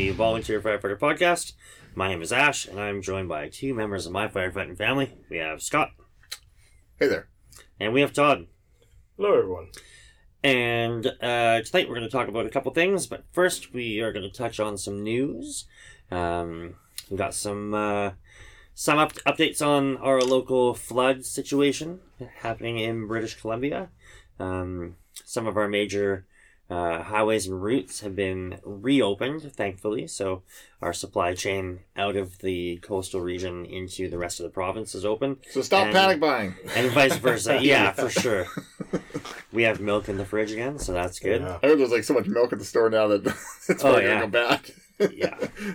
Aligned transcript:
welcome 0.00 0.42
to 0.42 0.52
the 0.52 0.58
Volunteer 0.58 0.60
Firefighter 0.62 0.98
Podcast. 0.98 1.52
My 1.94 2.08
name 2.08 2.22
is 2.22 2.32
Ash, 2.32 2.66
and 2.66 2.80
I'm 2.80 3.02
joined 3.02 3.28
by 3.28 3.48
two 3.48 3.74
members 3.74 4.06
of 4.06 4.12
my 4.12 4.28
firefighting 4.28 4.78
family. 4.78 5.12
We 5.28 5.36
have 5.36 5.60
Scott, 5.62 5.90
Hey 6.98 7.06
there. 7.06 7.28
and 7.78 7.92
we 7.92 8.00
have 8.00 8.14
Todd. 8.14 8.46
Hello, 9.18 9.36
everyone. 9.36 9.68
And 10.42 11.06
uh, 11.06 11.60
tonight 11.60 11.86
we're 11.88 11.96
going 11.96 12.02
to 12.02 12.08
talk 12.08 12.28
about 12.28 12.46
a 12.46 12.50
couple 12.50 12.72
things, 12.72 13.06
but 13.06 13.24
first 13.32 13.74
we 13.74 14.00
are 14.00 14.10
going 14.10 14.22
to 14.28 14.34
touch 14.34 14.58
on 14.58 14.78
some 14.78 15.02
news. 15.02 15.66
Um, 16.10 16.76
we 17.10 17.18
got 17.18 17.34
some 17.34 17.74
uh, 17.74 18.12
some 18.74 18.96
up- 18.98 19.12
updates 19.26 19.60
on 19.64 19.98
our 19.98 20.22
local 20.22 20.72
flood 20.72 21.26
situation 21.26 22.00
happening 22.38 22.78
in 22.78 23.06
British 23.06 23.38
Columbia. 23.38 23.90
Um, 24.38 24.96
some 25.26 25.46
of 25.46 25.58
our 25.58 25.68
major 25.68 26.26
uh, 26.70 27.02
highways 27.02 27.46
and 27.48 27.60
routes 27.62 28.00
have 28.00 28.14
been 28.14 28.60
reopened, 28.64 29.42
thankfully. 29.54 30.06
So 30.06 30.42
our 30.80 30.92
supply 30.92 31.34
chain 31.34 31.80
out 31.96 32.14
of 32.16 32.38
the 32.38 32.76
coastal 32.76 33.20
region 33.20 33.66
into 33.66 34.08
the 34.08 34.16
rest 34.18 34.38
of 34.40 34.44
the 34.44 34.50
province 34.50 34.94
is 34.94 35.04
open, 35.04 35.38
So 35.50 35.62
stop 35.62 35.86
And- 35.86 35.94
panic 35.94 36.20
buying. 36.20 36.54
and 36.76 36.90
vice 36.92 37.16
versa. 37.16 37.58
yeah, 37.62 37.92
for 37.92 38.08
sure. 38.08 38.46
We 39.52 39.64
have 39.64 39.80
milk 39.80 40.08
in 40.08 40.16
the 40.16 40.24
fridge 40.24 40.52
again, 40.52 40.78
so 40.78 40.92
that's 40.92 41.18
good. 41.18 41.42
Yeah. 41.42 41.58
I 41.62 41.66
heard 41.66 41.78
there's 41.80 41.90
like 41.90 42.04
so 42.04 42.14
much 42.14 42.26
milk 42.26 42.52
at 42.52 42.60
the 42.60 42.64
store 42.64 42.88
now 42.88 43.08
that 43.08 43.26
it's 43.26 43.70
Oh, 43.70 43.74
probably 43.74 44.04
yeah. 44.04 44.20
gonna 44.20 44.28
go 44.28 44.58
bad. 44.98 45.12
Yeah. 45.12 45.38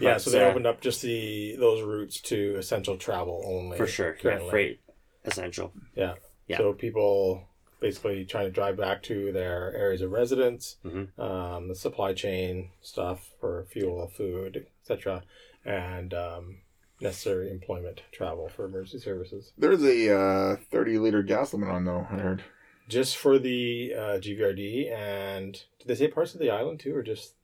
Yeah, 0.00 0.16
so 0.16 0.30
they 0.30 0.42
uh, 0.44 0.48
opened 0.48 0.66
up 0.66 0.80
just 0.80 1.02
the 1.02 1.54
those 1.56 1.80
routes 1.82 2.20
to 2.22 2.56
essential 2.58 2.96
travel 2.96 3.42
only. 3.46 3.76
For 3.76 3.86
sure. 3.86 4.16
Yeah, 4.24 4.40
freight 4.50 4.80
essential. 5.24 5.72
Yeah. 5.94 6.14
Yeah. 6.48 6.58
So 6.58 6.72
people 6.72 7.46
basically 7.80 8.24
trying 8.24 8.46
to 8.46 8.50
drive 8.50 8.76
back 8.76 9.02
to 9.04 9.32
their 9.32 9.74
areas 9.74 10.00
of 10.00 10.10
residence, 10.12 10.76
Mhm. 10.84 11.18
um, 11.18 11.68
the 11.68 11.74
supply 11.74 12.12
chain 12.14 12.70
stuff 12.80 13.32
for 13.40 13.64
fuel, 13.70 14.06
food, 14.08 14.66
etc., 14.82 15.22
and 15.64 16.12
um, 16.14 16.58
necessary 17.00 17.50
employment 17.50 18.02
travel 18.12 18.48
for 18.48 18.64
emergency 18.64 18.98
services. 19.04 19.52
There's 19.58 19.82
a 19.82 20.16
uh, 20.16 20.56
30 20.70 20.98
liter 20.98 21.22
gas 21.22 21.52
limit 21.52 21.68
on 21.68 21.84
though. 21.84 22.06
I 22.10 22.16
heard. 22.18 22.42
Just 22.88 23.16
for 23.16 23.38
the 23.38 23.94
uh, 23.96 24.18
GVRD 24.18 24.90
and 24.92 25.54
did 25.78 25.88
they 25.88 25.94
say 25.94 26.08
parts 26.08 26.34
of 26.34 26.40
the 26.40 26.50
island 26.50 26.80
too, 26.80 26.94
or 26.94 27.02
just 27.02 27.34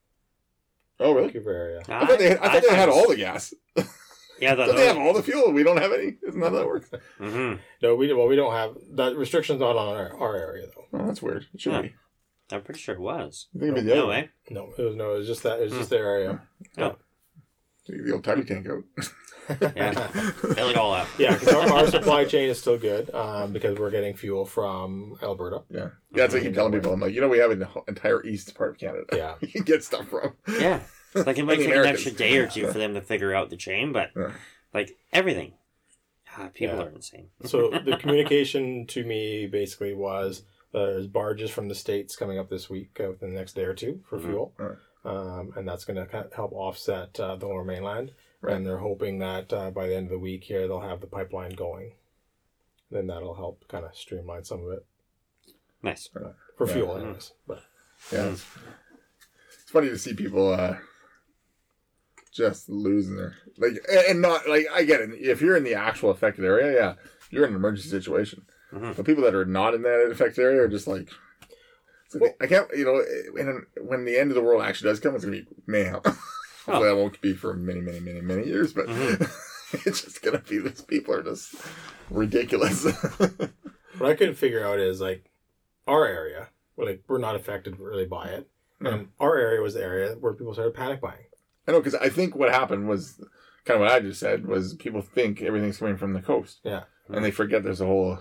Oh 0.98 1.12
really? 1.12 1.28
Vancouver 1.28 1.52
area? 1.52 1.82
I 1.88 2.06
thought 2.06 2.18
they, 2.18 2.32
I 2.38 2.52
thought 2.52 2.62
they 2.68 2.76
had 2.76 2.88
all 2.90 3.08
the 3.08 3.16
gas. 3.16 3.54
Yeah, 4.40 4.54
the, 4.54 4.66
Don't 4.66 4.76
they 4.76 4.86
have 4.86 4.96
all 4.98 5.12
the 5.12 5.22
fuel? 5.22 5.52
We 5.52 5.62
don't 5.62 5.76
have 5.76 5.92
any. 5.92 6.16
Isn't 6.26 6.40
that 6.40 6.50
how 6.52 6.58
that 6.58 6.66
works? 6.66 6.90
hmm 7.18 7.54
No, 7.82 7.94
we 7.94 8.12
well 8.12 8.26
we 8.26 8.36
don't 8.36 8.52
have 8.52 8.76
that 8.92 9.16
restrictions 9.16 9.60
not 9.60 9.76
on 9.76 9.96
our, 9.96 10.16
our 10.18 10.36
area 10.36 10.66
though. 10.74 10.98
Oh, 10.98 11.06
that's 11.06 11.20
weird. 11.22 11.46
It 11.54 11.60
should 11.60 11.72
Yeah. 11.72 11.82
be. 11.82 11.94
I'm 12.52 12.62
pretty 12.62 12.80
sure 12.80 12.94
it 12.96 13.00
was. 13.00 13.46
I 13.54 13.58
think 13.60 13.72
it'd 13.72 13.84
be 13.84 13.90
the 13.90 13.94
No 13.94 14.00
other 14.02 14.08
way. 14.08 14.30
No, 14.50 14.72
it 14.76 14.82
was 14.82 14.96
no, 14.96 15.14
it 15.14 15.18
was 15.18 15.26
just 15.26 15.42
that 15.44 15.60
it 15.60 15.64
was 15.64 15.72
just 15.72 15.90
their 15.90 16.06
area. 16.06 16.40
Take 17.86 18.04
the 18.04 18.12
old 18.12 18.24
tiny 18.24 18.44
tank 18.44 18.66
out. 18.68 18.82
Yeah. 19.60 19.92
Fill 19.92 20.68
it 20.70 20.76
all 20.76 20.92
up. 20.94 21.08
Yeah, 21.18 21.34
because 21.34 21.48
our, 21.54 21.72
our 21.72 21.86
supply 21.86 22.24
chain 22.24 22.48
is 22.48 22.60
still 22.60 22.78
good 22.78 23.12
um, 23.14 23.52
because 23.52 23.78
we're 23.78 23.90
getting 23.90 24.14
fuel 24.14 24.44
from 24.46 25.16
Alberta. 25.22 25.62
Yeah. 25.70 25.78
Yeah, 25.78 25.88
that's 26.12 26.34
what 26.34 26.42
I 26.42 26.46
keep 26.46 26.54
telling 26.54 26.72
people. 26.72 26.92
I'm 26.92 27.00
like, 27.00 27.14
you 27.14 27.20
know, 27.20 27.28
we 27.28 27.38
have 27.38 27.50
an 27.50 27.66
entire 27.88 28.24
east 28.24 28.54
part 28.54 28.70
of 28.70 28.78
Canada. 28.78 29.04
Yeah. 29.12 29.34
you 29.40 29.48
can 29.48 29.62
get 29.62 29.84
stuff 29.84 30.06
from. 30.08 30.34
Yeah. 30.60 30.80
Like 31.14 31.38
it 31.38 31.44
might 31.46 31.56
take 31.58 31.70
an 31.74 31.86
extra 31.86 32.12
day 32.12 32.36
or 32.38 32.46
two 32.46 32.66
for 32.68 32.78
them 32.78 32.94
to 32.94 33.00
figure 33.00 33.34
out 33.34 33.50
the 33.50 33.56
chain, 33.56 33.92
but 33.92 34.10
Yeah. 34.16 34.32
like 34.72 34.96
everything. 35.12 35.54
Ah, 36.36 36.48
people 36.54 36.76
Yeah. 36.76 36.82
are 36.84 36.88
insane. 36.90 37.28
So 37.44 37.70
the 37.84 37.96
communication 37.96 38.86
to 38.88 39.04
me 39.04 39.46
basically 39.46 39.94
was 39.94 40.42
uh, 40.72 40.86
there's 40.86 41.06
barges 41.08 41.50
from 41.50 41.66
the 41.68 41.74
states 41.74 42.14
coming 42.14 42.38
up 42.38 42.48
this 42.48 42.70
week 42.70 43.00
uh, 43.02 43.08
within 43.08 43.30
the 43.30 43.36
next 43.36 43.54
day 43.54 43.64
or 43.64 43.74
two 43.74 44.00
for 44.08 44.18
Mhm. 44.18 44.22
fuel, 44.26 44.54
Alright. 44.60 44.78
um, 45.04 45.52
and 45.56 45.66
that's 45.66 45.84
going 45.84 45.96
to 45.96 46.06
kind 46.06 46.24
of 46.26 46.32
help 46.32 46.52
offset 46.52 47.18
uh, 47.18 47.34
the 47.34 47.48
lower 47.48 47.64
mainland. 47.64 48.12
Right. 48.42 48.56
And 48.56 48.64
they're 48.66 48.78
hoping 48.78 49.18
that 49.18 49.52
uh, 49.52 49.70
by 49.70 49.86
the 49.86 49.94
end 49.96 50.06
of 50.06 50.10
the 50.12 50.18
week 50.18 50.44
here 50.44 50.66
they'll 50.66 50.80
have 50.80 51.00
the 51.00 51.06
pipeline 51.06 51.50
going. 51.54 51.92
Then 52.90 53.06
that'll 53.06 53.34
help 53.34 53.64
kind 53.68 53.84
of 53.84 53.94
streamline 53.94 54.44
some 54.44 54.64
of 54.64 54.72
it 54.72 54.84
Nice. 55.82 56.08
for 56.08 56.34
Yeah. 56.60 56.66
fuel, 56.72 56.96
anyways. 56.96 57.32
But 57.46 57.62
Yeah. 58.12 58.30
It's, 58.30 58.44
it's 59.62 59.70
funny 59.70 59.88
to 59.90 59.98
see 59.98 60.14
people 60.14 60.52
uh, 60.52 60.76
just 62.32 62.68
losing 62.68 63.16
their 63.16 63.34
like, 63.58 63.72
and 64.08 64.20
not 64.22 64.48
like 64.48 64.66
I 64.72 64.84
get 64.84 65.00
it. 65.00 65.10
If 65.20 65.40
you're 65.40 65.56
in 65.56 65.64
the 65.64 65.74
actual 65.74 66.10
affected 66.10 66.44
area, 66.44 66.72
yeah, 66.72 66.94
you're 67.30 67.44
in 67.44 67.50
an 67.50 67.56
emergency 67.56 67.88
situation. 67.88 68.46
Mhm. 68.72 68.96
But 68.96 69.04
people 69.04 69.24
that 69.24 69.34
are 69.34 69.44
not 69.44 69.74
in 69.74 69.82
that 69.82 70.08
affected 70.10 70.42
area 70.42 70.62
are 70.62 70.68
just 70.68 70.86
like, 70.86 71.08
it's 72.06 72.14
like 72.14 72.36
I 72.40 72.46
can't. 72.46 72.68
You 72.76 72.84
know, 72.84 73.04
when 73.32 73.66
when 73.86 74.04
the 74.04 74.16
end 74.18 74.30
of 74.30 74.34
the 74.36 74.42
world 74.42 74.62
actually 74.62 74.90
does 74.90 75.00
come, 75.00 75.14
it's 75.14 75.24
gonna 75.24 75.36
be 75.38 75.46
mayhem. 75.66 76.00
Hopefully, 76.66 76.88
that 76.88 76.96
won't 76.96 77.20
be 77.20 77.32
for 77.34 77.54
many, 77.54 77.80
many, 77.80 78.00
many, 78.00 78.20
many 78.20 78.46
years. 78.46 78.72
But 78.72 78.86
Mhm. 78.86 79.30
it's 79.86 80.02
just 80.02 80.22
gonna 80.22 80.38
be. 80.40 80.58
These 80.58 80.82
people 80.82 81.14
are 81.14 81.22
just 81.22 81.54
ridiculous. 82.10 82.86
What 83.98 84.10
I 84.10 84.14
couldn't 84.14 84.36
figure 84.36 84.64
out 84.64 84.78
is 84.78 85.00
like 85.00 85.30
our 85.86 86.06
area, 86.06 86.48
well, 86.76 86.86
like 86.86 87.02
we're 87.08 87.18
not 87.18 87.34
affected 87.34 87.78
really 87.78 88.06
by 88.06 88.28
it, 88.28 88.48
and 88.80 89.08
our 89.18 89.36
area 89.36 89.60
was 89.60 89.74
the 89.74 89.82
area 89.82 90.14
where 90.14 90.32
people 90.32 90.54
started 90.54 90.72
panic 90.74 91.00
buying. 91.02 91.26
I 91.68 91.72
know 91.72 91.80
because 91.80 91.96
I 91.96 92.08
think 92.08 92.34
what 92.34 92.50
happened 92.50 92.88
was 92.88 93.20
kind 93.66 93.74
of 93.78 93.80
what 93.80 93.90
I 93.92 94.00
just 94.00 94.18
said 94.20 94.46
was 94.46 94.74
people 94.74 95.02
think 95.02 95.42
everything's 95.42 95.76
coming 95.78 95.96
from 95.98 96.14
the 96.14 96.22
coast. 96.22 96.60
Yeah. 96.64 96.84
and 97.08 97.22
they 97.24 97.30
forget 97.32 97.62
there's 97.62 97.80
a 97.82 97.86
whole 97.86 98.20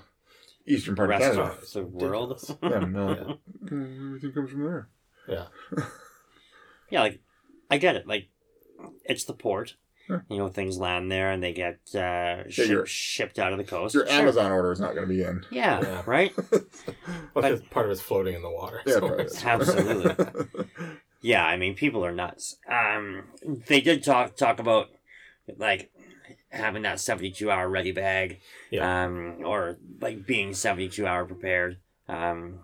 eastern 0.67 0.95
part 0.95 1.11
of 1.11 1.19
Rest 1.19 1.35
Canada. 1.35 1.53
of 1.61 1.71
the 1.71 1.85
world. 1.85 2.31
Ridiculous. 2.31 2.57
Yeah, 2.61 2.79
no, 2.89 3.09
Yeah. 3.61 3.67
Everything 4.07 4.31
comes 4.33 4.49
from 4.51 4.63
there. 4.63 4.89
Yeah, 5.29 5.45
yeah, 6.89 7.01
like 7.01 7.21
I 7.69 7.77
get 7.77 7.95
it. 7.95 8.07
Like 8.07 8.29
it's 9.05 9.25
the 9.25 9.33
port. 9.33 9.75
Yeah. 10.09 10.21
You 10.27 10.37
know, 10.39 10.49
things 10.49 10.79
land 10.79 11.11
there 11.11 11.29
and 11.31 11.43
they 11.43 11.53
get 11.53 11.79
uh, 11.93 12.49
ship, 12.49 12.67
your- 12.67 12.85
shipped 12.87 13.37
out 13.37 13.51
of 13.51 13.59
the 13.59 13.63
coast. 13.63 13.93
Your 13.93 14.07
Sure. 14.07 14.15
Amazon 14.21 14.51
order 14.51 14.71
is 14.71 14.79
not 14.79 14.95
going 14.95 15.07
to 15.07 15.13
be 15.13 15.21
in. 15.21 15.45
Yeah, 15.51 15.81
Yeah. 15.81 16.01
right? 16.07 16.33
well, 16.51 16.63
But- 17.35 17.69
part 17.69 17.85
of 17.85 17.91
it's 17.91 18.01
floating 18.01 18.33
in 18.33 18.41
the 18.41 18.49
water. 18.49 18.81
Yeah, 18.87 18.93
so 18.93 18.99
probably 19.01 19.25
it's- 19.25 19.37
is. 19.37 19.45
Absolutely. 19.45 20.45
Yeah, 21.21 21.45
I 21.45 21.57
mean, 21.57 21.75
people 21.75 22.05
are 22.05 22.13
nuts. 22.13 22.55
Um, 22.65 23.23
they 23.67 23.81
did 23.81 24.05
talk 24.05 24.37
talk 24.37 24.57
about 24.59 24.87
like 25.57 25.91
having 26.49 26.83
that 26.83 27.01
seventy 27.01 27.29
two 27.29 27.51
hour 27.51 27.67
ready 27.67 27.91
bag, 27.91 28.39
Yeah. 28.71 29.03
um, 29.03 29.39
or 29.43 29.79
like 29.99 30.25
being 30.25 30.53
seventy 30.53 30.87
two 30.87 31.05
hour 31.05 31.25
prepared. 31.25 31.75
Um, 32.07 32.59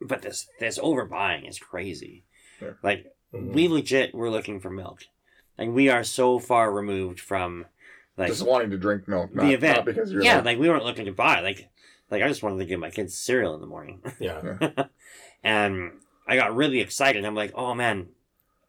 but 0.00 0.22
this 0.22 0.48
this 0.58 0.78
overbuying 0.80 1.48
is 1.48 1.60
crazy. 1.60 2.24
Yeah. 2.60 2.70
Like 2.82 3.14
Mhm. 3.34 3.52
we 3.52 3.68
legit 3.68 4.14
were 4.14 4.30
looking 4.30 4.58
for 4.60 4.70
milk. 4.70 5.04
Like 5.58 5.68
we 5.70 5.88
are 5.88 6.04
so 6.04 6.38
far 6.38 6.72
removed 6.72 7.20
from 7.20 7.66
like 8.16 8.28
just 8.28 8.46
wanting 8.46 8.70
to 8.70 8.78
drink 8.78 9.06
milk, 9.06 9.34
not, 9.34 9.44
the 9.44 9.52
event. 9.54 9.76
not 9.78 9.84
because 9.84 10.12
you're 10.12 10.22
yeah, 10.22 10.36
like, 10.36 10.44
like 10.44 10.58
we 10.58 10.68
weren't 10.68 10.84
looking 10.84 11.06
to 11.06 11.12
buy. 11.12 11.40
Like 11.40 11.68
like 12.10 12.22
I 12.22 12.28
just 12.28 12.42
wanted 12.42 12.58
to 12.58 12.64
give 12.64 12.80
my 12.80 12.90
kids 12.90 13.14
cereal 13.16 13.54
in 13.54 13.60
the 13.60 13.66
morning. 13.66 14.00
yeah, 14.18 14.58
and 15.44 15.92
I 16.26 16.36
got 16.36 16.56
really 16.56 16.80
excited. 16.80 17.24
I'm 17.24 17.34
like, 17.34 17.52
oh 17.54 17.74
man, 17.74 18.08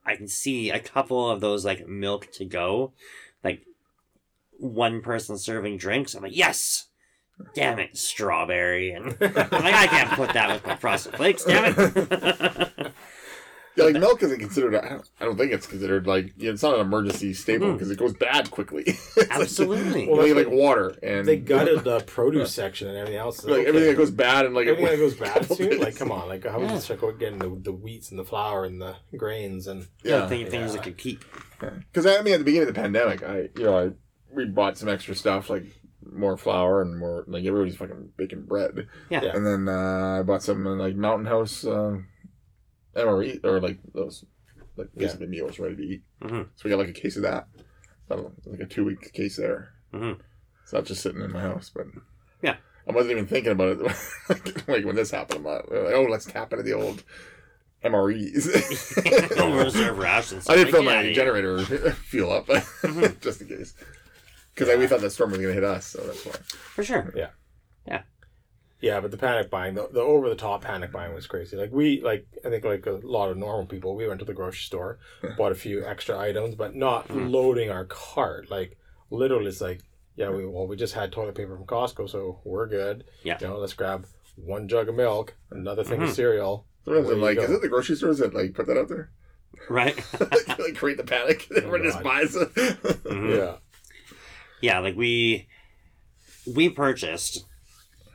I 0.05 0.15
can 0.15 0.27
see 0.27 0.69
a 0.71 0.79
couple 0.79 1.29
of 1.29 1.39
those 1.41 1.63
like 1.65 1.87
milk 1.87 2.31
to 2.33 2.45
go, 2.45 2.91
like 3.43 3.65
one 4.57 5.01
person 5.01 5.37
serving 5.37 5.77
drinks. 5.77 6.15
I'm 6.15 6.23
like, 6.23 6.35
yes, 6.35 6.87
damn 7.55 7.79
it, 7.79 7.95
strawberry, 7.97 8.91
and 8.91 9.15
I'm 9.21 9.33
like, 9.33 9.73
I 9.73 9.87
can't 9.87 10.11
put 10.11 10.33
that 10.33 10.49
with 10.51 10.65
my 10.65 10.75
frosted 10.75 11.15
flakes, 11.15 11.45
damn 11.45 11.73
it. 11.77 12.91
Yeah, 13.75 13.85
like 13.85 13.93
milk 13.95 14.21
isn't 14.23 14.39
considered. 14.39 14.75
I 14.75 14.89
don't, 14.89 15.09
I 15.21 15.25
don't 15.25 15.37
think 15.37 15.51
it's 15.53 15.67
considered 15.67 16.05
like 16.07 16.33
yeah, 16.37 16.51
it's 16.51 16.63
not 16.63 16.75
an 16.75 16.81
emergency 16.81 17.33
staple 17.33 17.73
because 17.73 17.89
it 17.91 17.97
goes 17.97 18.13
bad 18.13 18.51
quickly. 18.51 18.83
It's 18.87 19.17
like- 19.17 19.31
Absolutely. 19.31 20.07
Well, 20.07 20.17
like, 20.27 20.35
like 20.47 20.53
water 20.53 20.95
and 21.03 21.27
they 21.27 21.37
gutted 21.37 21.83
the 21.83 21.99
produce 22.07 22.51
section 22.53 22.87
and 22.87 22.97
everything 22.97 23.19
else. 23.19 23.43
like 23.45 23.65
everything 23.67 23.89
that 23.89 23.97
goes 23.97 24.11
bad 24.11 24.45
and 24.45 24.53
like 24.55 24.67
everything 24.67 24.91
that 24.91 24.97
goes 24.97 25.15
bad 25.15 25.47
too. 25.57 25.69
days. 25.69 25.79
Like, 25.79 25.95
come 25.95 26.11
on, 26.11 26.27
like 26.27 26.45
how 26.45 26.59
would 26.59 26.67
Yeah. 26.69 26.75
you 26.75 26.81
start 26.81 27.19
getting 27.19 27.39
the, 27.39 27.49
the 27.61 27.71
wheats 27.71 28.09
and 28.11 28.19
the 28.19 28.25
flour 28.25 28.65
and 28.65 28.81
the 28.81 28.95
grains 29.17 29.67
and 29.67 29.87
Yeah, 30.03 30.27
Thing- 30.27 30.49
things 30.49 30.71
Yeah. 30.71 30.77
that 30.77 30.83
could 30.83 30.97
keep. 30.97 31.23
Because 31.59 32.05
I 32.05 32.21
mean, 32.21 32.33
at 32.33 32.37
the 32.39 32.43
beginning 32.45 32.67
of 32.69 32.73
the 32.73 32.79
pandemic, 32.81 33.23
I 33.23 33.49
you 33.57 33.63
know 33.65 33.77
I 33.77 33.91
we 34.33 34.45
bought 34.45 34.77
some 34.77 34.89
extra 34.89 35.15
stuff 35.15 35.49
like 35.49 35.65
more 36.11 36.37
flour 36.37 36.81
and 36.81 36.97
more 36.97 37.23
like 37.27 37.43
everybody's 37.45 37.75
fucking 37.75 38.09
baking 38.17 38.43
bread. 38.45 38.87
Yeah. 39.09 39.23
Yeah. 39.23 39.35
And 39.35 39.45
then 39.45 39.67
uh, 39.67 40.19
I 40.19 40.23
bought 40.23 40.41
some 40.43 40.65
uh, 40.65 40.75
like 40.75 40.95
Mountain 40.95 41.25
House 41.27 41.65
um, 41.65 42.07
MRE 42.99 43.43
or 43.43 43.59
like 43.59 43.79
those 43.93 44.25
like 44.77 44.89
Yeah. 44.95 45.05
basically 45.07 45.27
meals 45.27 45.59
ready 45.59 45.75
to 45.75 45.83
eat. 45.83 46.03
Mhm. 46.21 46.47
So 46.55 46.61
we 46.63 46.69
got 46.69 46.79
like 46.79 46.89
a 46.89 46.93
case 46.93 47.15
of 47.17 47.23
that. 47.23 47.47
I 48.11 48.15
don't 48.15 48.23
know, 48.25 48.51
like 48.51 48.59
a 48.61 48.65
two 48.65 48.85
week 48.85 49.11
case 49.13 49.35
there. 49.37 49.73
Mhm. 49.93 50.19
So 50.65 50.77
that's 50.77 50.87
just 50.89 51.01
sitting 51.01 51.21
in 51.21 51.31
my 51.31 51.41
house, 51.41 51.71
but 51.73 51.87
Yeah. 52.41 52.57
I 52.87 52.91
wasn't 52.91 53.11
even 53.11 53.27
thinking 53.27 53.51
about 53.51 53.77
it 53.79 54.67
like 54.67 54.85
when 54.85 54.95
this 54.95 55.11
happened. 55.11 55.45
I'm 55.45 55.53
like, 55.53 55.65
oh, 55.71 56.07
let's 56.09 56.25
tap 56.25 56.51
into 56.53 56.63
the 56.63 56.73
old 56.73 57.03
MREs. 57.83 59.35
No 59.37 59.57
reserve 59.63 59.97
rations. 59.97 60.49
I 60.49 60.55
did 60.55 60.65
Like, 60.65 60.71
fill 60.73 60.83
yeah, 60.83 61.01
my 61.03 61.13
generator 61.13 61.59
fuel 62.09 62.31
up 62.31 62.47
Mhm. 62.47 63.19
just 63.21 63.41
in 63.41 63.47
case. 63.47 63.73
Because 64.53 64.77
we 64.77 64.87
thought 64.87 65.01
that 65.01 65.11
storm 65.11 65.31
was 65.31 65.39
going 65.39 65.49
to 65.49 65.53
hit 65.53 65.63
us, 65.63 65.85
so 65.87 66.01
that's 66.01 66.25
why. 66.25 66.33
For 66.73 66.83
sure. 66.83 67.13
Yeah. 67.15 67.29
Yeah. 67.87 68.01
Yeah, 68.81 69.01
but 69.01 69.11
the 69.11 69.17
panic 69.17 69.49
buying, 69.49 69.73
the, 69.73 69.89
the 69.91 69.99
over 69.99 70.29
the 70.29 70.35
top 70.35 70.63
panic 70.63 70.91
buying 70.93 71.13
was 71.13 71.27
crazy. 71.27 71.57
Like 71.57 71.71
we, 71.73 72.01
like 72.01 72.25
I 72.45 72.49
think, 72.49 72.63
like 72.63 72.85
a 72.85 72.91
lot 73.03 73.29
of 73.29 73.37
normal 73.37 73.65
people, 73.65 73.95
we 73.95 74.07
went 74.07 74.19
to 74.19 74.25
the 74.25 74.33
grocery 74.33 74.59
store, 74.61 74.99
bought 75.37 75.51
a 75.51 75.55
few 75.55 75.85
extra 75.85 76.17
items, 76.17 76.55
but 76.55 76.75
not 76.75 77.07
Mhm. 77.09 77.29
loading 77.31 77.69
our 77.69 77.85
cart. 77.85 78.49
Like 78.49 78.77
literally, 79.09 79.47
it's 79.47 79.59
like, 79.59 79.81
yeah, 80.15 80.29
we 80.29 80.45
well, 80.45 80.65
we 80.67 80.77
just 80.77 80.93
had 80.93 81.11
toilet 81.11 81.35
paper 81.35 81.57
from 81.57 81.65
Costco, 81.65 82.09
so 82.09 82.39
we're 82.45 82.67
good. 82.67 83.03
Yeah. 83.23 83.37
you 83.41 83.47
know, 83.47 83.57
let's 83.57 83.73
grab 83.73 84.05
one 84.37 84.69
jug 84.69 84.87
of 84.87 84.95
milk, 84.95 85.35
another 85.51 85.83
thing 85.83 85.99
Mhm. 85.99 86.09
of 86.09 86.15
cereal. 86.15 86.65
Sometimes 86.85 87.09
I'm 87.09 87.21
like, 87.21 87.35
go. 87.37 87.43
is 87.43 87.51
it 87.51 87.61
the 87.61 87.67
grocery 87.67 87.97
stores 87.97 88.19
that 88.19 88.33
like 88.33 88.53
put 88.53 88.65
that 88.67 88.77
out 88.77 88.87
there? 88.87 89.11
Right? 89.69 89.95
like 90.59 90.75
create 90.77 90.95
the 90.97 91.03
panic. 91.03 91.47
Everyone 91.53 91.83
just 91.83 92.01
buys 92.01 92.33
it. 92.35 92.53
Mhm. 92.55 93.35
Yeah, 93.37 93.55
Yeah, 94.61 94.79
like 94.79 94.95
we 94.95 95.49
we 96.55 96.69
purchased 96.69 97.45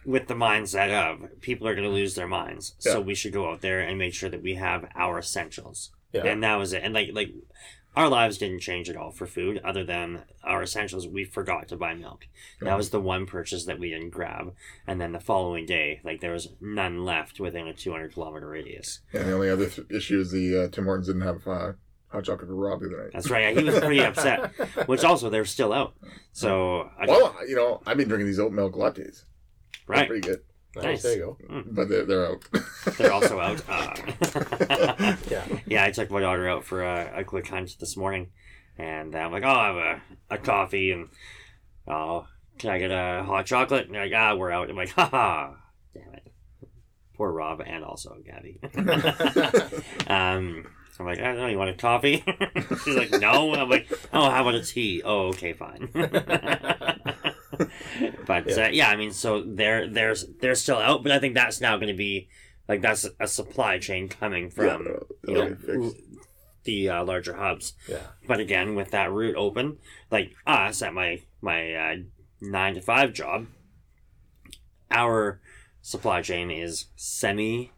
with 0.06 0.26
the 0.28 0.34
mindset 0.34 0.90
of 0.90 1.40
people 1.40 1.66
are 1.68 1.74
going 1.74 1.88
to 1.88 1.94
lose 1.94 2.14
their 2.14 2.28
minds, 2.28 2.74
so 2.78 3.00
we 3.00 3.14
should 3.14 3.32
go 3.32 3.50
out 3.50 3.60
there 3.60 3.80
and 3.80 3.98
make 3.98 4.14
sure 4.14 4.30
that 4.30 4.42
we 4.42 4.54
have 4.54 4.86
our 4.94 5.18
essentials. 5.18 5.90
yeah, 6.12 6.24
And 6.26 6.42
that 6.42 6.56
was 6.56 6.72
it. 6.72 6.82
And 6.82 6.94
like 6.94 7.10
like 7.12 7.30
our 7.96 8.08
lives 8.08 8.38
didn't 8.38 8.58
change 8.60 8.90
at 8.90 8.96
all 8.96 9.12
for 9.12 9.24
food, 9.26 9.60
other 9.64 9.84
than 9.84 10.22
our 10.42 10.62
essentials. 10.64 11.06
We 11.06 11.24
forgot 11.24 11.68
to 11.68 11.76
buy 11.76 11.94
milk. 11.94 12.26
That 12.60 12.76
was 12.76 12.90
the 12.90 13.00
one 13.00 13.24
purchase 13.24 13.66
that 13.66 13.78
we 13.78 13.90
didn't 13.90 14.10
grab. 14.10 14.52
And 14.86 15.00
then 15.00 15.12
the 15.12 15.20
following 15.20 15.64
day, 15.64 16.00
like 16.04 16.20
there 16.20 16.32
was 16.32 16.48
none 16.60 17.04
left 17.04 17.38
within 17.38 17.68
a 17.68 17.72
two 17.72 17.92
hundred 17.92 18.14
kilometer 18.14 18.48
radius. 18.48 19.00
And 19.12 19.26
the 19.28 19.32
only 19.32 19.48
other 19.50 19.68
th- 19.68 19.86
issue 19.90 20.20
is 20.20 20.32
the 20.32 20.64
uh, 20.64 20.68
Tim 20.68 20.84
Hortons 20.84 21.06
didn't 21.06 21.22
have 21.22 21.46
uh, 21.46 21.72
hot 22.08 22.24
chocolate 22.24 22.48
for 22.48 22.54
Rob 22.56 22.80
the 22.80 22.86
other 22.86 23.02
night. 23.04 23.10
That's 23.12 23.30
right. 23.30 23.56
He 23.56 23.62
was 23.62 23.78
pretty 23.78 24.02
upset. 24.02 24.50
Which 24.88 25.04
also 25.04 25.30
they're 25.30 25.44
still 25.44 25.72
out. 25.72 25.94
So 26.32 26.90
I, 26.98 27.06
Well, 27.06 27.36
you 27.46 27.54
know, 27.54 27.80
I've 27.86 27.96
been 27.96 28.08
drinking 28.08 28.26
these 28.26 28.40
oat 28.40 28.52
milk 28.52 28.74
lattes. 28.74 29.24
They're 29.86 29.96
right, 29.98 30.08
pretty 30.08 30.26
good, 30.26 30.40
nice. 30.76 30.84
Nice. 30.84 31.02
There 31.02 31.16
you 31.16 31.36
go. 31.48 31.62
but 31.66 31.88
they're, 31.88 32.04
they're 32.04 32.26
out. 32.26 32.44
they're 32.98 33.12
also 33.12 33.38
out. 33.40 33.62
Uh. 33.68 33.94
Yeah, 35.30 35.44
Yeah, 35.66 35.84
I 35.84 35.90
took 35.90 36.10
my 36.10 36.20
daughter 36.20 36.48
out 36.48 36.64
for 36.64 36.82
a, 36.82 37.20
a 37.20 37.24
quick 37.24 37.46
hunt 37.48 37.76
this 37.78 37.96
morning, 37.96 38.30
and 38.78 39.14
I'm 39.14 39.32
like, 39.32 39.42
oh, 39.44 39.48
I 39.48 39.66
have 39.66 39.76
a, 39.76 40.34
a 40.34 40.38
coffee, 40.38 40.90
and 40.90 41.08
oh, 41.86 42.26
can 42.58 42.70
I 42.70 42.78
get 42.78 42.90
a 42.90 43.22
hot 43.24 43.46
chocolate? 43.46 43.86
And 43.86 43.94
they're 43.94 44.04
like, 44.04 44.14
ah, 44.14 44.34
we're 44.34 44.50
out. 44.50 44.70
I'm 44.70 44.76
like, 44.76 44.90
haha, 44.90 45.54
damn 45.92 46.14
it. 46.14 46.32
Poor 47.16 47.30
Rob 47.32 47.60
and 47.64 47.84
also 47.84 48.16
Gabby. 48.24 48.60
um, 50.08 50.66
I'm 50.98 51.06
like, 51.06 51.18
I 51.18 51.24
don't 51.24 51.36
know, 51.38 51.46
you 51.48 51.58
want 51.58 51.70
a 51.70 51.74
coffee? 51.74 52.24
She's 52.84 52.96
like, 52.96 53.10
no. 53.12 53.52
I'm 53.54 53.68
like, 53.68 53.88
oh, 54.12 54.30
how 54.30 54.42
about 54.42 54.54
a 54.54 54.62
tea? 54.62 55.02
Oh, 55.04 55.28
okay, 55.28 55.52
fine. 55.52 55.88
but 58.26 58.46
yeah. 58.48 58.66
Uh, 58.66 58.68
yeah, 58.68 58.88
I 58.88 58.96
mean, 58.96 59.12
so 59.12 59.42
they're 59.42 59.88
they're 59.88 60.14
they're 60.40 60.54
still 60.54 60.78
out, 60.78 61.02
but 61.02 61.12
I 61.12 61.18
think 61.18 61.34
that's 61.34 61.60
now 61.60 61.76
going 61.76 61.88
to 61.88 61.94
be 61.94 62.28
like 62.68 62.80
that's 62.82 63.06
a 63.20 63.26
supply 63.28 63.78
chain 63.78 64.08
coming 64.08 64.50
from 64.50 64.86
Yeah, 64.86 64.92
you 65.28 65.34
know, 65.34 65.54
fixed. 65.56 65.96
the 66.64 66.88
uh, 66.88 67.04
larger 67.04 67.34
hubs. 67.36 67.74
yeah, 67.88 67.98
But 68.26 68.40
again, 68.40 68.74
with 68.74 68.90
that 68.92 69.12
route 69.12 69.36
open, 69.36 69.78
like 70.10 70.32
us 70.46 70.82
at 70.82 70.94
my 70.94 71.22
my 71.40 71.74
uh, 71.74 71.96
nine 72.40 72.74
to 72.74 72.80
five 72.80 73.12
job, 73.12 73.46
our 74.90 75.40
supply 75.82 76.22
chain 76.22 76.50
is 76.50 76.86
semi 76.96 77.70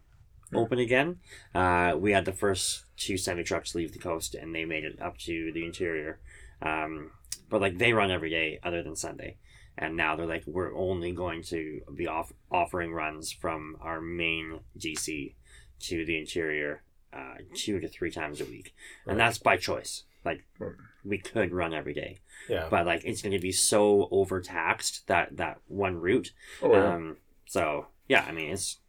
open 0.53 0.79
again. 0.79 1.17
Uh, 1.53 1.93
we 1.97 2.11
had 2.13 2.25
the 2.25 2.31
first 2.31 2.85
two 2.95 3.17
semi 3.17 3.43
trucks 3.43 3.75
leave 3.75 3.91
the 3.91 3.99
coast, 3.99 4.33
and 4.35 4.55
they 4.55 4.65
made 4.65 4.85
it 4.85 5.01
up 5.01 5.17
to 5.19 5.51
the 5.53 5.65
interior. 5.65 6.19
Um, 6.61 7.11
but 7.49 7.61
like 7.61 7.77
they 7.77 7.93
run 7.93 8.11
every 8.11 8.29
day 8.29 8.59
other 8.63 8.81
than 8.83 8.95
Sunday. 8.95 9.37
And 9.77 9.95
now 9.95 10.15
they're 10.15 10.25
like, 10.25 10.43
we're 10.47 10.75
only 10.75 11.11
going 11.11 11.43
to 11.43 11.81
be 11.95 12.07
off- 12.07 12.33
offering 12.51 12.93
runs 12.93 13.31
from 13.31 13.77
our 13.79 14.01
main 14.01 14.61
GC 14.79 15.35
to 15.81 16.05
the 16.05 16.17
interior 16.17 16.81
uh, 17.13 17.35
two 17.53 17.79
to 17.79 17.87
three 17.87 18.11
times 18.11 18.41
a 18.41 18.45
week, 18.45 18.73
and 19.05 19.19
that's 19.19 19.37
by 19.37 19.55
choice. 19.57 20.03
Like 20.25 20.43
Right. 20.59 20.73
we 21.05 21.19
could 21.19 21.51
run 21.53 21.73
every 21.73 21.93
day, 21.93 22.17
yeah. 22.49 22.67
but 22.69 22.85
like 22.85 23.05
it's 23.05 23.21
going 23.21 23.31
to 23.33 23.39
be 23.39 23.51
so 23.53 24.09
overtaxed 24.11 25.07
that 25.07 25.37
that 25.37 25.59
one 25.67 25.95
route. 26.01 26.31
Oh, 26.61 26.73
yeah. 26.73 26.93
Um, 26.95 27.17
so 27.45 27.87
yeah, 28.09 28.25
I 28.27 28.31
mean 28.33 28.51
it's 28.51 28.79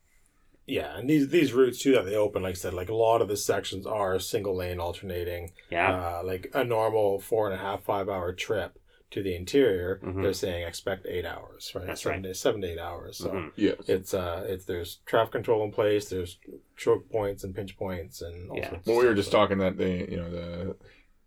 Yeah, 0.66 0.98
and 0.98 1.08
these 1.08 1.28
these 1.28 1.52
routes 1.52 1.80
too 1.80 1.92
that 1.92 2.06
they 2.06 2.16
open, 2.16 2.42
like 2.42 2.52
I 2.52 2.54
said, 2.54 2.74
like 2.74 2.88
a 2.88 2.94
lot 2.94 3.22
of 3.22 3.28
the 3.28 3.36
sections 3.36 3.86
are 3.86 4.18
single 4.18 4.56
lane 4.56 4.80
alternating. 4.80 5.52
yeah, 5.70 5.92
Uh, 6.18 6.22
like 6.24 6.50
a 6.54 6.64
normal 6.64 7.20
four 7.20 7.46
and 7.50 7.54
a 7.54 7.62
half, 7.62 7.82
five 7.84 8.08
hour 8.08 8.32
trip 8.32 8.77
to 9.10 9.22
the 9.22 9.34
interior, 9.34 10.00
Mhm. 10.02 10.22
they're 10.22 10.32
saying 10.32 10.66
expect 10.66 11.06
eight 11.06 11.24
hours, 11.24 11.72
right? 11.74 11.86
That's 11.86 12.02
seven 12.02 12.22
right. 12.22 12.28
To, 12.28 12.34
seven 12.34 12.60
to 12.60 12.68
eight 12.72 12.78
hours. 12.78 13.16
So 13.18 13.30
Mhm. 13.30 13.52
yes. 13.56 13.76
it's 13.88 14.12
uh, 14.14 14.44
it's 14.48 14.64
there's 14.66 14.96
traffic 15.06 15.32
control 15.32 15.64
in 15.64 15.72
place. 15.72 16.08
There's 16.10 16.38
choke 16.76 17.10
points 17.10 17.42
and 17.44 17.54
pinch 17.54 17.76
points 17.78 18.20
and 18.20 18.50
all 18.50 18.56
Yeah. 18.58 18.70
sorts. 18.70 18.86
Well, 18.86 18.96
of 18.96 19.02
we 19.02 19.06
were 19.08 19.12
stuff, 19.12 19.16
just 19.16 19.30
so- 19.30 19.38
talking 19.38 19.58
that 19.58 19.76
the 19.78 19.90
you 20.10 20.16
know 20.16 20.30
the 20.30 20.76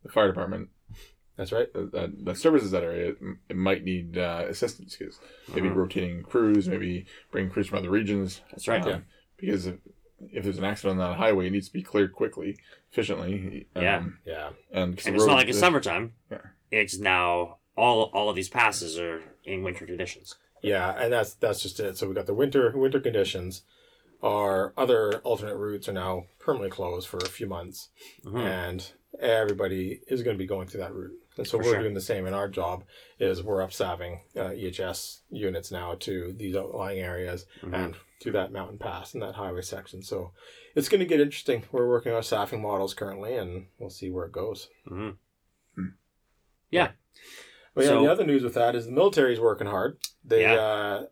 the 0.03 0.09
fire 0.09 0.27
department 0.27 0.69
That's 1.37 1.51
right. 1.51 1.67
uh, 1.73 1.85
that 1.93 2.23
the 2.25 2.35
services 2.35 2.69
that 2.71 2.83
area 2.83 3.15
it 3.49 3.55
might 3.55 3.83
need 3.83 4.17
uh, 4.17 4.45
assistance 4.47 4.95
because 4.95 5.19
maybe 5.53 5.69
Mhm. 5.69 5.75
rotating 5.75 6.23
crews, 6.23 6.67
maybe 6.69 7.05
bringing 7.31 7.51
crews 7.51 7.67
from 7.67 7.79
other 7.79 7.89
regions. 7.89 8.41
that's 8.51 8.67
right. 8.67 8.81
um, 8.83 8.89
Yeah. 8.89 8.99
Because 9.37 9.65
if, 9.65 9.75
if 10.31 10.43
there's 10.43 10.59
an 10.59 10.63
accident 10.65 10.99
on 11.01 11.09
that 11.09 11.17
highway, 11.17 11.47
it 11.47 11.51
needs 11.51 11.67
to 11.67 11.73
be 11.73 11.81
cleared 11.81 12.13
quickly, 12.13 12.57
efficiently. 12.91 13.65
Um, 13.75 13.81
Yeah. 13.83 14.05
Yeah, 14.23 14.49
And, 14.71 14.95
'cause 14.95 15.07
and 15.07 15.15
the 15.15 15.17
it's 15.17 15.25
not 15.25 15.31
road- 15.33 15.37
like 15.39 15.47
it's 15.47 15.57
summertime. 15.59 16.13
Yeah. 16.29 16.41
It's 16.69 16.99
now 16.99 17.57
all 17.81 17.97
all 18.13 18.29
of 18.29 18.35
these 18.35 18.49
passes 18.49 18.97
are 18.99 19.17
in 19.43 19.63
winter 19.63 19.85
conditions. 19.85 20.27
yeah, 20.61 20.87
and 21.01 21.11
that's 21.13 21.33
that's 21.43 21.61
just 21.65 21.79
it. 21.79 21.97
So 21.97 22.07
we 22.07 22.13
got 22.15 22.27
the 22.27 22.33
winter 22.43 22.71
winter 22.77 22.99
conditions. 22.99 23.63
Our 24.23 24.71
other 24.77 25.15
alternate 25.29 25.55
routes 25.57 25.89
are 25.89 25.93
now 25.93 26.25
permanently 26.39 26.69
closed 26.69 27.07
for 27.07 27.17
a 27.17 27.25
few 27.37 27.47
months. 27.47 27.89
Mhm. 28.23 28.39
and 28.39 28.91
everybody 29.19 29.99
is 30.07 30.23
going 30.23 30.35
to 30.37 30.43
be 30.43 30.47
going 30.47 30.67
through 30.67 30.79
that 30.81 30.93
route. 30.93 31.17
And 31.37 31.45
so 31.47 31.57
For 31.57 31.63
we're 31.65 31.71
sure. 31.73 31.81
doing 31.81 31.93
the 31.95 32.01
same 32.11 32.25
in 32.27 32.33
our 32.33 32.47
job. 32.47 32.83
Is 33.19 33.41
we're 33.43 33.61
upstaffing 33.61 34.13
uh, 34.37 34.51
EHS 34.61 35.21
units 35.29 35.69
now 35.71 35.95
to 36.07 36.33
these 36.33 36.55
outlying 36.55 36.99
areas 36.99 37.45
Mhm. 37.61 37.73
and 37.73 37.95
to 38.21 38.31
that 38.31 38.51
mountain 38.53 38.77
pass 38.77 39.13
and 39.13 39.21
that 39.23 39.35
highway 39.35 39.63
section. 39.63 40.01
So 40.03 40.31
it's 40.75 40.87
going 40.89 40.99
to 40.99 41.05
get 41.13 41.19
interesting. 41.19 41.63
We're 41.71 41.89
working 41.89 42.13
on 42.13 42.23
staffing 42.23 42.61
models 42.61 42.93
currently, 42.93 43.35
and 43.35 43.67
we'll 43.79 43.89
see 43.89 44.09
where 44.11 44.25
it 44.27 44.31
goes. 44.31 44.69
Mhm. 44.87 45.17
Hmm. 45.75 45.87
Yeah. 46.69 46.91
But 47.73 47.83
yeah, 47.85 47.89
So- 47.91 48.03
the 48.03 48.11
other 48.11 48.25
news 48.25 48.43
with 48.43 48.53
that 48.55 48.75
is 48.75 48.85
the 48.85 48.91
military's 48.91 49.39
working 49.39 49.67
hard. 49.67 49.97
They 50.23 50.41
Yeah. 50.41 50.53
uh, 50.55 51.05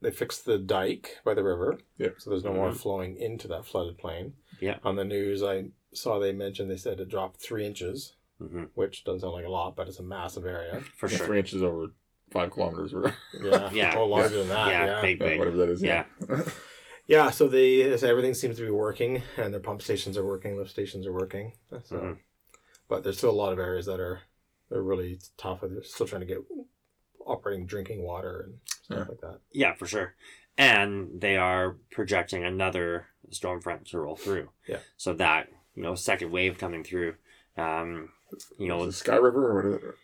they 0.00 0.10
fixed 0.12 0.44
the 0.44 0.58
dike 0.58 1.18
by 1.24 1.34
the 1.34 1.42
river, 1.42 1.78
Yeah. 1.96 2.10
so 2.18 2.30
there's 2.30 2.44
no 2.44 2.52
more 2.52 2.70
Mhm. 2.70 2.76
flowing 2.76 3.16
into 3.16 3.48
that 3.48 3.64
flooded 3.66 3.98
plain. 3.98 4.34
Yeah. 4.60 4.78
On 4.84 4.94
the 4.96 5.04
news, 5.04 5.42
I 5.42 5.70
saw 5.92 6.18
they 6.20 6.32
mentioned 6.32 6.70
they 6.70 6.76
said 6.76 7.00
it 7.00 7.08
dropped 7.08 7.40
three 7.40 7.66
inches 7.66 8.14
Mhm. 8.40 8.68
which 8.74 9.02
doesn't 9.04 9.20
sound 9.20 9.32
like 9.32 9.44
a 9.44 9.48
lot, 9.50 9.74
but 9.74 9.88
it's 9.88 9.98
a 9.98 10.02
massive 10.04 10.46
area. 10.46 10.80
For 10.96 11.08
yeah, 11.08 11.16
sure. 11.16 11.26
three 11.26 11.38
inches 11.40 11.62
over 11.64 11.88
five 12.30 12.52
kilometers 12.52 12.94
or 12.94 13.12
Yeah, 13.42 13.70
Yeah. 13.72 13.98
or 13.98 14.06
larger 14.06 14.38
than 14.38 14.48
that. 14.50 14.68
yeah, 14.68 14.84
Yeah, 14.86 15.00
big, 15.02 15.20
yeah, 15.20 15.28
big. 15.30 15.38
whatever 15.40 15.56
that 15.56 15.68
is. 15.70 15.82
Yeah. 15.82 16.04
yeah. 17.08 17.30
So 17.30 17.48
they 17.48 17.82
they 17.82 17.96
say 17.96 18.08
everything 18.08 18.34
seems 18.34 18.56
to 18.58 18.62
be 18.64 18.70
working, 18.70 19.22
and 19.36 19.52
their 19.52 19.60
pump 19.60 19.82
stations 19.82 20.16
are 20.16 20.24
working, 20.24 20.56
lift 20.56 20.70
stations 20.70 21.06
are 21.06 21.12
working. 21.12 21.54
So, 21.84 21.96
Mhm. 21.96 22.18
but 22.88 23.02
there's 23.02 23.18
still 23.18 23.30
a 23.30 23.32
lot 23.32 23.52
of 23.52 23.58
areas 23.58 23.86
that 23.86 23.98
are 23.98 24.20
they're 24.70 24.82
really 24.82 25.18
tough. 25.36 25.60
They're 25.62 25.82
still 25.82 26.06
trying 26.06 26.20
to 26.20 26.26
get 26.26 26.38
operating 27.26 27.66
drinking 27.66 28.02
water 28.02 28.40
and 28.46 28.58
stuff 28.66 28.98
Yeah. 28.98 29.04
like 29.08 29.20
that. 29.20 29.38
Yeah, 29.52 29.74
for 29.74 29.86
sure. 29.86 30.14
And 30.56 31.20
they 31.20 31.36
are 31.36 31.76
projecting 31.90 32.44
another 32.44 33.06
storm 33.30 33.60
front 33.60 33.86
to 33.88 34.00
roll 34.00 34.16
through. 34.16 34.48
Yeah. 34.66 34.78
So 34.96 35.12
that, 35.14 35.48
you 35.74 35.82
know, 35.82 35.94
second 35.94 36.30
wave 36.32 36.58
coming 36.58 36.82
through, 36.84 37.14
um, 37.56 38.10
you 38.58 38.68
know, 38.68 38.82
Is 38.84 38.94
it 38.94 38.98
Sky 38.98 39.16
River 39.16 39.50
or 39.50 39.54
what 39.56 39.66
is 39.66 39.74
it? 39.88 39.94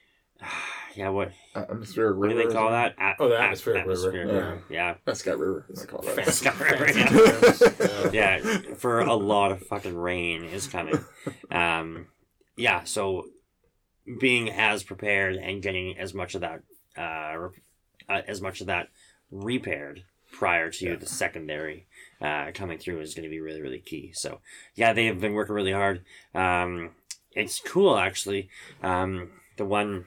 yeah, 0.97 1.09
what, 1.09 1.33
Atmospheric 1.57 2.17
what 2.19 2.29
do 2.31 2.37
they 2.37 2.53
call 2.53 2.71
that? 2.71 2.95
At, 2.99 3.17
Oh, 3.19 3.29
the 3.29 3.37
at- 3.37 3.45
atmospheric 3.45 3.87
river. 3.87 3.93
atmospheric 4.09 4.63
Yeah. 4.71 4.75
Yeah. 4.91 4.95
That's 5.05 5.21
Sky 5.21 5.33
River. 5.33 5.67
They 5.69 5.87
call 5.87 6.03
that. 6.03 6.15
Fancy, 6.17 6.33
Sky 6.33 6.59
River, 6.59 6.87
fancy 6.93 8.17
yeah. 8.17 8.39
yeah, 8.39 8.75
for 8.77 9.01
a 9.01 9.15
lot 9.15 9.51
of 9.53 9.63
fucking 9.67 9.97
rain 9.97 10.45
is 10.45 10.67
coming. 10.69 10.99
Um, 11.51 12.07
yeah, 12.57 12.85
so 12.85 13.27
being 14.21 14.51
as 14.51 14.83
prepared 14.83 15.37
and 15.37 15.63
getting 15.63 15.99
as 15.99 16.15
much 16.15 16.35
of 16.35 16.41
that, 16.43 16.63
uh, 16.97 17.49
uh 18.09 18.23
as 18.27 18.41
much 18.41 18.61
of 18.61 18.67
that 18.67 18.89
repaired 19.31 20.05
prior 20.31 20.71
to 20.71 20.91
Yeah. 20.91 20.97
the 20.97 21.07
secondary 21.07 21.87
uh, 22.21 22.51
coming 22.53 22.79
through 22.79 23.01
is 23.01 23.15
going 23.15 23.25
to 23.25 23.31
be 23.31 23.41
really, 23.41 23.63
really 23.63 23.79
key. 23.79 24.11
So, 24.13 24.41
yeah, 24.75 24.93
they 24.93 25.07
have 25.07 25.21
been 25.21 25.35
working 25.35 25.55
really 25.55 25.73
hard. 25.73 26.05
Um, 26.35 26.91
it's 27.33 27.61
cool 27.61 27.97
actually. 27.97 28.49
Um, 28.83 29.31
the 29.57 29.65
one 29.65 30.07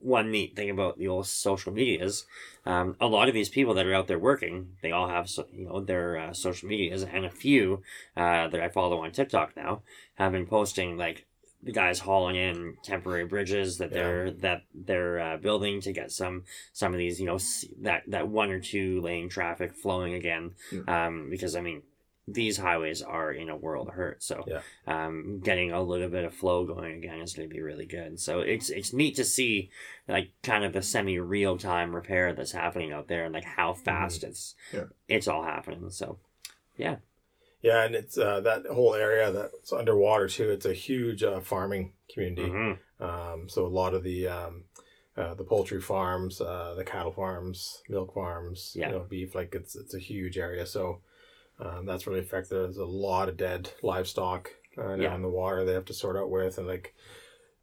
one 0.00 0.30
neat 0.30 0.56
thing 0.56 0.70
about 0.70 0.98
the 0.98 1.08
old 1.08 1.26
social 1.26 1.72
medias, 1.72 2.24
um, 2.64 2.96
a 3.00 3.06
lot 3.06 3.28
of 3.28 3.34
these 3.34 3.50
people 3.50 3.74
that 3.74 3.86
are 3.86 3.94
out 3.94 4.06
there 4.06 4.18
working, 4.18 4.76
they 4.82 4.92
all 4.92 5.08
have 5.08 5.28
so, 5.28 5.46
you 5.52 5.66
know 5.66 5.80
their 5.80 6.16
uh, 6.18 6.32
social 6.32 6.68
medias, 6.68 7.02
and 7.02 7.24
a 7.24 7.30
few 7.30 7.82
uh, 8.16 8.48
that 8.48 8.60
I 8.60 8.68
follow 8.68 9.04
on 9.04 9.12
TikTok 9.12 9.56
now 9.56 9.82
have 10.14 10.32
been 10.32 10.46
posting 10.46 10.96
like 10.96 11.26
the 11.64 11.72
guys 11.72 11.98
hauling 11.98 12.36
in 12.36 12.76
temporary 12.82 13.24
bridges 13.24 13.78
that 13.78 13.90
Yeah. 13.90 13.94
they're 14.02 14.30
that 14.30 14.62
they're 14.74 15.18
uh, 15.20 15.36
building 15.38 15.80
to 15.82 15.92
get 15.92 16.12
some 16.12 16.44
some 16.72 16.92
of 16.92 16.98
these 16.98 17.18
you 17.18 17.26
know 17.26 17.38
that 17.82 18.02
that 18.08 18.28
one 18.28 18.50
or 18.50 18.60
two 18.60 19.00
lane 19.00 19.28
traffic 19.28 19.74
flowing 19.74 20.14
again. 20.14 20.52
Um, 20.86 21.28
because 21.30 21.56
I 21.56 21.60
mean 21.60 21.82
these 22.26 22.56
highways 22.56 23.02
are 23.02 23.30
in 23.32 23.50
a 23.50 23.56
world 23.56 23.86
of 23.88 23.94
hurt. 23.94 24.22
So 24.22 24.44
Yeah. 24.46 24.60
um, 24.86 25.40
getting 25.44 25.72
a 25.72 25.82
little 25.82 26.08
bit 26.08 26.24
of 26.24 26.32
flow 26.34 26.64
going 26.64 26.94
again 26.96 27.20
is 27.20 27.34
going 27.34 27.46
to 27.48 27.54
be 27.54 27.60
really 27.60 27.84
good. 27.84 28.18
So 28.18 28.40
it's 28.40 28.70
it's 28.70 28.92
neat 28.94 29.16
to 29.16 29.24
see 29.24 29.70
like 30.08 30.30
kind 30.42 30.64
of 30.64 30.72
the 30.72 30.80
semi 30.82 31.18
real 31.18 31.58
time 31.58 31.94
repair 31.94 32.32
that's 32.32 32.52
happening 32.52 32.92
out 32.92 33.08
there 33.08 33.24
and 33.26 33.34
like 33.34 33.44
how 33.44 33.74
fast 33.74 34.24
it's 34.24 34.54
Yeah. 34.72 34.84
it's 35.08 35.28
all 35.28 35.42
happening. 35.44 35.90
So 35.90 36.18
Yeah, 36.78 36.96
and 37.64 37.94
it's 37.94 38.18
uh, 38.18 38.40
that 38.40 38.66
whole 38.66 38.94
area 38.94 39.30
that's 39.32 39.72
underwater 39.72 40.28
too. 40.28 40.50
It's 40.50 40.66
a 40.66 40.74
huge 40.74 41.22
uh, 41.22 41.40
farming 41.40 41.92
community. 42.12 42.48
mhm. 42.50 42.78
Um, 43.00 43.48
so 43.48 43.66
a 43.66 43.68
lot 43.68 43.94
of 43.94 44.02
the 44.02 44.28
um, 44.28 44.64
uh, 45.16 45.34
the 45.34 45.44
poultry 45.44 45.80
farms, 45.80 46.40
uh, 46.40 46.74
the 46.76 46.84
cattle 46.84 47.12
farms, 47.12 47.82
milk 47.88 48.14
farms, 48.14 48.72
Yeah. 48.76 48.88
you 48.88 48.92
know, 48.98 49.04
beef. 49.08 49.34
Like 49.34 49.54
it's 49.54 49.74
it's 49.76 49.94
a 49.94 49.98
huge 49.98 50.36
area. 50.38 50.66
So 50.66 51.00
um, 51.58 51.86
that's 51.86 52.06
really 52.06 52.20
affected. 52.20 52.54
There's 52.56 52.76
a 52.76 52.84
lot 52.84 53.28
of 53.28 53.36
dead 53.36 53.70
livestock 53.82 54.50
uh, 54.78 54.94
Yeah. 54.94 55.08
down 55.08 55.16
in 55.16 55.22
the 55.22 55.28
water. 55.28 55.64
They 55.64 55.72
have 55.74 55.84
to 55.86 55.94
sort 55.94 56.16
out 56.16 56.30
with, 56.30 56.58
and 56.58 56.66
like 56.66 56.94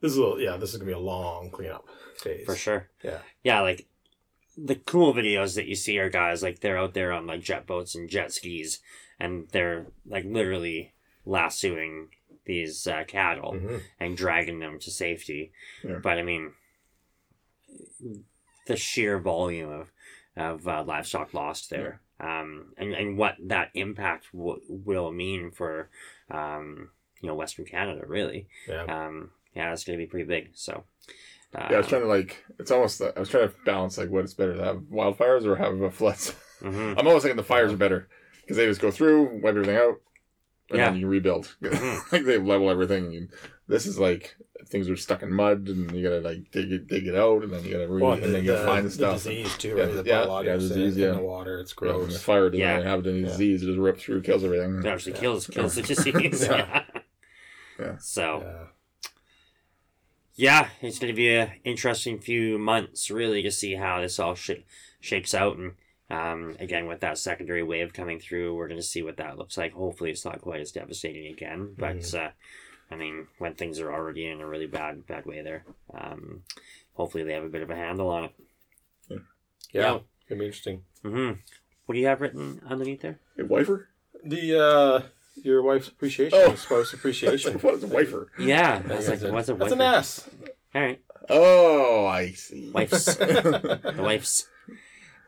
this 0.01 0.13
is 0.13 0.17
a, 0.17 0.35
yeah, 0.39 0.57
this 0.57 0.71
is 0.71 0.77
gonna 0.77 0.87
be 0.87 0.93
a 0.93 0.99
long 0.99 1.49
cleanup 1.51 1.85
phase 2.17 2.45
for 2.45 2.55
sure 2.55 2.89
Yeah. 3.03 3.19
yeah 3.43 3.61
like 3.61 3.87
the 4.57 4.75
cool 4.75 5.13
videos 5.13 5.55
that 5.55 5.65
you 5.67 5.75
see 5.75 5.97
are 5.97 6.09
guys 6.09 6.43
like 6.43 6.59
they're 6.59 6.77
out 6.77 6.93
there 6.93 7.11
on 7.13 7.25
like 7.25 7.41
jet 7.41 7.65
boats 7.65 7.95
and 7.95 8.09
jet 8.09 8.31
skis 8.33 8.79
and 9.21 9.47
they're 9.51 9.85
like 10.07 10.25
literally 10.25 10.93
lassoing 11.25 12.07
these 12.45 12.87
uh, 12.87 13.03
cattle 13.07 13.53
Mhm. 13.53 13.81
and 13.99 14.17
dragging 14.17 14.59
them 14.59 14.79
to 14.79 14.89
safety 14.91 15.51
Yeah. 15.83 15.99
but 16.03 16.17
i 16.17 16.23
mean 16.23 16.53
the 18.67 18.75
sheer 18.75 19.19
volume 19.19 19.69
of 19.71 19.91
of 20.37 20.67
uh, 20.67 20.83
livestock 20.87 21.33
lost 21.33 21.69
there 21.69 22.01
um 22.19 22.73
and, 22.77 22.93
and 22.93 23.17
what 23.17 23.35
that 23.39 23.69
impact 23.73 24.27
w- 24.33 24.61
will 24.69 25.11
mean 25.11 25.51
for 25.51 25.89
um 26.29 26.89
you 27.21 27.27
know 27.27 27.35
western 27.35 27.65
canada 27.65 28.01
really 28.07 28.47
Yeah. 28.67 28.83
um 28.85 29.31
yeah 29.53 29.71
it's 29.73 29.83
gonna 29.83 29.97
be 29.97 30.05
pretty 30.05 30.25
big 30.25 30.49
so 30.53 30.83
uh, 31.53 31.67
Yeah, 31.69 31.75
I 31.75 31.79
was 31.79 31.87
trying 31.87 32.03
to 32.03 32.07
like. 32.07 32.45
It's 32.59 32.71
almost. 32.71 33.01
I 33.01 33.19
was 33.19 33.27
trying 33.27 33.49
to 33.49 33.53
balance 33.65 33.97
like 33.97 34.09
what 34.09 34.23
is 34.23 34.33
better 34.33 34.55
to 34.55 34.63
have 34.63 34.77
wildfires 34.89 35.43
or 35.45 35.57
have 35.57 35.83
uh, 35.83 35.89
floods. 35.89 36.33
mhm. 36.61 36.95
I'm 36.97 37.05
always 37.09 37.23
thinking 37.23 37.35
the 37.35 37.43
fires 37.43 37.73
are 37.73 37.77
better 37.77 38.07
because 38.51 38.57
they 38.57 38.65
just 38.67 38.81
go 38.81 38.91
through, 38.91 39.39
wipe 39.41 39.55
everything 39.55 39.77
out, 39.77 40.01
and 40.69 40.79
Yeah. 40.79 40.89
then 40.91 40.99
you 40.99 41.07
rebuild. 41.07 41.55
Mhm. 41.61 42.11
like 42.11 42.25
they 42.25 42.37
level 42.37 42.69
everything. 42.69 43.11
You, 43.11 43.27
this 43.67 43.85
is 43.85 43.97
like 43.99 44.35
things 44.67 44.89
are 44.89 44.95
stuck 44.97 45.23
in 45.23 45.33
mud, 45.33 45.67
and 45.69 45.91
you 45.95 46.03
gotta 46.03 46.19
like 46.21 46.51
dig 46.51 46.71
it, 46.71 46.87
dig 46.87 47.07
it 47.07 47.15
out, 47.15 47.43
and 47.43 47.51
then 47.53 47.63
you 47.63 47.71
gotta 47.71 47.87
re- 47.87 48.01
Well, 48.01 48.13
and 48.13 48.23
then 48.35 48.43
you 48.43 48.51
gotta 48.51 48.65
find 48.65 48.85
the 48.85 48.91
stuff. 48.91 49.15
disease 49.23 49.57
too, 49.57 49.69
Yeah, 49.77 49.83
right? 49.83 49.93
The 49.95 50.03
yeah, 50.05 50.41
yeah, 50.41 50.53
in- 50.53 50.59
disease, 50.59 50.97
in, 50.97 51.03
yeah. 51.03 51.11
the 51.11 51.19
water. 51.19 51.59
It's 51.59 51.71
Yeah, 51.81 51.87
the 51.91 51.97
gross. 51.99 52.21
fire 52.21 52.49
doesn't 52.49 52.59
Yeah. 52.59 52.75
really 52.75 52.87
have 52.87 53.07
any 53.07 53.19
Yeah. 53.21 53.25
disease; 53.27 53.63
it 53.63 53.67
just 53.67 53.79
rips 53.79 54.03
through, 54.03 54.21
kills 54.21 54.43
everything. 54.43 54.79
It 54.79 54.85
actually 54.85 55.13
Yeah. 55.13 55.19
kills 55.19 55.47
kills 55.47 55.75
the 55.75 55.81
disease. 55.93 56.43
Yeah. 56.43 56.57
yeah. 56.57 56.83
Yeah. 57.79 57.97
So 57.97 58.41
Yeah. 58.43 58.67
yeah, 60.35 60.69
it's 60.81 60.99
going 60.99 61.11
to 61.11 61.15
be 61.15 61.29
an 61.35 61.51
interesting 61.63 62.19
few 62.19 62.57
months, 62.59 63.09
really, 63.09 63.41
to 63.43 63.51
see 63.51 63.75
how 63.75 64.01
this 64.01 64.19
all 64.19 64.35
sh- 64.35 64.51
shakes 64.99 65.33
out. 65.33 65.57
And 65.57 65.73
um, 66.11 66.55
again, 66.59 66.85
with 66.87 66.99
that 67.01 67.17
secondary 67.17 67.63
wave 67.63 67.93
coming 67.93 68.19
through, 68.19 68.55
we're 68.55 68.67
going 68.67 68.79
to 68.79 68.85
see 68.85 69.01
what 69.01 69.17
that 69.17 69.37
looks 69.37 69.57
like. 69.57 69.73
Hopefully, 69.73 70.11
it's 70.11 70.25
not 70.25 70.41
quite 70.41 70.61
as 70.61 70.71
devastating 70.71 71.31
again. 71.31 71.73
But 71.77 72.13
uh, 72.13 72.29
I 72.91 72.95
mean, 72.95 73.27
when 73.37 73.53
things 73.53 73.79
are 73.79 73.91
already 73.93 74.27
in 74.27 74.41
a 74.41 74.47
really 74.47 74.67
bad 74.67 75.07
bad 75.07 75.25
way, 75.25 75.41
there, 75.41 75.63
um, 75.93 76.43
hopefully 76.93 77.23
they 77.23 77.33
have 77.33 77.43
a 77.45 77.49
bit 77.49 77.61
of 77.63 77.69
a 77.69 77.75
handle 77.75 78.09
on 78.09 78.25
it. 78.25 78.31
Yeah. 79.09 79.17
Yeah. 79.71 79.99
It'd 80.27 80.39
be 80.39 80.45
interesting. 80.45 80.83
hmm 81.03 81.31
What 81.85 81.93
do 81.95 81.99
you 81.99 82.07
have 82.07 82.21
written 82.21 82.61
underneath 82.69 83.01
there? 83.01 83.19
A 83.39 83.45
wifer? 83.45 83.87
The 84.23 84.59
uh 84.59 85.01
your 85.43 85.61
wife's 85.63 85.87
appreciation, 85.87 86.37
Oh. 86.39 86.55
spouse 86.55 86.93
appreciation. 86.93 87.53
what 87.61 87.75
is 87.75 87.83
a 87.83 87.87
wifer? 87.87 88.31
Yeah, 88.37 88.79
That's 88.79 89.07
like, 89.07 89.21
what's 89.31 89.49
a 89.49 89.53
That's 89.55 89.71
an 89.71 89.79
wife? 89.79 89.95
S. 89.95 90.29
All 90.75 90.81
right. 90.81 91.01
Oh, 91.29 92.05
I 92.05 92.31
see. 92.31 92.69
Wifes. 92.73 93.15
the 93.15 93.95
wife's. 93.99 94.47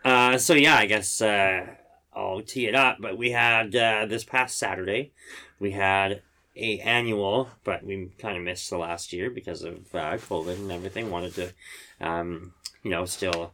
Uh, 0.03 0.37
so 0.37 0.53
yeah, 0.53 0.75
I 0.75 0.85
guess 0.85 1.21
uh, 1.21 1.65
I'll 2.13 2.41
tee 2.41 2.67
it 2.67 2.75
up. 2.75 2.97
But 2.99 3.17
we 3.17 3.31
had 3.31 3.75
uh, 3.75 4.05
this 4.05 4.23
past 4.23 4.57
Saturday, 4.57 5.13
we 5.59 5.71
had 5.71 6.21
a 6.55 6.79
annual, 6.79 7.49
but 7.63 7.83
we 7.83 8.11
kind 8.19 8.37
of 8.37 8.43
missed 8.43 8.69
the 8.69 8.77
last 8.77 9.13
year 9.13 9.29
because 9.29 9.63
of 9.63 9.95
uh, 9.95 10.17
COVID 10.17 10.55
and 10.55 10.71
everything. 10.71 11.09
Wanted 11.09 11.35
to, 11.35 11.53
um, 12.01 12.53
you 12.83 12.91
know, 12.91 13.05
still 13.05 13.53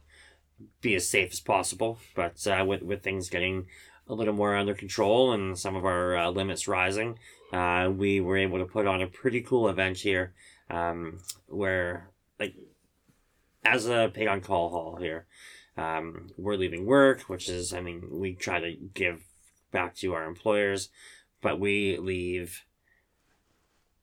be 0.80 0.94
as 0.94 1.08
safe 1.08 1.32
as 1.32 1.40
possible, 1.40 1.98
but 2.14 2.46
uh, 2.46 2.64
with 2.66 2.82
with 2.82 3.02
things 3.02 3.30
getting 3.30 3.66
a 4.08 4.14
little 4.14 4.34
more 4.34 4.56
under 4.56 4.74
control 4.74 5.32
and 5.32 5.56
some 5.56 5.76
of 5.76 5.84
our 5.84 6.16
uh, 6.16 6.30
limits 6.30 6.66
rising, 6.66 7.16
we 7.52 8.20
were 8.20 8.36
able 8.36 8.58
to 8.58 8.64
put 8.64 8.86
on 8.86 9.00
a 9.00 9.06
pretty 9.06 9.40
cool 9.40 9.68
event 9.68 9.98
here, 9.98 10.34
um, 10.68 11.20
where 11.46 12.10
like 12.40 12.54
as 13.64 13.86
a 13.86 14.10
pig 14.12 14.26
on 14.26 14.40
call 14.40 14.70
hall 14.70 14.96
here, 14.96 15.26
um, 15.76 16.28
we're 16.36 16.56
leaving 16.56 16.86
work, 16.86 17.22
which 17.22 17.48
is, 17.48 17.72
I 17.72 17.80
mean, 17.80 18.06
we 18.10 18.34
try 18.34 18.60
to 18.60 18.74
give 18.94 19.22
back 19.70 19.94
to 19.96 20.14
our 20.14 20.24
employers, 20.24 20.88
but 21.40 21.60
we 21.60 21.96
leave 21.96 22.64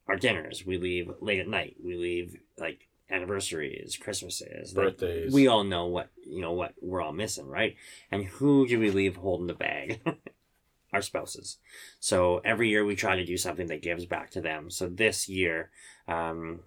our 0.08 0.16
dinners. 0.16 0.66
We 0.66 0.78
leave 0.78 1.12
late 1.20 1.40
at 1.40 1.48
night. 1.48 1.76
We 1.84 1.96
leave 1.96 2.38
like 2.58 2.88
anniversaries, 3.10 3.98
Christmases, 3.98 4.76
like, 4.76 4.98
Birthdays. 4.98 5.34
we 5.34 5.48
all 5.48 5.64
know 5.64 5.86
what 5.86 6.10
you 6.26 6.42
know 6.42 6.54
what 6.54 6.74
we're 6.82 7.02
all 7.02 7.14
missing, 7.14 7.48
right? 7.48 7.76
And 8.12 8.26
who 8.26 8.68
do 8.68 8.80
we 8.80 8.92
leave 8.92 9.18
holding 9.18 9.48
the 9.48 9.54
bag? 9.54 10.02
Our 10.94 11.02
spouses. 11.02 11.58
So 12.00 12.42
every 12.46 12.70
year 12.70 12.86
we 12.86 12.96
try 12.96 13.18
to 13.18 13.26
do 13.26 13.36
something 13.36 13.68
that 13.68 13.82
gives 13.82 14.06
back 14.06 14.32
to 14.32 14.42
them. 14.42 14.70
So 14.70 14.88
this 14.88 15.28
year, 15.28 15.70
um, 16.08 16.62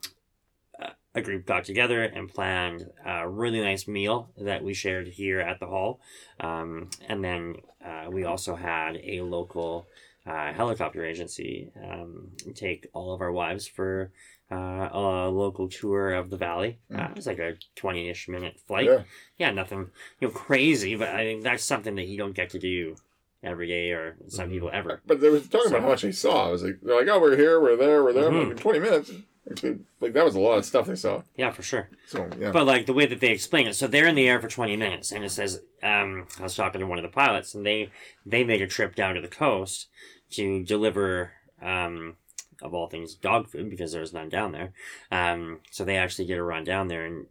a 1.14 1.20
group 1.20 1.44
got 1.46 1.64
together 1.64 2.02
and 2.02 2.28
planned 2.28 2.86
a 3.04 3.28
really 3.28 3.60
nice 3.60 3.88
meal 3.88 4.30
that 4.38 4.62
we 4.62 4.72
shared 4.74 5.08
here 5.08 5.40
at 5.40 5.58
the 5.60 5.66
hall, 5.66 6.00
um, 6.40 6.88
and 7.08 7.24
then 7.24 7.56
uh, 7.84 8.08
we 8.10 8.24
also 8.24 8.54
had 8.54 8.96
a 9.02 9.20
local 9.22 9.86
uh, 10.26 10.52
helicopter 10.52 11.04
agency 11.04 11.70
um, 11.82 12.28
take 12.54 12.86
all 12.92 13.12
of 13.12 13.20
our 13.20 13.32
wives 13.32 13.66
for 13.66 14.12
uh, 14.52 14.88
a 14.92 15.28
local 15.30 15.68
tour 15.68 16.12
of 16.12 16.28
the 16.30 16.36
valley. 16.36 16.78
Uh, 16.94 17.04
it 17.10 17.16
was 17.16 17.26
like 17.26 17.38
a 17.38 17.54
20 17.76 18.08
ish 18.10 18.28
minute 18.28 18.60
flight. 18.66 18.86
Yeah. 18.86 19.02
Yeah. 19.38 19.50
nothing 19.52 19.90
you 20.20 20.28
know, 20.28 20.34
crazy, 20.34 20.94
but 20.96 21.08
I 21.08 21.24
think 21.24 21.42
that's 21.42 21.64
something 21.64 21.94
that 21.96 22.06
you 22.06 22.18
don't 22.18 22.34
get 22.34 22.50
to 22.50 22.58
do 22.58 22.96
every 23.42 23.66
day 23.68 23.90
or 23.92 24.16
some 24.28 24.48
Mhm. 24.48 24.52
people 24.52 24.70
ever. 24.72 25.00
But 25.06 25.20
they 25.20 25.30
were 25.30 25.38
talking 25.40 25.60
So- 25.62 25.68
about 25.68 25.82
how 25.82 25.88
much 25.88 26.02
they 26.02 26.12
saw. 26.12 26.48
I 26.48 26.50
was 26.50 26.62
like, 26.62 26.80
they're 26.82 26.96
like, 26.98 27.08
oh, 27.08 27.18
we're 27.20 27.36
here, 27.36 27.58
we're 27.60 27.76
there, 27.76 28.04
we're 28.04 28.12
there. 28.12 28.30
Mhm. 28.30 28.42
Like, 28.42 28.50
in 28.50 28.56
20 28.58 28.78
minutes. 28.80 29.12
Like, 30.00 30.12
that 30.12 30.24
was 30.24 30.34
a 30.34 30.40
lot 30.40 30.58
of 30.58 30.64
stuff 30.64 30.86
they 30.86 30.94
saw. 30.94 31.22
Yeah, 31.36 31.50
for 31.50 31.62
sure. 31.62 31.88
So, 32.06 32.28
yeah. 32.38 32.50
But 32.52 32.66
like 32.66 32.86
the 32.86 32.92
way 32.92 33.06
that 33.06 33.20
they 33.20 33.30
explain 33.30 33.66
it, 33.66 33.74
so 33.74 33.86
they're 33.86 34.06
in 34.06 34.14
the 34.14 34.28
air 34.28 34.40
for 34.40 34.48
twenty 34.48 34.76
minutes, 34.76 35.12
and 35.12 35.24
it 35.24 35.30
says, 35.30 35.62
um, 35.82 36.26
I 36.38 36.44
was 36.44 36.54
talking 36.54 36.80
to 36.80 36.86
one 36.86 36.98
of 36.98 37.02
the 37.02 37.08
pilots, 37.08 37.54
and 37.54 37.64
they 37.66 37.90
they 38.24 38.44
made 38.44 38.62
a 38.62 38.66
trip 38.66 38.94
down 38.94 39.14
to 39.14 39.20
the 39.20 39.28
coast 39.28 39.88
to 40.32 40.62
deliver, 40.62 41.32
um, 41.60 42.16
of 42.62 42.74
all 42.74 42.86
things, 42.86 43.14
dog 43.14 43.48
food 43.48 43.70
because 43.70 43.92
there 43.92 44.02
was 44.02 44.12
none 44.12 44.28
down 44.28 44.52
there. 44.52 44.72
Um, 45.10 45.60
so 45.70 45.84
they 45.84 45.96
actually 45.96 46.26
did 46.26 46.38
a 46.38 46.42
run 46.42 46.62
down 46.64 46.88
there 46.88 47.04
and 47.06 47.26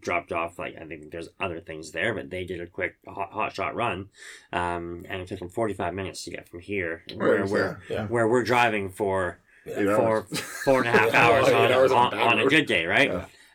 dropped 0.00 0.30
off 0.32 0.58
like 0.58 0.76
I 0.80 0.84
think 0.84 1.10
there's 1.10 1.28
other 1.40 1.60
things 1.60 1.92
there, 1.92 2.12
but 2.14 2.28
they 2.30 2.44
did 2.44 2.60
a 2.60 2.66
quick 2.66 2.96
hot, 3.06 3.32
hot 3.32 3.54
shot 3.54 3.74
run, 3.74 4.08
um, 4.52 5.06
and 5.08 5.22
it 5.22 5.28
took 5.28 5.38
them 5.38 5.48
forty 5.48 5.74
five 5.74 5.94
minutes 5.94 6.24
to 6.24 6.30
get 6.32 6.48
from 6.48 6.60
here 6.60 7.04
where 7.14 7.46
we're 7.46 7.78
Yeah. 7.88 8.06
where 8.06 8.28
we're 8.28 8.44
driving 8.44 8.90
for 8.90 9.38
For 9.64 10.22
four 10.64 10.80
and 10.80 10.88
a 10.88 10.92
half 10.92 11.14
hours 11.14 11.48
on, 11.48 11.72
hours 11.72 11.92
on 11.92 12.14
on, 12.14 12.38
a 12.40 12.46
good 12.46 12.66
day, 12.66 12.86
right? 12.86 13.10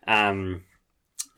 Yeah. 0.08 0.30
Um, 0.30 0.64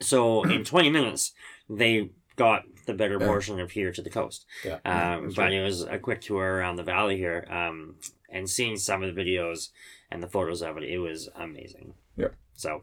so 0.00 0.44
in 0.44 0.64
20 0.64 0.90
minutes, 0.90 1.32
they 1.68 2.10
got 2.36 2.62
the 2.86 2.94
better 2.94 3.18
Yeah. 3.20 3.26
portion 3.26 3.60
of 3.60 3.72
here 3.72 3.92
to 3.92 4.00
the 4.02 4.10
coast. 4.10 4.46
Yeah. 4.64 4.78
Um, 4.84 5.28
but 5.28 5.38
right. 5.38 5.52
it 5.52 5.62
was 5.62 5.82
a 5.82 5.98
quick 5.98 6.20
tour 6.20 6.56
around 6.56 6.76
the 6.76 6.82
valley 6.84 7.16
here. 7.16 7.46
Um, 7.50 7.96
and 8.30 8.48
seeing 8.48 8.76
some 8.76 9.02
of 9.02 9.12
the 9.14 9.20
videos 9.20 9.70
and 10.10 10.22
the 10.22 10.28
photos 10.28 10.62
of 10.62 10.76
it, 10.76 10.84
it 10.84 10.98
was 10.98 11.28
amazing. 11.34 11.94
Yep. 12.16 12.34
So, 12.54 12.82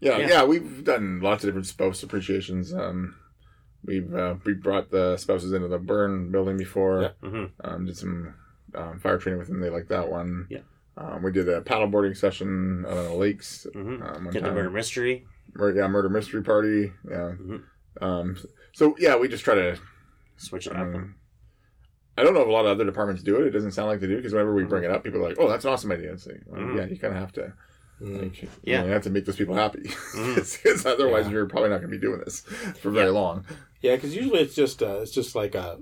Yeah, 0.00 0.18
Yeah. 0.18 0.28
yeah, 0.28 0.44
we've 0.44 0.84
done 0.84 1.20
lots 1.20 1.42
of 1.44 1.48
different 1.48 1.66
spouse 1.66 2.02
appreciations. 2.02 2.72
Um, 2.72 3.16
we've 3.84 4.14
uh, 4.14 4.34
we 4.44 4.54
brought 4.54 4.90
the 4.90 5.16
spouses 5.16 5.52
into 5.52 5.68
the 5.68 5.78
burn 5.78 6.30
building 6.30 6.56
before. 6.58 7.02
Yeah. 7.02 7.28
hmm 7.28 7.44
Um, 7.64 7.86
did 7.86 7.96
some 7.96 8.34
um, 8.74 8.98
fire 9.00 9.18
training 9.18 9.38
with 9.38 9.48
them. 9.48 9.60
They 9.60 9.70
like 9.70 9.88
that 9.88 10.08
one. 10.10 10.46
Yeah. 10.50 10.60
Um, 10.96 11.22
we 11.22 11.32
did 11.32 11.48
a 11.48 11.60
paddleboarding 11.62 12.16
session 12.16 12.84
on 12.86 12.94
the 13.04 13.12
lakes. 13.14 13.66
hmm 13.72 14.02
Um, 14.02 14.24
one 14.24 14.32
did 14.34 14.44
the 14.44 14.50
murder 14.52 14.70
mystery. 14.70 15.26
Mur- 15.54 15.74
yeah, 15.76 15.86
murder 15.88 16.08
mystery 16.08 16.42
party. 16.42 16.92
Yeah. 17.08 17.32
Mhm. 17.40 17.62
Um, 18.00 18.36
so 18.72 18.94
yeah, 18.98 19.16
we 19.16 19.28
just 19.28 19.44
try 19.44 19.54
to. 19.54 19.78
Switch 20.36 20.66
it 20.66 20.72
I 20.74 20.80
up. 20.82 20.94
I 22.16 22.22
don't 22.22 22.32
know 22.34 22.40
if 22.40 22.48
a 22.48 22.50
lot 22.50 22.64
of 22.64 22.70
other 22.72 22.84
departments 22.84 23.22
do 23.22 23.36
it. 23.36 23.46
It 23.46 23.50
doesn't 23.50 23.72
sound 23.72 23.88
like 23.88 24.00
they 24.00 24.06
do 24.06 24.16
because 24.16 24.32
whenever 24.32 24.54
we 24.54 24.64
bring 24.64 24.84
it 24.84 24.90
up, 24.90 25.04
people 25.04 25.20
are 25.24 25.28
like, 25.28 25.36
"Oh, 25.38 25.48
that's 25.48 25.64
an 25.66 25.72
awesome 25.72 25.92
idea." 25.92 26.12
It's 26.12 26.26
like, 26.26 26.40
well, 26.46 26.60
Mhm. 26.60 26.76
yeah, 26.76 26.84
you 26.86 26.98
kind 26.98 27.14
of 27.14 27.20
have 27.20 27.32
to, 27.32 27.52
Mm. 28.00 28.22
like, 28.22 28.42
Yeah. 28.42 28.48
yeah, 28.62 28.84
you 28.84 28.90
have 28.92 29.02
to 29.02 29.10
make 29.10 29.26
those 29.26 29.36
people 29.36 29.54
happy 29.54 29.82
because 30.14 30.86
otherwise 30.86 31.26
Yeah. 31.26 31.32
you're 31.32 31.46
probably 31.46 31.68
not 31.70 31.78
going 31.78 31.90
to 31.90 31.96
be 31.98 32.00
doing 32.00 32.20
this 32.20 32.40
for 32.80 32.90
very 32.90 33.06
Yeah. 33.06 33.12
long. 33.12 33.44
Yeah, 33.82 33.94
because 33.96 34.16
usually 34.16 34.40
it's 34.40 34.54
just 34.54 34.82
uh, 34.82 35.00
it's 35.02 35.12
just 35.12 35.34
like 35.34 35.54
a, 35.54 35.78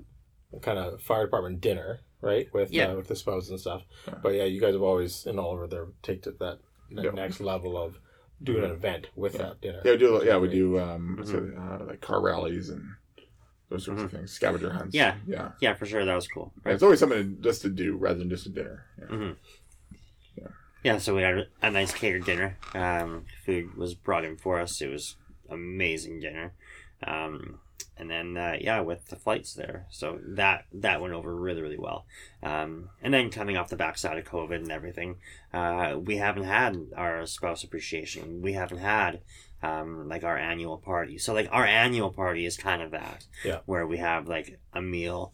kind 0.61 0.77
of 0.77 1.01
fire 1.01 1.25
department 1.25 1.61
dinner, 1.61 1.99
right? 2.21 2.51
With 2.53 2.71
Yeah. 2.71 2.87
uh, 2.91 2.95
with 2.95 3.07
the 3.07 3.15
spouse 3.15 3.49
and 3.49 3.59
stuff. 3.59 3.83
Yeah. 4.07 4.15
But 4.21 4.29
yeah, 4.35 4.43
you 4.45 4.59
guys 4.59 4.73
have 4.73 4.81
always 4.81 5.25
in 5.25 5.39
all 5.39 5.51
over 5.51 5.67
there 5.67 5.87
take 6.03 6.23
to 6.23 6.31
that, 6.31 6.59
that 6.91 7.03
Yeah. 7.05 7.11
next 7.11 7.39
level 7.39 7.77
of 7.77 7.99
doing 8.41 8.63
an 8.63 8.71
event 8.71 9.07
with 9.15 9.33
Yeah. 9.35 9.41
that 9.43 9.61
dinner. 9.61 9.81
Yeah, 9.85 9.91
we 9.93 9.97
do. 9.97 10.21
Yeah, 10.25 10.37
we 10.37 10.47
great. 10.47 10.57
do. 10.57 10.79
Um, 10.79 11.15
what's 11.17 11.31
it, 11.31 11.43
uh, 11.57 11.85
like 11.85 12.01
car 12.01 12.21
rallies 12.21 12.69
and 12.69 12.83
those 13.69 13.85
sorts 13.85 14.01
of 14.01 14.11
things, 14.11 14.31
scavenger 14.31 14.71
hunts. 14.71 14.95
Yeah. 14.95 15.17
yeah. 15.27 15.51
Yeah, 15.61 15.73
for 15.75 15.85
sure. 15.85 16.03
That 16.03 16.15
was 16.15 16.27
cool. 16.27 16.51
Yeah, 16.65 16.73
It's 16.73 16.83
always 16.83 16.99
something 16.99 17.35
to, 17.35 17.41
just 17.41 17.61
to 17.63 17.69
do 17.69 17.95
rather 17.97 18.17
than 18.19 18.29
just 18.29 18.45
a 18.47 18.49
dinner. 18.49 18.85
Yeah. 18.97 19.05
hmm 19.05 19.31
Yeah. 20.37 20.47
Yeah, 20.83 20.97
so 20.97 21.15
we 21.15 21.21
had 21.21 21.47
a 21.61 21.69
nice 21.69 21.93
catered 21.93 22.25
dinner. 22.25 22.57
Um, 22.73 23.25
food 23.45 23.75
was 23.75 23.93
brought 23.93 24.25
in 24.25 24.37
for 24.37 24.59
us. 24.59 24.81
It 24.81 24.87
was 24.89 25.17
amazing 25.49 26.19
dinner. 26.21 26.53
Um, 27.05 27.59
and 27.99 28.09
then 28.09 28.37
uh, 28.37 28.55
yeah, 28.59 28.79
with 28.81 29.07
the 29.09 29.15
flights 29.15 29.53
there, 29.53 29.85
so 29.89 30.19
that 30.23 30.65
that 30.73 31.01
went 31.01 31.13
over 31.13 31.35
really 31.35 31.61
really 31.61 31.77
well. 31.77 32.05
Um, 32.41 32.89
and 33.01 33.13
then 33.13 33.29
coming 33.29 33.57
off 33.57 33.69
the 33.69 33.75
backside 33.75 34.17
of 34.17 34.25
COVID 34.25 34.55
and 34.55 34.71
everything, 34.71 35.17
uh, 35.53 35.97
we 36.01 36.17
haven't 36.17 36.43
had 36.45 36.77
our 36.95 37.25
spouse 37.25 37.63
appreciation. 37.63 38.41
We 38.41 38.53
haven't 38.53 38.79
had 38.79 39.21
um, 39.61 40.07
like 40.07 40.23
our 40.23 40.37
annual 40.37 40.77
party. 40.77 41.17
So 41.17 41.33
like 41.33 41.49
our 41.51 41.65
annual 41.65 42.11
party 42.11 42.45
is 42.45 42.55
kind 42.57 42.81
of 42.81 42.91
that, 42.91 43.25
Yeah. 43.43 43.59
where 43.65 43.85
we 43.85 43.97
have 43.97 44.27
like 44.27 44.59
a 44.73 44.81
meal 44.81 45.33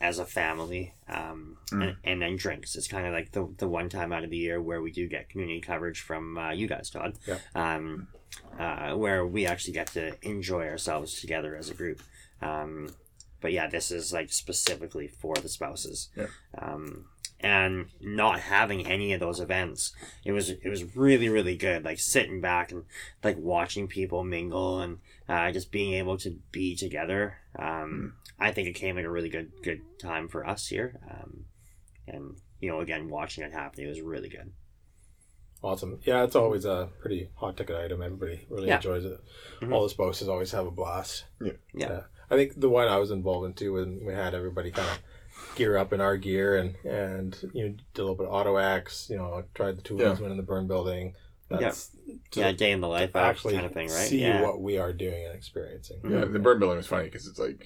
as 0.00 0.18
a 0.18 0.24
family, 0.26 0.94
um, 1.08 1.56
Mm. 1.72 1.82
and, 1.82 1.96
and 2.04 2.22
then 2.22 2.36
drinks. 2.36 2.76
It's 2.76 2.86
kind 2.86 3.06
of 3.08 3.12
like 3.12 3.32
the, 3.32 3.52
the 3.58 3.66
one 3.66 3.88
time 3.88 4.12
out 4.12 4.22
of 4.22 4.30
the 4.30 4.36
year 4.36 4.62
where 4.62 4.80
we 4.80 4.92
do 4.92 5.08
get 5.08 5.28
community 5.30 5.60
coverage 5.60 6.00
from 6.00 6.38
uh, 6.38 6.52
you 6.52 6.68
guys, 6.68 6.90
Todd. 6.90 7.14
Yeah. 7.26 7.38
Um, 7.56 8.06
uh, 8.58 8.92
where 8.92 9.26
we 9.26 9.46
actually 9.46 9.72
get 9.72 9.88
to 9.88 10.14
enjoy 10.22 10.66
ourselves 10.66 11.20
together 11.20 11.56
as 11.56 11.70
a 11.70 11.74
group. 11.74 12.02
Um, 12.42 12.90
but 13.40 13.52
yeah, 13.52 13.68
this 13.68 13.90
is 13.90 14.12
like 14.12 14.32
specifically 14.32 15.08
for 15.08 15.34
the 15.34 15.48
spouses. 15.48 16.08
Yeah. 16.16 16.26
Um, 16.58 17.06
and 17.38 17.86
not 18.00 18.40
having 18.40 18.86
any 18.86 19.12
of 19.12 19.20
those 19.20 19.40
events, 19.40 19.92
it 20.24 20.32
was 20.32 20.50
it 20.50 20.68
was 20.68 20.96
really 20.96 21.28
really 21.28 21.56
good. 21.56 21.84
Like 21.84 21.98
sitting 21.98 22.40
back 22.40 22.72
and 22.72 22.84
like 23.22 23.36
watching 23.38 23.88
people 23.88 24.24
mingle 24.24 24.80
and 24.80 24.98
uh, 25.28 25.52
just 25.52 25.70
being 25.70 25.92
able 25.94 26.16
to 26.18 26.38
be 26.50 26.74
together. 26.74 27.36
Um, 27.58 28.14
I 28.38 28.52
think 28.52 28.68
it 28.68 28.72
came 28.72 28.98
at 28.98 29.04
a 29.04 29.10
really 29.10 29.28
good 29.28 29.52
good 29.62 29.82
time 29.98 30.28
for 30.28 30.46
us 30.46 30.66
here. 30.68 30.98
Um, 31.10 31.44
and 32.08 32.36
you 32.60 32.70
know, 32.70 32.80
again, 32.80 33.10
watching 33.10 33.44
it 33.44 33.52
happen, 33.52 33.84
it 33.84 33.88
was 33.88 34.00
really 34.00 34.28
good. 34.28 34.52
Awesome. 35.62 35.98
Yeah, 36.04 36.22
it's 36.24 36.36
always 36.36 36.64
a 36.64 36.88
pretty 37.00 37.30
hot 37.36 37.56
ticket 37.56 37.76
item. 37.76 38.02
Everybody 38.02 38.46
really 38.50 38.68
Yeah. 38.68 38.76
enjoys 38.76 39.04
it. 39.04 39.18
Mhm. 39.60 39.72
All 39.72 39.82
the 39.82 39.88
spouses 39.88 40.28
always 40.28 40.52
have 40.52 40.66
a 40.66 40.70
blast. 40.70 41.24
Yeah. 41.40 41.52
Yeah. 41.74 42.02
I 42.30 42.36
think 42.36 42.60
the 42.60 42.68
one 42.68 42.88
I 42.88 42.98
was 42.98 43.10
involved 43.10 43.46
in 43.46 43.54
too, 43.54 43.72
when 43.74 44.04
we 44.04 44.12
had 44.12 44.34
everybody 44.34 44.70
kind 44.70 44.88
of 44.88 44.98
gear 45.56 45.76
up 45.76 45.92
in 45.92 46.00
our 46.00 46.16
gear 46.16 46.56
and 46.56 46.76
and 46.84 47.36
you 47.52 47.64
know 47.68 47.74
did 47.94 48.00
a 48.00 48.02
little 48.02 48.16
bit 48.16 48.26
of 48.26 48.32
auto 48.32 48.56
X. 48.56 49.08
You 49.10 49.16
know, 49.16 49.44
tried 49.54 49.76
the 49.76 49.82
two 49.82 49.96
Yeah. 49.96 50.04
wheels 50.04 50.20
went 50.20 50.30
in 50.32 50.36
the 50.36 50.42
burn 50.42 50.66
building. 50.66 51.14
That's 51.48 51.90
to 52.32 52.40
yeah, 52.40 52.52
day 52.52 52.72
in 52.72 52.80
the 52.80 52.88
life 52.88 53.14
actually 53.14 53.54
kind 53.54 53.66
of 53.66 53.72
thing, 53.72 53.88
right? 53.88 54.08
see 54.08 54.20
yeah. 54.20 54.42
what 54.42 54.60
we 54.60 54.78
are 54.78 54.92
doing 54.92 55.26
and 55.26 55.34
experiencing. 55.34 56.00
Yeah, 56.04 56.24
the 56.24 56.40
burn 56.40 56.58
building 56.58 56.76
was 56.78 56.88
funny 56.88 57.04
because 57.04 57.26
it's 57.28 57.38
like 57.38 57.64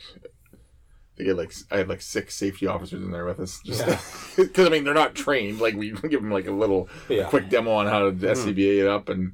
they 1.20 1.26
get 1.26 1.36
like 1.36 1.52
I 1.70 1.76
had 1.78 1.88
like 1.88 2.00
six 2.00 2.34
safety 2.34 2.66
officers 2.66 3.02
in 3.02 3.10
there 3.12 3.24
with 3.26 3.38
us 3.40 3.60
just 3.64 3.86
Yeah. 3.86 4.00
because 4.36 4.66
I 4.66 4.70
mean 4.70 4.84
they're 4.84 4.94
not 4.94 5.14
trained. 5.14 5.60
Like 5.60 5.74
we 5.76 5.90
give 6.08 6.20
them 6.22 6.30
like 6.30 6.46
a 6.46 6.52
little 6.52 6.88
Yeah. 7.08 7.24
quick 7.28 7.48
demo 7.48 7.72
on 7.72 7.86
how 7.86 8.00
to 8.00 8.12
SCBA 8.12 8.80
it 8.80 8.86
up, 8.88 9.08
and 9.08 9.32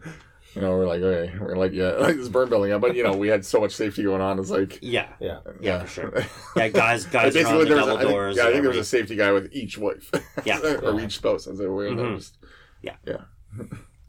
you 0.54 0.62
know 0.62 0.70
we're 0.70 0.86
like 0.86 1.02
okay, 1.02 1.32
we're 1.38 1.48
gonna 1.48 1.60
let 1.60 1.72
you 1.74 1.84
like 1.86 2.16
this 2.16 2.28
burn 2.28 2.48
building 2.48 2.72
up, 2.72 2.80
but 2.80 2.94
you 2.96 3.02
know 3.04 3.12
we 3.16 3.28
had 3.28 3.44
so 3.44 3.60
much 3.60 3.72
safety 3.72 4.02
going 4.02 4.20
on. 4.22 4.38
It's 4.38 4.50
like 4.50 4.78
yeah. 4.82 5.08
Yeah. 5.20 5.38
Yeah, 5.60 5.84
for 5.84 5.88
sure. 5.88 6.24
Yeah, 6.56 6.68
guys, 6.68 7.04
guys 7.06 7.34
Basically, 7.34 7.64
the 7.64 7.74
there 7.74 7.76
was 7.76 7.88
I 7.88 7.96
think- 7.98 8.10
doors. 8.10 8.36
yeah, 8.36 8.44
I 8.44 8.50
think 8.50 8.62
there 8.62 8.70
was 8.70 8.78
a 8.78 8.84
safety 8.84 9.16
guy 9.16 9.32
with 9.32 9.52
each 9.52 9.78
wife. 9.78 10.10
Yeah. 10.44 10.58
or 10.82 11.00
each 11.00 11.16
spouse. 11.16 11.46
As 11.46 11.58
they 11.58 11.66
were 11.66 11.86
in 11.86 11.96
there. 11.96 12.06
Mhm. 12.06 12.16
Just, 12.16 12.38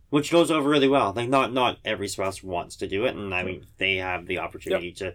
which 0.10 0.32
goes 0.32 0.50
over 0.52 0.70
really 0.70 0.88
well. 0.88 1.14
Like 1.16 1.30
not 1.30 1.54
not 1.54 1.80
every 1.84 2.08
spouse 2.08 2.42
wants 2.42 2.76
to 2.78 2.88
do 2.88 3.06
it, 3.06 3.16
and 3.16 3.34
I 3.34 3.44
mean 3.44 3.66
they 3.78 3.98
have 3.98 4.26
the 4.26 4.40
opportunity 4.40 4.92
to 4.94 5.14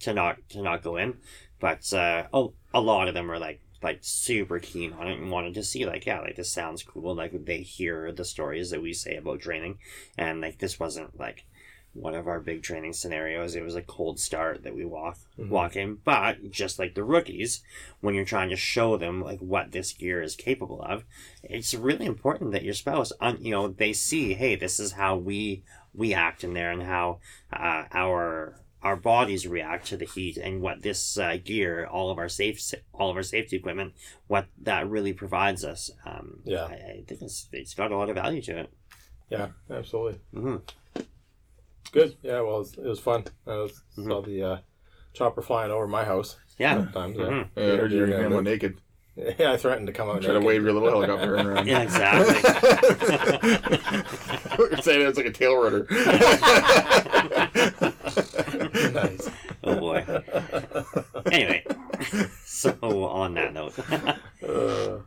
to 0.00 0.14
not 0.14 0.38
to 0.50 0.62
not 0.62 0.82
go 0.82 0.96
in, 0.96 1.18
but 1.60 1.92
uh, 1.92 2.26
a, 2.32 2.46
a 2.74 2.80
lot 2.80 3.08
of 3.08 3.14
them 3.14 3.30
are 3.30 3.38
like 3.38 3.60
like 3.82 3.98
super 4.02 4.58
keen 4.58 4.92
on 4.92 5.08
it 5.08 5.18
and 5.18 5.30
wanted 5.30 5.54
to 5.54 5.62
see 5.64 5.86
like 5.86 6.04
yeah 6.04 6.20
like 6.20 6.36
this 6.36 6.52
sounds 6.52 6.82
cool 6.82 7.14
like 7.14 7.32
they 7.46 7.58
hear 7.62 8.12
the 8.12 8.24
stories 8.24 8.70
that 8.70 8.82
we 8.82 8.92
say 8.92 9.16
about 9.16 9.40
training, 9.40 9.78
and 10.18 10.40
like 10.40 10.58
this 10.58 10.78
wasn't 10.80 11.18
like 11.18 11.44
one 11.92 12.14
of 12.14 12.28
our 12.28 12.38
big 12.38 12.62
training 12.62 12.92
scenarios. 12.92 13.56
It 13.56 13.64
was 13.64 13.74
a 13.74 13.82
cold 13.82 14.20
start 14.20 14.62
that 14.62 14.74
we 14.76 14.84
walk 14.84 15.18
Mhm. 15.38 15.48
walk 15.48 15.76
in, 15.76 15.96
but 15.96 16.50
just 16.50 16.78
like 16.78 16.94
the 16.94 17.02
rookies, 17.04 17.62
when 18.00 18.14
you're 18.14 18.24
trying 18.24 18.50
to 18.50 18.56
show 18.56 18.96
them 18.96 19.20
like 19.22 19.40
what 19.40 19.72
this 19.72 19.92
gear 19.92 20.22
is 20.22 20.36
capable 20.36 20.82
of, 20.82 21.04
it's 21.42 21.74
really 21.74 22.06
important 22.06 22.52
that 22.52 22.62
your 22.62 22.74
spouse, 22.74 23.12
un, 23.20 23.38
you 23.40 23.50
know, 23.50 23.68
they 23.68 23.92
see, 23.92 24.34
hey, 24.34 24.54
this 24.56 24.78
is 24.78 24.92
how 24.92 25.16
we 25.16 25.62
we 25.92 26.14
act 26.14 26.44
in 26.44 26.54
there, 26.54 26.70
and 26.70 26.82
how 26.84 27.18
uh, 27.52 27.84
our 27.92 28.60
our 28.82 28.96
bodies 28.96 29.46
react 29.46 29.86
to 29.88 29.96
the 29.96 30.04
heat, 30.06 30.36
and 30.36 30.60
what 30.62 30.82
this 30.82 31.18
uh, 31.18 31.36
gear, 31.44 31.86
all 31.86 32.10
of 32.10 32.18
our 32.18 32.28
safe, 32.28 32.60
all 32.94 33.10
of 33.10 33.16
our 33.16 33.22
safety 33.22 33.56
equipment, 33.56 33.92
what 34.26 34.46
that 34.62 34.88
really 34.88 35.12
provides 35.12 35.64
us. 35.64 35.90
Um, 36.06 36.40
Yeah. 36.44 36.64
I, 36.64 36.74
I 36.74 37.04
think 37.06 37.22
it's, 37.22 37.48
it's 37.52 37.74
got 37.74 37.92
a 37.92 37.96
lot 37.96 38.08
of 38.08 38.16
value 38.16 38.42
to 38.42 38.58
it. 38.60 38.70
Yeah, 39.28 39.48
absolutely. 39.70 40.18
hmm 40.34 40.56
Good. 41.92 42.16
Yeah, 42.22 42.40
well, 42.42 42.56
it 42.56 42.58
was, 42.58 42.74
it 42.78 42.84
was 42.84 43.00
fun. 43.00 43.24
I 43.46 43.54
was, 43.56 43.82
Mhm. 43.98 44.06
saw 44.08 44.22
the 44.22 44.42
uh, 44.42 44.58
chopper 45.12 45.42
flying 45.42 45.70
over 45.72 45.86
my 45.88 46.04
house. 46.04 46.36
Yeah. 46.58 46.74
Sometimes, 46.74 47.16
yeah. 47.18 47.24
Mhm. 47.24 47.48
yeah, 47.56 47.62
I 47.62 47.76
heard 47.76 47.92
you're 47.92 48.08
Yeah, 48.08 48.22
gonna 48.22 48.42
naked. 48.42 48.80
Yeah, 49.38 49.52
I 49.52 49.56
threatened 49.58 49.86
to 49.88 49.92
come 49.92 50.08
out. 50.08 50.22
Try 50.22 50.28
to 50.32 50.38
naked. 50.38 50.46
wave 50.46 50.62
your 50.62 50.72
little 50.72 50.88
helicopter 51.02 51.34
around. 51.34 51.66
Yeah, 51.68 51.82
exactly. 51.82 52.36
You're 54.58 54.76
saying 54.82 55.06
it's 55.06 55.18
like 55.18 55.26
a 55.26 55.32
tail 55.32 55.56
rotor. 55.56 55.86
Nice. 58.90 59.30
Oh 59.62 59.78
boy. 59.78 60.04
Anyway, 61.30 61.64
so 62.44 62.72
on 62.82 63.34
that 63.34 63.52
note, 63.52 63.78
Uh, 64.42 65.00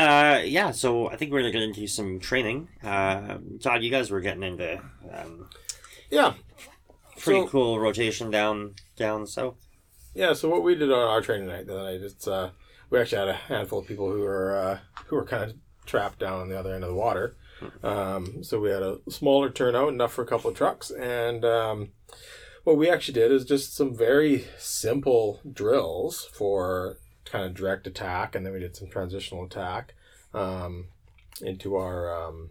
uh, 0.00 0.40
yeah. 0.44 0.70
So 0.70 1.08
I 1.10 1.16
think 1.16 1.32
we're 1.32 1.40
gonna 1.40 1.50
get 1.52 1.62
into 1.62 1.86
some 1.88 2.20
training. 2.20 2.68
Uh, 2.82 3.38
Todd, 3.60 3.82
you 3.82 3.90
guys 3.90 4.10
were 4.10 4.20
getting 4.20 4.44
into 4.44 4.80
um, 5.12 5.48
yeah, 6.10 6.34
pretty 7.18 7.40
So- 7.42 7.48
cool 7.48 7.80
rotation 7.80 8.30
down 8.30 8.74
down 8.96 9.26
south. 9.26 9.56
yeah. 10.14 10.32
So 10.32 10.48
what 10.48 10.62
we 10.62 10.74
did 10.76 10.92
on 10.92 10.98
our 11.08 11.20
training 11.20 11.48
night 11.48 11.66
the 11.66 11.74
other 11.74 11.90
night, 11.92 12.00
it's 12.02 12.28
uh, 12.28 12.50
we 12.90 13.00
actually 13.00 13.18
had 13.18 13.28
a 13.28 13.32
handful 13.34 13.80
of 13.80 13.86
people 13.88 14.10
who 14.12 14.20
were 14.20 14.56
uh, 14.56 14.78
who 15.06 15.16
were 15.16 15.24
kind 15.24 15.42
of 15.50 15.56
trapped 15.86 16.20
down 16.20 16.40
on 16.40 16.48
the 16.48 16.58
other 16.58 16.72
end 16.74 16.84
of 16.84 16.90
the 16.90 16.94
water. 16.96 17.36
Um, 17.82 18.44
so 18.44 18.60
we 18.60 18.70
had 18.70 18.82
a 18.84 18.98
smaller 19.08 19.50
turnout, 19.50 19.88
enough 19.88 20.12
for 20.12 20.22
a 20.22 20.26
couple 20.26 20.48
of 20.50 20.56
trucks, 20.56 20.92
and 20.92 21.44
um, 21.44 21.88
what 22.68 22.76
we 22.76 22.90
actually 22.90 23.14
did 23.14 23.32
is 23.32 23.46
just 23.46 23.74
some 23.74 23.96
very 23.96 24.44
simple 24.58 25.40
drills 25.50 26.28
for 26.34 26.98
kind 27.24 27.46
of 27.46 27.54
direct 27.54 27.86
attack, 27.86 28.34
and 28.34 28.44
then 28.44 28.52
we 28.52 28.58
did 28.58 28.76
some 28.76 28.90
transitional 28.90 29.42
attack 29.42 29.94
um, 30.34 30.88
into 31.40 31.76
our 31.76 32.14
um, 32.14 32.50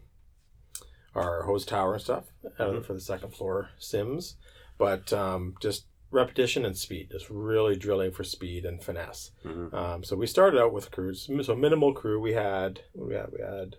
our 1.14 1.44
hose 1.44 1.68
tower 1.68 1.94
and 1.94 2.02
stuff 2.02 2.24
uh, 2.58 2.82
for 2.82 2.96
the 2.96 3.00
second 3.00 3.32
floor 3.32 3.70
sims, 3.78 4.38
but 4.80 5.14
um, 5.14 5.54
just 5.62 5.86
repetition 6.10 6.66
and 6.66 6.76
speed, 6.76 7.10
just 7.12 7.30
really 7.30 7.76
drilling 7.76 8.12
for 8.12 8.24
speed 8.24 8.66
and 8.66 8.82
finesse. 8.82 9.30
Mhm. 9.46 9.72
Um, 9.72 10.04
so 10.04 10.16
we 10.16 10.26
started 10.26 10.60
out 10.60 10.74
with 10.74 10.90
crews, 10.90 11.30
so 11.44 11.56
minimal 11.56 11.94
crew. 11.94 12.20
We 12.20 12.34
had 12.34 12.82
we 12.96 13.14
had 13.14 13.32
we 13.32 13.42
had 13.44 13.76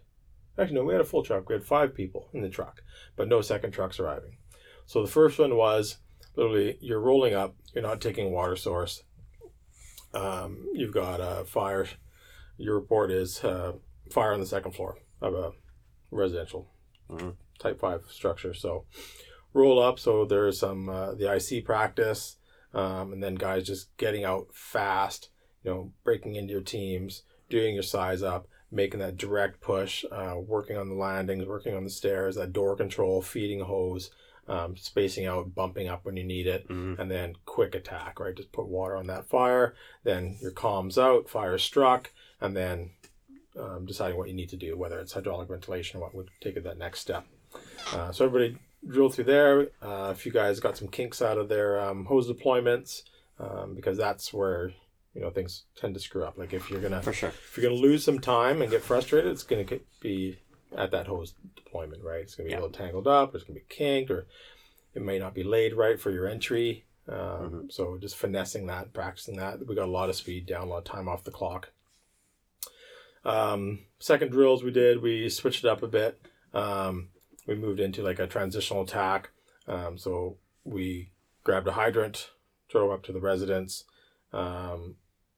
actually 0.56 0.76
no, 0.76 0.84
we 0.84 0.92
had 0.94 1.00
a 1.00 1.04
full 1.12 1.24
truck. 1.24 1.48
We 1.48 1.56
had 1.56 1.64
five 1.64 1.96
people 1.96 2.28
in 2.32 2.42
the 2.42 2.48
truck, 2.48 2.84
but 3.16 3.26
no 3.26 3.40
second 3.40 3.72
trucks 3.72 3.98
arriving. 3.98 4.36
So 4.86 5.02
the 5.02 5.10
first 5.10 5.40
one 5.40 5.56
was 5.56 5.96
literally 6.38 6.78
you're 6.80 7.00
rolling 7.00 7.34
up, 7.34 7.56
you're 7.74 7.82
not 7.82 8.00
taking 8.00 8.30
water 8.32 8.56
source. 8.56 9.02
Um, 10.14 10.66
you've 10.72 10.94
got 10.94 11.20
a 11.20 11.44
fire. 11.44 11.86
Your 12.56 12.76
report 12.76 13.10
is 13.10 13.44
uh, 13.44 13.72
fire 14.10 14.32
on 14.32 14.40
the 14.40 14.46
second 14.46 14.72
floor 14.72 14.96
of 15.20 15.34
a 15.34 15.52
residential 16.10 16.70
Mhm. 17.10 17.36
type 17.58 17.78
five 17.80 18.04
structure. 18.08 18.54
So 18.54 18.86
roll 19.52 19.82
up. 19.82 19.98
So 19.98 20.24
there's 20.24 20.58
some 20.60 20.88
uh, 20.88 21.14
the 21.14 21.26
IC 21.34 21.64
practice, 21.64 22.38
um, 22.72 23.12
and 23.12 23.22
then 23.22 23.34
guys 23.34 23.66
just 23.66 23.94
getting 23.96 24.24
out 24.24 24.48
fast. 24.54 25.30
You 25.64 25.70
know, 25.72 25.92
breaking 26.04 26.36
into 26.36 26.52
your 26.52 26.62
teams, 26.62 27.24
doing 27.50 27.74
your 27.74 27.82
size 27.82 28.22
up, 28.22 28.46
making 28.70 29.00
that 29.00 29.16
direct 29.16 29.60
push, 29.60 30.04
uh, 30.12 30.36
working 30.38 30.76
on 30.76 30.88
the 30.88 30.94
landings, 30.94 31.46
working 31.46 31.74
on 31.74 31.82
the 31.84 31.90
stairs, 31.90 32.36
that 32.36 32.52
door 32.52 32.76
control, 32.76 33.20
feeding 33.22 33.60
hose, 33.60 34.10
um, 34.48 34.76
spacing 34.76 35.26
out, 35.26 35.54
bumping 35.54 35.88
up 35.88 36.04
when 36.04 36.16
you 36.16 36.24
need 36.24 36.46
it, 36.46 36.66
Mhm. 36.68 36.98
and 36.98 37.10
then 37.10 37.34
quick 37.44 37.74
attack, 37.74 38.18
right? 38.20 38.34
Just 38.34 38.50
put 38.52 38.66
water 38.66 38.96
on 38.96 39.06
that 39.08 39.28
fire, 39.28 39.74
then 40.04 40.36
your 40.40 40.52
comms 40.52 40.96
out, 40.96 41.28
fire 41.28 41.58
struck, 41.58 42.10
and 42.40 42.56
then 42.56 42.90
um, 43.58 43.86
deciding 43.86 44.16
what 44.16 44.28
you 44.28 44.34
need 44.34 44.48
to 44.50 44.56
do, 44.56 44.76
whether 44.76 45.00
it's 45.00 45.12
hydraulic 45.14 45.48
ventilation 45.48 45.98
or 45.98 46.02
what 46.04 46.14
would 46.14 46.30
take 46.40 46.56
it 46.56 46.62
that 46.62 46.78
next 46.78 47.00
step. 47.00 47.26
Uh, 47.92 48.12
so 48.12 48.24
everybody 48.24 48.56
drilled 48.86 49.14
through 49.14 49.24
there. 49.24 49.62
Uh, 49.82 50.10
a 50.10 50.14
few 50.14 50.30
guys 50.30 50.60
got 50.60 50.76
some 50.76 50.86
kinks 50.86 51.20
out 51.20 51.38
of 51.38 51.48
their 51.48 51.80
um, 51.80 52.04
hose 52.04 52.30
deployments 52.30 53.02
um, 53.40 53.74
because 53.74 53.98
that's 53.98 54.32
where 54.32 54.72
you 55.14 55.20
know 55.20 55.30
things 55.30 55.64
tend 55.74 55.94
to 55.94 56.00
screw 56.00 56.22
up. 56.24 56.38
Like 56.38 56.52
if 56.52 56.70
you're 56.70 56.80
gonna 56.80 57.02
For 57.02 57.12
sure. 57.12 57.30
if 57.30 57.56
you're 57.56 57.68
gonna 57.68 57.80
lose 57.80 58.04
some 58.04 58.20
time 58.20 58.62
and 58.62 58.70
get 58.70 58.82
frustrated, 58.82 59.32
it's 59.32 59.42
gonna 59.42 59.66
be 60.00 60.38
at 60.76 60.90
that 60.90 61.06
hose 61.06 61.34
deployment, 61.56 62.02
right? 62.04 62.20
It's 62.20 62.34
gonna 62.34 62.46
be 62.48 62.52
Yeah. 62.52 62.58
a 62.58 62.62
little 62.62 62.72
tangled 62.76 63.06
up, 63.06 63.32
or 63.32 63.36
it's 63.36 63.44
gonna 63.46 63.58
be 63.58 63.66
kinked, 63.68 64.10
or 64.10 64.26
it 64.94 65.02
may 65.02 65.18
not 65.18 65.34
be 65.34 65.42
laid 65.44 65.74
right 65.74 65.98
for 66.00 66.10
your 66.10 66.26
entry. 66.26 66.84
Um, 67.08 67.16
Mm-hmm. 67.16 67.60
So 67.70 67.96
just 67.98 68.16
finessing 68.16 68.66
that, 68.66 68.92
practicing 68.92 69.36
that. 69.36 69.66
We 69.66 69.74
got 69.74 69.88
a 69.88 69.90
lot 69.90 70.08
of 70.10 70.16
speed 70.16 70.46
down, 70.46 70.66
a 70.68 70.70
lot 70.70 70.78
of 70.78 70.84
time 70.84 71.08
off 71.08 71.24
the 71.24 71.30
clock. 71.30 71.70
Um, 73.24 73.80
second 73.98 74.30
drills 74.30 74.62
we 74.62 74.70
did, 74.70 75.02
we 75.02 75.28
switched 75.28 75.64
it 75.64 75.68
up 75.70 75.82
a 75.82 75.88
bit. 75.88 76.20
Um, 76.54 77.08
we 77.46 77.54
moved 77.54 77.80
into 77.80 78.02
like 78.02 78.18
a 78.18 78.26
transitional 78.26 78.82
attack. 78.82 79.30
Um, 79.66 79.98
so 79.98 80.36
we 80.64 81.10
grabbed 81.44 81.66
a 81.68 81.72
hydrant, 81.72 82.30
drove 82.68 82.90
up 82.90 83.02
to 83.04 83.12
the 83.12 83.20
residence. 83.20 83.84
Um, 84.32 84.96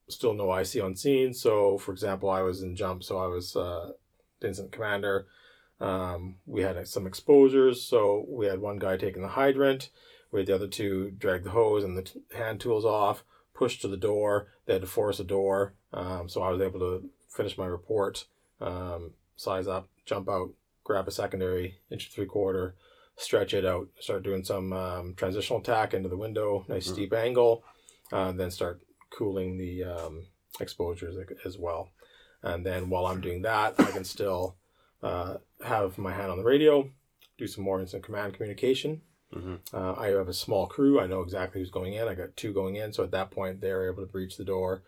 still 0.08 0.34
no 0.34 0.52
IC 0.54 0.82
on 0.82 0.96
scene. 0.96 1.32
So, 1.34 1.78
for 1.78 1.92
example, 1.92 2.28
I 2.30 2.42
was 2.42 2.62
in 2.62 2.74
jump, 2.76 3.02
so 3.04 3.18
I 3.18 3.26
was 3.28 3.54
uh, 3.56 3.92
the 4.40 4.48
incident 4.48 4.72
commander. 4.72 5.26
Um, 5.80 6.36
we 6.46 6.62
had 6.62 6.76
uh, 6.76 6.84
some 6.84 7.06
exposures, 7.06 7.82
so 7.82 8.24
we 8.28 8.46
had 8.46 8.60
one 8.60 8.78
guy 8.78 8.96
taking 8.96 9.22
the 9.22 9.28
hydrant. 9.28 9.90
We 10.30 10.40
had 10.40 10.46
the 10.48 10.54
other 10.54 10.66
two 10.68 11.10
drag 11.12 11.44
the 11.44 11.50
hose 11.50 11.84
and 11.84 11.96
the 11.96 12.02
t- 12.02 12.20
hand 12.34 12.60
tools 12.60 12.84
off, 12.84 13.24
push 13.54 13.78
to 13.80 13.88
the 13.88 13.96
door. 13.96 14.48
They 14.66 14.74
had 14.74 14.82
to 14.82 14.88
force 14.88 15.20
a 15.20 15.24
door. 15.24 15.74
Um, 15.92 16.28
so 16.28 16.42
I 16.42 16.50
was 16.50 16.60
able 16.60 16.80
to 16.80 17.08
finish 17.28 17.56
my 17.56 17.66
report, 17.66 18.26
um, 18.60 19.12
size 19.36 19.66
up, 19.66 19.88
jump 20.04 20.28
out, 20.28 20.50
grab 20.84 21.08
a 21.08 21.10
secondary 21.10 21.78
inch 21.90 22.06
and 22.06 22.12
three 22.12 22.26
quarter, 22.26 22.74
stretch 23.16 23.54
it 23.54 23.64
out, 23.64 23.88
start 23.98 24.22
doing 24.22 24.44
some 24.44 24.72
um, 24.72 25.14
transitional 25.16 25.60
attack 25.60 25.94
into 25.94 26.08
the 26.08 26.16
window, 26.16 26.64
nice 26.68 26.88
Mhm. 26.88 26.92
steep 26.92 27.12
angle, 27.12 27.64
uh, 28.12 28.32
then 28.32 28.50
start 28.50 28.80
cooling 29.10 29.56
the 29.56 29.84
um, 29.84 30.26
exposures 30.60 31.16
as 31.44 31.58
well. 31.58 31.90
And 32.42 32.64
then 32.64 32.88
while 32.90 33.06
I'm 33.06 33.20
doing 33.20 33.42
that, 33.42 33.74
I 33.78 33.90
can 33.90 34.04
still 34.04 34.56
uh, 35.02 35.36
have 35.64 35.98
my 35.98 36.12
hand 36.12 36.30
on 36.30 36.38
the 36.38 36.44
radio, 36.44 36.90
do 37.38 37.46
some 37.46 37.64
more 37.64 37.80
incident 37.80 38.04
command 38.04 38.34
communication. 38.34 39.02
hmm 39.32 39.56
Uh, 39.72 39.94
I 39.94 40.08
have 40.08 40.28
a 40.28 40.34
small 40.34 40.66
crew. 40.66 41.00
I 41.00 41.06
know 41.06 41.20
exactly 41.22 41.60
who's 41.60 41.70
going 41.70 41.94
in. 41.94 42.08
I 42.08 42.14
got 42.14 42.36
two 42.36 42.52
going 42.52 42.76
in. 42.76 42.92
So 42.92 43.02
at 43.04 43.10
that 43.12 43.30
point, 43.30 43.60
they're 43.60 43.90
able 43.90 44.02
to 44.04 44.12
breach 44.12 44.36
the 44.36 44.44
door, 44.44 44.82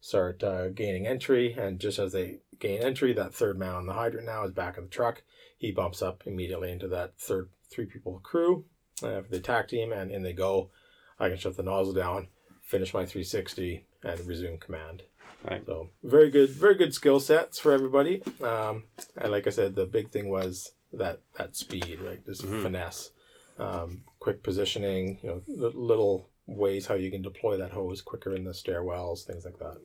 start 0.00 0.42
uh, 0.42 0.68
gaining 0.70 1.06
entry. 1.06 1.52
And 1.54 1.78
just 1.78 1.98
as 1.98 2.12
they 2.12 2.38
gain 2.58 2.80
entry, 2.80 3.12
that 3.14 3.34
third 3.34 3.58
man 3.58 3.74
on 3.74 3.86
the 3.86 3.92
hydrant 3.92 4.26
now 4.26 4.44
is 4.44 4.52
back 4.52 4.76
in 4.78 4.84
the 4.84 4.90
truck. 4.90 5.22
He 5.58 5.72
bumps 5.72 6.02
up 6.02 6.22
immediately 6.26 6.70
into 6.72 6.88
that 6.88 7.18
third 7.18 7.48
three 7.70 7.86
people 7.86 8.20
crew 8.22 8.64
uh, 9.02 9.22
for 9.22 9.28
the 9.30 9.38
attack 9.38 9.68
team, 9.68 9.92
and 9.92 10.10
in 10.10 10.22
they 10.22 10.32
go. 10.32 10.70
I 11.18 11.28
can 11.28 11.38
shut 11.38 11.56
the 11.56 11.62
nozzle 11.62 11.94
down, 11.94 12.28
finish 12.62 12.92
my 12.92 13.06
360, 13.06 13.86
and 14.02 14.26
resume 14.26 14.58
command. 14.58 15.02
Right. 15.44 15.64
So 15.66 15.90
very 16.02 16.30
good, 16.30 16.50
very 16.50 16.74
good 16.74 16.94
skill 16.94 17.20
sets 17.20 17.58
for 17.58 17.72
everybody. 17.72 18.22
Um, 18.42 18.84
and 19.16 19.30
like 19.30 19.46
I 19.46 19.50
said, 19.50 19.74
the 19.74 19.84
big 19.86 20.10
thing 20.10 20.30
was 20.30 20.72
that 20.92 21.20
that 21.36 21.54
speed, 21.54 22.00
right? 22.00 22.24
This 22.24 22.40
Mhm. 22.40 22.62
finesse, 22.62 23.10
um, 23.58 24.04
quick 24.20 24.42
positioning. 24.42 25.18
You 25.22 25.28
know, 25.28 25.42
li- 25.46 25.72
little 25.74 26.30
ways 26.46 26.86
how 26.86 26.94
you 26.94 27.10
can 27.10 27.20
deploy 27.22 27.56
that 27.58 27.72
hose 27.72 28.00
quicker 28.00 28.34
in 28.34 28.44
the 28.44 28.52
stairwells, 28.52 29.24
things 29.24 29.44
like 29.44 29.58
that. 29.58 29.80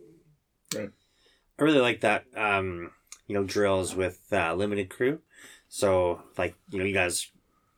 Right. 0.76 0.92
I 1.58 1.64
really 1.64 1.80
like 1.80 2.02
that. 2.02 2.26
Um, 2.36 2.92
you 3.28 3.36
know, 3.36 3.44
drills 3.44 3.96
with 3.96 4.32
uh, 4.32 4.54
limited 4.56 4.90
crew. 4.90 5.22
So, 5.68 6.24
like, 6.38 6.56
you 6.70 6.80
know, 6.80 6.86
you 6.86 6.94
guys 6.94 7.32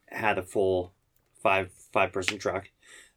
had 0.08 0.38
a 0.38 0.44
full 0.44 0.94
five 1.41 1.72
five 1.91 2.12
person 2.13 2.38
truck, 2.38 2.70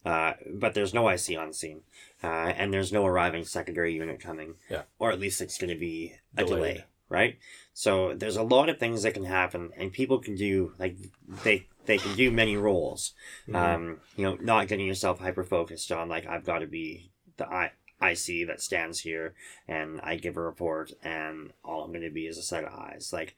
uh, 0.05 0.35
but 0.53 0.75
there's 0.75 0.95
no 0.95 1.09
IC 1.09 1.37
on 1.39 1.53
scene, 1.53 1.83
uh, 2.23 2.27
and 2.57 2.73
there's 2.73 2.93
no 2.93 3.07
arriving 3.07 3.45
secondary 3.45 3.95
unit 3.95 4.21
coming. 4.21 4.55
Yeah. 4.71 4.83
Or 4.99 5.13
at 5.13 5.21
least 5.21 5.41
it's 5.41 5.59
going 5.59 5.71
to 5.73 5.79
be 5.79 6.15
a 6.37 6.45
Delayed. 6.45 6.57
delay, 6.75 6.85
right? 7.09 7.39
So 7.73 8.15
there's 8.15 8.37
a 8.37 8.43
lot 8.43 8.69
of 8.69 8.79
things 8.79 9.03
that 9.03 9.15
can 9.15 9.25
happen, 9.25 9.71
and 9.77 9.93
people 9.93 10.19
can 10.19 10.35
do 10.37 10.75
like 10.79 10.97
they 11.45 11.67
they 11.87 11.99
can 11.99 12.15
do 12.17 12.31
many 12.31 12.57
roles. 12.57 13.13
Mhm. 13.49 13.55
Um, 13.57 14.01
you 14.17 14.25
know, 14.25 14.37
not 14.41 14.69
getting 14.69 14.87
yourself 14.87 15.21
hyper 15.21 15.45
focused 15.45 15.91
on 15.93 16.09
like 16.09 16.27
I've 16.27 16.45
got 16.45 16.61
to 16.61 16.67
be 16.67 17.11
the 17.37 17.47
I 17.47 17.73
IC 18.03 18.47
that 18.47 18.61
stands 18.61 19.01
here 19.01 19.35
and 19.69 20.01
I 20.03 20.17
give 20.17 20.37
a 20.37 20.41
report 20.43 20.93
and 21.03 21.53
all 21.65 21.85
I'm 21.85 21.91
going 21.93 22.03
to 22.03 22.11
be 22.11 22.27
is 22.27 22.37
a 22.37 22.43
set 22.43 22.65
of 22.65 22.73
eyes. 22.73 23.11
Like, 23.13 23.35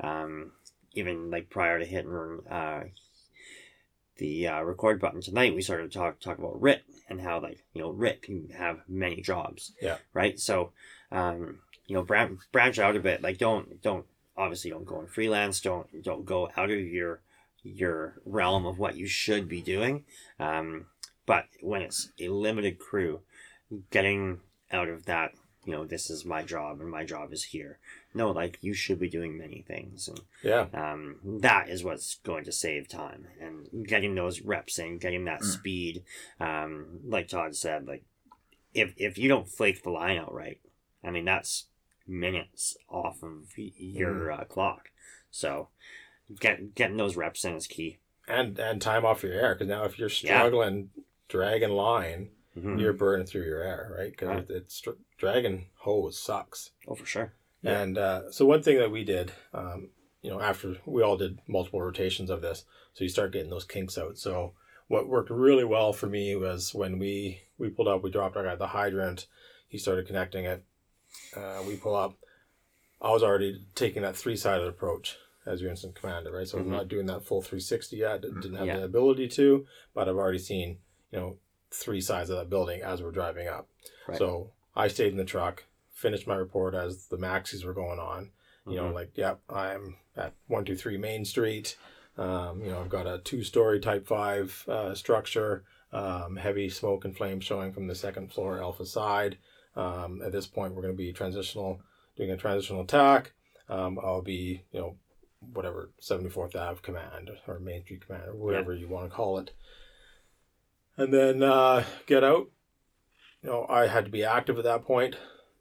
um, 0.00 0.52
even 0.92 1.30
like 1.30 1.50
prior 1.50 1.78
to 1.78 1.84
hitting 1.84 2.40
uh, 2.50 2.84
the 4.18 4.48
uh, 4.48 4.62
record 4.62 5.00
button 5.00 5.20
tonight, 5.20 5.54
we 5.54 5.62
started 5.62 5.90
to 5.90 5.98
talk 5.98 6.20
talk 6.20 6.38
about 6.38 6.60
RIT 6.60 6.82
and 7.08 7.20
how 7.20 7.40
like 7.40 7.64
you 7.72 7.80
know 7.80 7.90
RIT 7.90 8.22
can 8.22 8.50
have 8.50 8.80
many 8.88 9.20
jobs. 9.20 9.72
Yeah. 9.80 9.98
Right. 10.12 10.38
So, 10.38 10.72
um, 11.10 11.60
you 11.86 11.94
know, 11.94 12.02
branch 12.02 12.38
branch 12.52 12.78
out 12.78 12.96
a 12.96 13.00
bit. 13.00 13.22
Like, 13.22 13.38
don't 13.38 13.80
don't 13.82 14.06
obviously 14.36 14.70
don't 14.70 14.84
go 14.84 15.00
in 15.00 15.06
freelance. 15.06 15.60
Don't 15.60 15.86
don't 16.02 16.24
go 16.24 16.50
out 16.56 16.70
of 16.70 16.80
your 16.80 17.20
your 17.62 18.20
realm 18.24 18.66
of 18.66 18.78
what 18.78 18.96
you 18.96 19.06
should 19.06 19.48
be 19.48 19.60
doing. 19.60 20.04
Um, 20.38 20.86
but 21.26 21.46
when 21.60 21.82
it's 21.82 22.10
a 22.20 22.28
limited 22.28 22.78
crew, 22.78 23.20
getting 23.90 24.40
out 24.72 24.88
of 24.88 25.06
that, 25.06 25.32
you 25.64 25.72
know, 25.72 25.84
this 25.84 26.08
is 26.08 26.24
my 26.24 26.42
job 26.42 26.80
and 26.80 26.90
my 26.90 27.04
job 27.04 27.32
is 27.32 27.44
here. 27.44 27.78
No, 28.14 28.30
like 28.30 28.58
you 28.62 28.72
should 28.74 28.98
be 28.98 29.08
doing 29.08 29.36
many 29.38 29.62
things, 29.68 30.08
and 30.08 30.20
Yeah, 30.42 30.66
um, 30.72 31.20
that 31.40 31.68
is 31.68 31.84
what's 31.84 32.16
going 32.16 32.44
to 32.44 32.52
save 32.52 32.88
time 32.88 33.28
and 33.40 33.86
getting 33.86 34.14
those 34.14 34.40
reps 34.40 34.78
and 34.78 35.00
getting 35.00 35.24
that 35.26 35.40
Mm. 35.42 35.44
speed. 35.44 36.04
Um, 36.40 37.00
like 37.04 37.28
Todd 37.28 37.54
said, 37.54 37.86
like 37.86 38.02
if 38.74 38.94
if 38.96 39.18
you 39.18 39.28
don't 39.28 39.48
flake 39.48 39.82
the 39.82 39.90
line 39.90 40.16
out 40.16 40.32
right, 40.32 40.58
I 41.04 41.10
mean 41.10 41.24
that's 41.26 41.66
minutes 42.06 42.76
off 42.88 43.22
of 43.22 43.52
your 43.56 44.32
uh, 44.32 44.44
clock. 44.44 44.90
So 45.30 45.68
get 46.40 46.74
getting 46.74 46.96
those 46.96 47.16
reps 47.16 47.44
in 47.44 47.54
is 47.54 47.66
key. 47.66 47.98
and 48.26 48.58
and 48.58 48.80
time 48.80 49.04
off 49.04 49.22
your 49.22 49.32
air 49.32 49.54
because 49.54 49.68
now 49.68 49.84
if 49.84 49.98
you're 49.98 50.08
Yeah. 50.08 50.38
struggling 50.40 50.90
dragging 51.28 51.70
line, 51.70 52.30
Mhm. 52.56 52.80
you're 52.80 52.92
burning 52.94 53.26
through 53.26 53.44
your 53.44 53.62
air, 53.62 53.94
right? 53.96 54.10
Because 54.10 54.28
Right. 54.28 54.50
it's 54.50 54.82
dragging 55.18 55.66
hose 55.76 56.18
sucks. 56.18 56.70
Oh, 56.86 56.94
for 56.94 57.06
sure. 57.06 57.32
Yeah. 57.62 57.80
And 57.80 57.98
uh, 57.98 58.30
so 58.30 58.44
one 58.46 58.62
thing 58.62 58.78
that 58.78 58.90
we 58.90 59.04
did, 59.04 59.32
um, 59.52 59.88
you 60.22 60.30
know, 60.30 60.40
after 60.40 60.76
we 60.86 61.02
all 61.02 61.16
did 61.16 61.40
multiple 61.48 61.80
rotations 61.82 62.30
of 62.30 62.40
this, 62.42 62.64
so 62.94 63.04
you 63.04 63.10
start 63.10 63.32
getting 63.32 63.50
those 63.50 63.64
kinks 63.64 63.98
out. 63.98 64.18
So 64.18 64.54
what 64.88 65.08
worked 65.08 65.30
really 65.30 65.64
well 65.64 65.92
for 65.92 66.06
me 66.06 66.34
was 66.36 66.74
when 66.74 66.98
we 66.98 67.40
we 67.58 67.68
pulled 67.68 67.88
up, 67.88 68.02
we 68.02 68.10
dropped 68.10 68.36
our 68.36 68.44
guy 68.44 68.52
at 68.52 68.58
the 68.58 68.68
hydrant, 68.68 69.26
he 69.68 69.78
started 69.78 70.06
connecting 70.06 70.44
it. 70.44 70.64
Uh, 71.36 71.62
we 71.66 71.76
pull 71.76 71.96
up. 71.96 72.14
I 73.00 73.10
was 73.12 73.22
already 73.22 73.60
taking 73.74 74.02
that 74.02 74.16
three 74.16 74.36
sided 74.36 74.66
approach 74.66 75.16
as 75.46 75.60
your 75.60 75.70
incident 75.70 75.94
commander, 75.96 76.30
right? 76.32 76.46
So 76.46 76.58
Mhm. 76.58 76.62
I'm 76.62 76.70
not 76.70 76.88
doing 76.88 77.06
that 77.06 77.24
full 77.24 77.42
360 77.42 77.96
yet. 77.96 78.20
Didn't 78.22 78.54
have 78.54 78.66
Yeah. 78.66 78.78
the 78.78 78.84
ability 78.84 79.28
to, 79.28 79.66
but 79.94 80.08
I've 80.08 80.16
already 80.16 80.38
seen, 80.38 80.78
you 81.10 81.18
know, 81.18 81.38
three 81.70 82.00
sides 82.00 82.28
of 82.30 82.36
that 82.36 82.50
building 82.50 82.82
as 82.82 83.02
we're 83.02 83.10
driving 83.12 83.46
up. 83.48 83.68
Right. 84.06 84.18
So 84.18 84.52
I 84.76 84.88
stayed 84.88 85.12
in 85.12 85.16
the 85.16 85.24
truck, 85.24 85.64
finished 85.98 86.28
my 86.28 86.36
report 86.36 86.74
as 86.74 87.08
the 87.08 87.16
maxis 87.18 87.64
were 87.64 87.74
going 87.74 87.98
on. 87.98 88.30
You 88.66 88.76
know, 88.76 88.90
Mhm. 88.90 88.94
like, 88.94 89.10
yep, 89.16 89.40
I'm 89.48 89.96
at 90.16 90.34
123 90.46 90.96
Main 90.98 91.24
Street. 91.24 91.76
Um, 92.16 92.62
you 92.62 92.70
know, 92.70 92.80
I've 92.80 92.88
got 92.88 93.06
a 93.06 93.18
two 93.18 93.42
story 93.42 93.80
Type 93.80 94.06
5 94.06 94.64
uh, 94.68 94.94
structure, 94.94 95.64
um, 95.92 96.36
heavy 96.36 96.68
smoke 96.68 97.04
and 97.04 97.16
flame 97.16 97.40
showing 97.40 97.72
from 97.72 97.86
the 97.88 97.94
second 97.94 98.32
floor 98.32 98.60
Alpha 98.60 98.84
side. 98.84 99.38
Um, 99.74 100.22
at 100.22 100.32
this 100.32 100.46
point, 100.46 100.74
we're 100.74 100.82
going 100.82 100.94
to 100.94 100.98
be 100.98 101.12
transitional, 101.12 101.80
doing 102.16 102.30
a 102.30 102.36
transitional 102.36 102.82
attack. 102.82 103.32
Um, 103.68 103.98
I'll 104.02 104.22
be, 104.22 104.64
you 104.70 104.80
know, 104.80 104.96
whatever 105.52 105.90
74th 106.00 106.54
Ave 106.56 106.80
command 106.82 107.30
or 107.46 107.58
Main 107.58 107.82
Street 107.84 108.04
command 108.06 108.28
or 108.28 108.34
whatever 108.34 108.72
you 108.74 108.88
want 108.88 109.08
to 109.10 109.14
call 109.16 109.38
it. 109.38 109.52
And 110.96 111.12
then 111.14 111.42
uh, 111.42 111.84
get 112.06 112.22
out. 112.24 112.50
You 113.42 113.50
know, 113.50 113.66
I 113.68 113.86
had 113.86 114.04
to 114.04 114.10
be 114.10 114.24
active 114.24 114.58
at 114.58 114.64
that 114.64 114.84
point. 114.84 115.16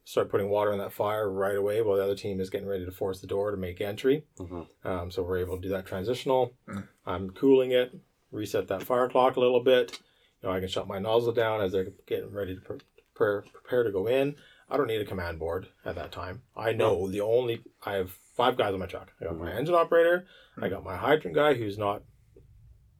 Start 0.08 0.30
putting 0.30 0.48
water 0.48 0.72
on 0.72 0.78
that 0.78 0.94
fire 0.94 1.30
right 1.30 1.58
away 1.58 1.82
while 1.82 1.98
the 1.98 2.04
other 2.04 2.16
team 2.16 2.40
is 2.40 2.50
getting 2.50 2.66
ready 2.66 2.86
to 2.86 2.92
force 2.94 3.20
the 3.20 3.28
door 3.28 3.52
to 3.52 3.58
make 3.58 3.82
entry. 3.82 4.24
Mhm. 4.40 4.66
Um, 4.86 5.12
so 5.12 5.22
we're 5.22 5.40
able 5.40 5.58
to 5.58 5.62
do 5.62 5.68
that 5.68 5.86
transitional. 5.86 6.54
Mm. 6.66 6.88
I'm 7.06 7.30
cooling 7.32 7.72
it, 7.72 7.92
reset 8.32 8.70
that 8.70 8.84
fire 8.84 9.10
clock 9.10 9.36
a 9.36 9.42
little 9.42 9.60
bit. 9.60 10.00
You 10.42 10.48
know, 10.48 10.56
I 10.56 10.62
can 10.62 10.70
shut 10.70 10.88
my 10.88 10.98
nozzle 10.98 11.34
down 11.34 11.60
as 11.60 11.74
they're 11.74 11.92
getting 12.06 12.32
ready 12.32 12.56
to 12.56 12.62
pre- 12.62 12.78
prepare, 13.16 13.42
prepare 13.52 13.84
to 13.84 13.92
go 13.92 14.08
in. 14.08 14.38
I 14.70 14.78
don't 14.78 14.88
need 14.88 15.02
a 15.02 15.06
command 15.06 15.40
board 15.40 15.68
at 15.84 15.96
that 15.96 16.14
time. 16.14 16.42
I 16.56 16.72
know 16.72 17.10
the 17.10 17.20
only 17.20 17.62
I 17.86 17.96
have 17.96 18.12
five 18.38 18.56
guys 18.56 18.74
on 18.74 18.80
my 18.80 18.86
truck. 18.86 19.12
I 19.20 19.26
got 19.26 19.38
my 19.38 19.52
Mhm. 19.52 19.58
engine 19.58 19.76
operator. 19.76 20.26
I 20.58 20.70
got 20.70 20.86
my 20.86 20.96
hydrant 20.96 21.36
guy 21.36 21.54
who's 21.56 21.78
not 21.78 22.04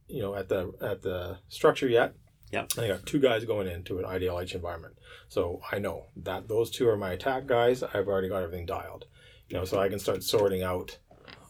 you 0.10 0.22
know 0.22 0.36
at 0.36 0.50
the 0.50 0.74
at 0.82 1.04
the 1.04 1.38
structure 1.48 1.88
yet. 1.88 2.16
Yep. 2.52 2.72
And 2.78 2.86
I 2.86 2.88
got 2.88 3.06
two 3.06 3.20
guys 3.20 3.44
going 3.46 3.68
into 3.68 4.00
an 4.00 4.06
IDLH 4.06 4.56
environment, 4.56 4.96
so 5.28 5.60
I 5.72 5.80
know 5.80 6.06
that 6.16 6.48
those 6.48 6.70
two 6.72 6.88
are 6.88 6.96
my 6.98 7.12
attack 7.12 7.46
guys. 7.46 7.84
I've 7.84 8.08
already 8.08 8.30
got 8.30 8.42
everything 8.44 8.66
dialed, 8.66 9.06
you 9.50 9.58
know, 9.58 9.66
so 9.66 9.80
I 9.80 9.90
can 9.90 10.00
start 10.00 10.24
sorting 10.24 10.64
out 10.64 10.98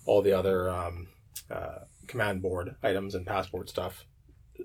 all 0.06 0.22
the 0.24 0.34
other 0.34 0.70
um, 0.70 1.08
uh, 1.52 1.80
command 2.08 2.42
board 2.42 2.76
items 2.82 3.14
and 3.14 3.26
passport 3.28 3.70
stuff 3.70 4.06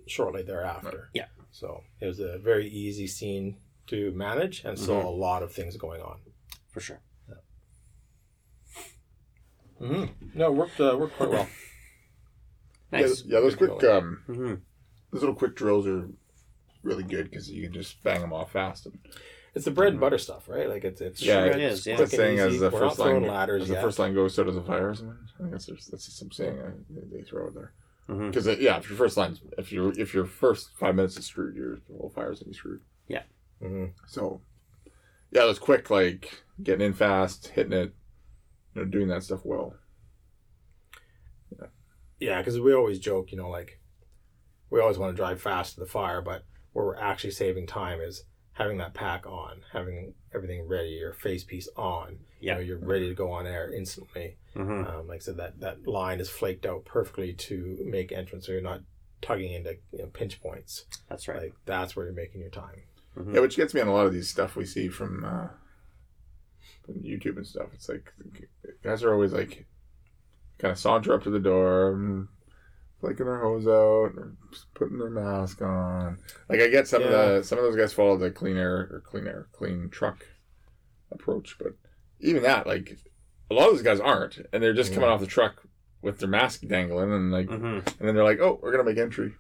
shortly 0.07 0.43
thereafter. 0.43 1.11
Yeah. 1.13 1.27
So 1.51 1.83
it 2.01 2.07
was 2.07 2.19
a 2.19 2.39
very 2.39 2.67
easy 2.69 3.07
scene 3.07 3.59
to 3.89 4.11
manage, 4.13 4.65
and 4.65 4.79
saw 4.79 5.03
Mhm. 5.03 5.05
a 5.05 5.11
lot 5.11 5.43
of 5.43 5.53
things 5.53 5.77
going 5.77 6.01
on. 6.01 6.21
for 6.71 6.81
sure. 6.81 7.03
Mm-hmm. 9.81 10.39
No, 10.39 10.47
it 10.47 10.55
worked 10.55 10.81
uh, 10.81 10.97
worked 10.99 11.17
quite 11.17 11.31
well. 11.31 11.49
Nice. 12.93 13.23
Yeah, 13.27 13.35
yeah, 13.37 13.41
those 13.41 13.57
quick 13.57 13.83
um, 13.85 14.23
hmm 14.27 14.55
those 15.11 15.21
little 15.23 15.35
quick 15.35 15.57
drills 15.57 15.87
are 15.87 16.09
really 16.83 17.05
good 17.05 17.31
because 17.31 17.51
you 17.51 17.63
can 17.65 17.73
just 17.73 18.03
bang 18.03 18.21
them 18.21 18.33
off 18.33 18.53
fast. 18.53 18.87
And, 18.87 18.99
It's 19.55 19.65
the 19.65 19.71
bread 19.71 19.93
and 19.93 20.01
butter 20.01 20.19
stuff, 20.19 20.49
right? 20.49 20.69
Like 20.69 20.85
it's 20.85 21.01
it's 21.01 21.23
yeah, 21.23 21.45
it 21.45 21.57
it's 21.61 21.81
is, 21.81 21.87
yeah. 21.87 21.97
quick 21.97 22.11
the 22.11 22.17
saying 22.17 22.41
and 22.41 22.53
as 22.53 22.61
the 22.61 22.71
We're 22.71 22.81
first 22.81 22.99
line 22.99 23.09
throwing 23.11 23.27
ladders 23.27 23.63
as 23.63 23.69
the 23.69 23.75
first 23.77 23.99
line 23.99 24.15
goes, 24.15 24.35
so 24.35 24.45
does 24.45 24.55
the 24.55 24.63
fire. 24.63 24.91
Or 24.91 24.95
something. 24.95 25.19
I 25.35 25.39
think 25.39 25.51
that's 25.51 25.87
that's 25.87 26.19
some 26.19 26.31
saying 26.31 26.59
uh, 26.59 26.71
they 26.91 27.19
they 27.19 27.23
throw 27.23 27.49
it 27.49 27.55
there. 27.55 27.73
Because 28.07 28.47
yeah, 28.47 28.79
if 28.79 28.89
your 28.89 28.99
first 28.99 29.17
line, 29.17 29.39
if 29.59 29.71
your 29.73 29.93
if 29.99 30.13
your 30.15 30.25
first 30.27 30.71
five 30.79 30.95
minutes 30.97 31.17
is 31.17 31.27
screwed, 31.27 31.55
your 31.55 31.81
whole 31.97 32.11
fire's 32.15 32.41
gonna 32.41 32.51
be 32.51 32.57
screwed. 32.57 32.81
hmm 33.61 33.87
So 34.07 34.41
yeah, 35.31 35.43
those 35.43 35.59
quick 35.59 35.89
like 35.91 36.43
getting 36.63 36.85
in 36.87 36.93
fast, 36.95 37.49
hitting 37.49 37.73
it, 37.73 37.95
you 38.75 38.83
know, 38.83 38.85
doing 38.87 39.09
that 39.09 39.23
stuff 39.23 39.45
well. 39.45 39.75
Yeah, 42.19 42.39
because 42.39 42.61
we 42.61 42.73
always 42.73 42.99
joke, 43.01 43.33
you 43.33 43.39
know, 43.39 43.49
like 43.51 43.81
we 44.71 44.81
always 44.81 44.97
want 44.99 45.13
to 45.13 45.17
drive 45.17 45.41
fast 45.41 45.75
to 45.75 45.81
the 45.81 45.87
fire, 45.87 46.23
but 46.23 46.45
where 46.73 46.87
we're 46.87 46.97
actually 46.97 47.31
saving 47.33 47.67
time 47.67 48.01
is 48.01 48.25
having 48.55 48.79
that 48.79 48.93
pack 48.95 49.27
on, 49.27 49.63
having 49.73 50.15
everything 50.35 50.67
ready, 50.69 50.91
your 50.91 51.13
face 51.15 51.43
piece 51.45 51.69
on. 51.77 52.19
Yeah. 52.41 52.53
You 52.53 52.55
know, 52.55 52.61
you're 52.61 52.79
ready 52.79 53.09
to 53.09 53.15
go 53.15 53.31
on 53.33 53.47
air 53.47 53.73
instantly. 53.73 54.37
hmm 54.55 54.85
Um, 54.85 55.07
like 55.09 55.17
I 55.17 55.21
said, 55.21 55.37
that, 55.39 55.61
that 55.61 55.87
line 55.87 56.21
is 56.21 56.29
flaked 56.29 56.67
out 56.67 56.85
perfectly 56.85 57.33
to 57.35 57.79
make 57.85 58.13
entrance, 58.13 58.47
so 58.47 58.53
you're 58.53 58.61
not 58.61 58.83
tugging 59.23 59.53
into 59.53 59.77
you 59.93 59.99
know, 60.01 60.07
pinch 60.07 60.41
points. 60.43 60.85
That's 61.09 61.29
right. 61.29 61.43
Like 61.43 61.55
that's 61.65 61.95
where 61.97 62.07
you're 62.07 62.15
making 62.15 62.41
your 62.41 62.51
time. 62.51 62.83
Mhm. 63.17 63.35
Yeah, 63.35 63.41
which 63.41 63.57
gets 63.57 63.73
me 63.75 63.81
on 63.81 63.89
a 63.89 63.93
lot 63.95 64.07
of 64.07 64.13
these 64.13 64.29
stuff 64.29 64.57
we 64.57 64.65
see 64.67 64.89
from, 64.89 65.25
uh, 65.25 65.49
from 66.85 66.95
YouTube 66.97 67.37
and 67.37 67.47
stuff. 67.47 67.69
It's 67.75 67.89
like 67.89 68.13
guys 68.83 69.03
are 69.05 69.13
always 69.13 69.33
like 69.33 69.67
kind 70.59 70.73
of 70.73 70.79
saunter 70.79 71.13
up 71.15 71.23
to 71.23 71.31
the 71.31 71.39
door, 71.39 72.27
flicking 73.03 73.27
their 73.27 73.41
hose 73.41 73.67
out, 73.67 74.17
or 74.17 74.33
putting 74.75 74.97
their 74.99 75.11
mask 75.11 75.61
on. 75.61 76.19
Like 76.49 76.61
I 76.61 76.69
get 76.69 76.87
some 76.87 77.03
of 77.03 77.11
the 77.11 77.43
some 77.43 77.59
of 77.59 77.65
those 77.65 77.77
guys 77.77 77.93
follow 77.93 78.17
the 78.17 78.31
clean 78.31 78.57
air 78.57 78.77
or 78.77 79.03
clean 79.05 79.27
air 79.27 79.49
clean 79.53 79.89
truck 79.91 80.25
approach, 81.11 81.57
but 81.59 81.75
even 82.21 82.45
that, 82.45 82.67
like 82.67 82.97
a 83.51 83.55
lot 83.55 83.69
of 83.69 83.75
those 83.75 83.83
guys 83.83 83.99
aren't, 84.01 84.39
and 84.53 84.63
they're 84.63 84.73
just 84.73 84.93
coming 84.95 85.09
off 85.11 85.21
the 85.21 85.27
truck 85.27 85.65
with 86.01 86.19
their 86.19 86.29
mask 86.29 86.63
dangling, 86.67 87.13
and 87.13 87.33
like, 87.33 87.49
hmm 87.49 87.57
and 87.65 87.85
then 88.09 88.15
they're 88.15 88.25
like, 88.25 88.39
"Oh, 88.41 88.59
we're 88.63 88.71
gonna 88.71 88.85
make 88.85 88.99
entry." 88.99 89.35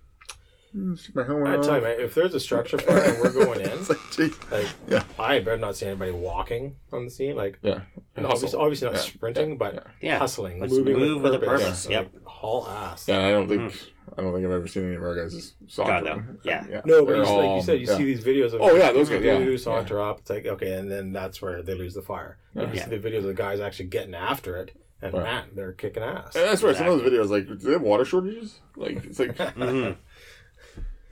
Stick 0.96 1.14
my 1.14 1.24
helmet 1.24 1.48
I 1.60 1.62
tell 1.62 1.76
you, 1.76 1.82
man, 1.82 2.00
if 2.00 2.14
there's 2.14 2.34
a 2.34 2.40
structure 2.40 2.78
fire 2.78 2.98
and 3.02 3.18
we're 3.20 3.32
going 3.32 3.60
in, 3.62 3.68
It's 3.70 3.90
like, 3.90 3.98
gee, 4.10 4.30
like 4.50 4.66
Yeah. 4.88 5.02
I 5.18 5.38
better 5.40 5.58
not 5.58 5.76
see 5.76 5.86
anybody 5.86 6.12
walking 6.12 6.76
on 6.92 7.04
the 7.04 7.10
scene. 7.10 7.36
Like 7.36 7.58
yeah, 7.62 7.80
and 8.16 8.24
obviously, 8.26 8.58
obviously 8.58 8.86
not 8.88 8.94
Yeah. 8.94 9.00
sprinting, 9.02 9.58
but 9.58 9.74
Yeah. 9.74 9.80
Yeah. 10.00 10.18
hustling, 10.18 10.60
Let's 10.60 10.72
moving 10.72 10.98
move 10.98 11.22
with 11.22 11.32
with 11.32 11.42
a 11.42 11.44
purpose. 11.46 11.86
purpose, 11.86 11.88
Like, 12.14 12.24
haul 12.26 12.66
ass. 12.68 13.06
Yeah, 13.06 13.20
I 13.26 13.30
don't 13.32 13.48
think 13.48 13.62
mm-hmm. 13.62 14.18
I 14.18 14.22
don't 14.22 14.32
think 14.34 14.44
I've 14.46 14.52
ever 14.52 14.66
seen 14.66 14.86
any 14.86 14.96
of 14.96 15.02
our 15.02 15.14
guys 15.14 15.32
just 15.34 15.54
sauntering. 15.68 16.04
God, 16.04 16.26
no. 16.26 16.38
Yeah. 16.44 16.80
No, 16.84 17.04
but 17.04 17.12
They're 17.12 17.24
like 17.24 17.56
you 17.56 17.62
said, 17.62 17.80
you 17.80 17.86
yeah. 17.86 17.96
see 17.96 18.04
these 18.04 18.24
videos 18.24 18.52
of 18.54 18.60
Oh, 18.62 18.74
yeah, 18.74 18.92
those 18.92 19.08
guys, 19.08 19.18
people 19.20 19.38
yeah, 19.40 19.44
who 19.44 19.56
saunter 19.58 20.00
up. 20.00 20.20
It's 20.20 20.30
like 20.30 20.46
okay, 20.46 20.72
and 20.74 20.90
then 20.90 21.12
that's 21.12 21.40
where 21.42 21.62
they 21.62 21.74
lose 21.74 21.94
the 21.94 22.02
fire. 22.02 22.38
Like, 22.54 22.68
you 22.68 22.74
Yeah. 22.76 22.84
see 22.88 22.96
the 22.96 23.08
videos 23.10 23.18
of 23.18 23.24
the 23.24 23.34
guys 23.34 23.60
actually 23.60 23.86
getting 23.86 24.14
after 24.14 24.56
it, 24.56 24.72
and 25.02 25.14
Right. 25.14 25.22
man, 25.22 25.44
they're 25.54 25.72
kicking 25.72 26.02
ass. 26.02 26.34
And 26.34 26.44
that's 26.46 26.62
where 26.62 26.74
some 26.74 26.88
of 26.88 26.98
those 27.02 27.10
videos, 27.10 27.28
like, 27.30 27.46
do 27.46 27.54
they 27.56 27.72
have 27.72 27.82
water 27.82 28.04
shortages? 28.04 28.60
Like, 28.76 29.04
it's 29.04 29.18
like 29.18 29.36
mm-hmm. 29.36 29.92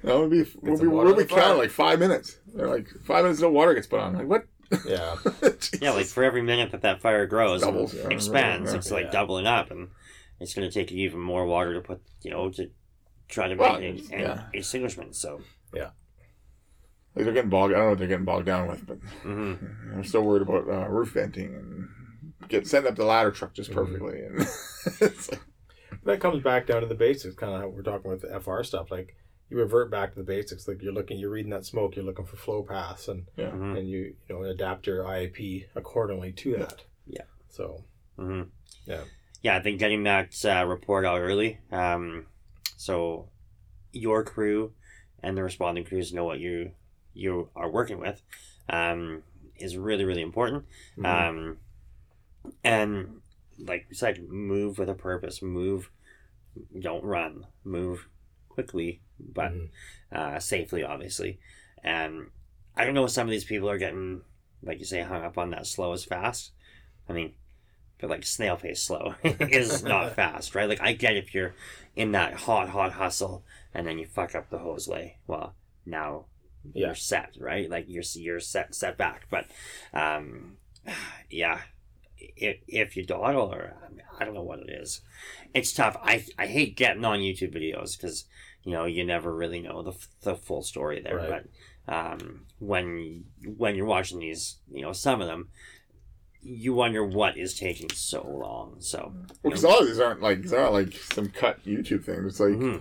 That 0.05 0.19
would 0.19 0.31
be 0.31 0.45
we'll 0.63 0.79
be 0.79 0.87
we'll 0.87 1.15
be 1.17 1.25
counting 1.25 1.59
like 1.59 1.71
five 1.71 1.99
minutes. 1.99 2.39
They're 2.55 2.69
like 2.69 2.89
five 3.07 3.25
minutes 3.25 3.41
no 3.41 3.51
water 3.51 3.75
gets 3.75 3.87
put 3.87 4.01
on. 4.01 4.15
Like 4.15 4.27
what? 4.29 4.47
yeah, 4.87 5.17
Yeah, 5.81 5.91
like 5.91 6.07
for 6.07 6.23
every 6.23 6.43
minute 6.43 6.71
that 6.71 6.83
that 6.83 7.01
fire 7.03 7.27
grows 7.27 7.63
and 7.63 7.73
Doubles, 7.73 7.93
yeah. 7.95 8.09
expands, 8.09 8.71
Yeah. 8.71 8.79
it's 8.79 8.91
like 8.91 9.07
Yeah. 9.07 9.11
doubling 9.11 9.47
up, 9.47 9.71
and 9.71 9.89
it's 10.39 10.55
going 10.55 10.69
to 10.69 10.73
take 10.73 10.91
you 10.93 11.05
even 11.05 11.19
more 11.21 11.45
water 11.45 11.75
to 11.75 11.81
put, 11.81 12.01
you 12.23 12.31
know, 12.31 12.51
to 12.51 12.71
try 13.29 13.49
to 13.49 13.57
Well, 13.57 13.81
make 13.81 13.99
an, 14.13 14.21
yeah. 14.21 14.33
an 14.33 14.45
extinguishment. 14.55 15.17
So, 15.17 15.41
Like 17.17 17.25
they're 17.25 17.35
getting 17.35 17.51
bogged. 17.51 17.75
I 17.75 17.77
don't 17.79 17.85
know 17.87 17.91
what 17.91 17.99
they're 17.99 18.07
getting 18.09 18.25
bogged 18.25 18.47
down 18.47 18.69
with, 18.69 18.87
but 18.87 18.99
hmm 19.23 19.55
I'm 19.93 20.05
still 20.05 20.23
worried 20.23 20.43
about 20.43 20.69
uh, 20.69 20.89
roof 20.89 21.13
venting 21.13 21.55
and 21.55 21.89
get 22.49 22.67
setting 22.69 22.89
up 22.89 22.95
the 22.97 23.05
ladder 23.05 23.33
truck 23.33 23.53
just 23.55 23.73
perfectly. 23.73 24.21
And 24.21 24.39
like, 25.01 25.41
that 26.05 26.21
comes 26.21 26.43
back 26.45 26.69
down 26.69 26.83
to 26.83 26.87
the 26.87 26.95
basics. 26.95 27.35
Kind 27.35 27.53
of 27.55 27.61
how 27.61 27.69
we're 27.69 27.83
talking 27.83 28.09
with 28.11 28.21
the 28.23 28.39
FR 28.41 28.63
stuff. 28.63 28.93
Like 28.93 29.17
you 29.51 29.59
revert 29.59 29.91
back 29.91 30.13
to 30.13 30.17
the 30.19 30.25
basics. 30.25 30.67
Like 30.69 30.81
you're 30.83 30.93
looking, 30.93 31.19
you're 31.19 31.31
reading 31.31 31.51
that 31.51 31.67
smoke. 31.67 31.97
You're 31.97 32.05
looking 32.05 32.25
for 32.27 32.37
flow 32.37 32.63
paths, 32.63 33.09
and 33.09 33.27
yeah, 33.37 33.51
hmm 33.51 33.77
and 33.77 33.89
you 33.89 34.15
you 34.29 34.35
know 34.35 34.43
adapt 34.45 34.87
your 34.87 35.05
IAP 35.05 35.67
accordingly 35.75 36.33
to 36.33 36.57
that. 36.59 36.83
Yeah. 37.07 37.23
So 37.49 37.85
hmm 38.17 38.43
Yeah. 38.87 39.03
Yeah, 39.43 39.57
I 39.57 39.61
think 39.61 39.79
getting 39.79 40.05
that 40.05 40.35
uh, 40.45 40.67
report 40.67 41.05
out 41.07 41.21
early, 41.21 41.59
um, 41.73 42.27
so 42.77 43.29
your 43.93 44.23
crew 44.23 44.73
and 45.23 45.37
the 45.37 45.43
responding 45.43 45.85
crews 45.85 46.13
know 46.13 46.25
what 46.25 46.39
you 46.41 46.73
you 47.15 47.49
are 47.57 47.71
working 47.71 47.99
with, 47.99 48.23
um, 48.69 49.23
is 49.57 49.77
really 49.77 50.05
really 50.05 50.23
important. 50.23 50.65
mhm. 50.97 51.07
Um, 51.07 51.59
and 52.65 53.21
like 53.59 53.87
you 53.89 53.95
said, 53.95 54.29
move 54.29 54.79
with 54.79 54.89
a 54.89 54.95
purpose. 54.95 55.43
Move, 55.43 55.91
don't 56.79 57.05
run. 57.05 57.47
Move 57.65 58.09
quickly, 58.49 59.01
but 59.33 59.52
Mhm. 59.52 59.68
uh, 60.12 60.38
safely, 60.40 60.83
obviously. 60.83 61.38
And 61.83 62.30
I 62.76 62.85
don't 62.85 62.94
know 62.94 63.04
if 63.04 63.11
some 63.11 63.26
of 63.26 63.30
these 63.30 63.44
people 63.44 63.68
are 63.70 63.78
getting, 63.78 64.22
like 64.62 64.78
you 64.78 64.85
say, 64.85 65.02
hung 65.02 65.22
up 65.24 65.38
on 65.38 65.50
that 65.50 65.66
slow 65.66 65.92
as 65.92 66.04
fast. 66.04 66.52
I 67.09 67.12
mean, 67.12 67.35
but 67.98 68.11
like 68.11 68.24
snail 68.24 68.56
pace 68.56 68.83
slow 68.83 69.14
is 69.24 69.83
not 69.83 70.14
fast, 70.16 70.54
right? 70.54 70.68
Like 70.68 70.80
I 70.80 70.92
get 70.92 71.16
if 71.16 71.35
you're 71.35 71.54
in 71.96 72.12
that 72.12 72.35
hot, 72.35 72.70
hot 72.70 72.92
hustle 72.92 73.44
and 73.74 73.87
then 73.87 73.98
you 73.98 74.06
fuck 74.06 74.35
up 74.35 74.50
the 74.50 74.59
hose 74.59 74.88
lay. 74.88 75.18
Well, 75.26 75.54
now 75.87 76.26
Yeah. 76.74 76.87
you're 76.88 76.94
set, 76.94 77.37
right? 77.38 77.68
Like 77.70 77.87
you're 77.88 78.04
you're 78.14 78.40
set 78.40 78.74
set 78.74 78.96
back. 78.96 79.26
But 79.30 79.46
um, 79.92 80.56
yeah, 81.30 81.61
if 82.18 82.59
if 82.68 82.96
you 82.96 83.04
dawdle 83.04 83.52
or 83.52 83.76
I, 83.85 83.88
mean, 83.90 84.02
I 84.18 84.24
don't 84.24 84.35
know 84.35 84.42
what 84.42 84.61
it 84.61 84.70
is, 84.70 85.00
it's 85.54 85.72
tough. 85.72 85.96
I 86.02 86.24
I 86.38 86.46
hate 86.46 86.76
getting 86.76 87.04
on 87.04 87.20
YouTube 87.20 87.54
videos 87.54 87.96
because 87.96 88.24
you 88.64 88.73
know 88.73 88.85
you 88.85 89.05
never 89.05 89.35
really 89.35 89.61
know 89.61 89.83
the 89.83 89.92
the 90.23 90.35
full 90.35 90.62
story 90.62 91.01
there. 91.01 91.16
Right. 91.16 91.42
But 91.87 91.94
um, 91.94 92.46
when 92.59 93.25
when 93.57 93.75
you're 93.75 93.87
watching 93.87 94.18
these, 94.20 94.59
you 94.70 94.83
know, 94.83 94.92
some 94.92 95.20
of 95.20 95.27
them. 95.27 95.49
You 96.42 96.73
wonder 96.73 97.05
what 97.05 97.37
is 97.37 97.59
taking 97.59 97.90
so 97.90 98.27
long. 98.27 98.77
So, 98.79 99.12
well, 99.42 99.51
because 99.51 99.62
a 99.62 99.68
lot 99.68 99.83
of 99.83 99.88
these 99.88 100.01
aren't 100.01 100.23
like 100.23 100.40
they're 100.44 100.62
not 100.62 100.73
like 100.73 100.94
some 100.94 101.29
cut 101.29 101.62
YouTube 101.66 102.03
thing. 102.05 102.25
It's 102.25 102.40
like 102.40 102.53
Mhm. 102.55 102.81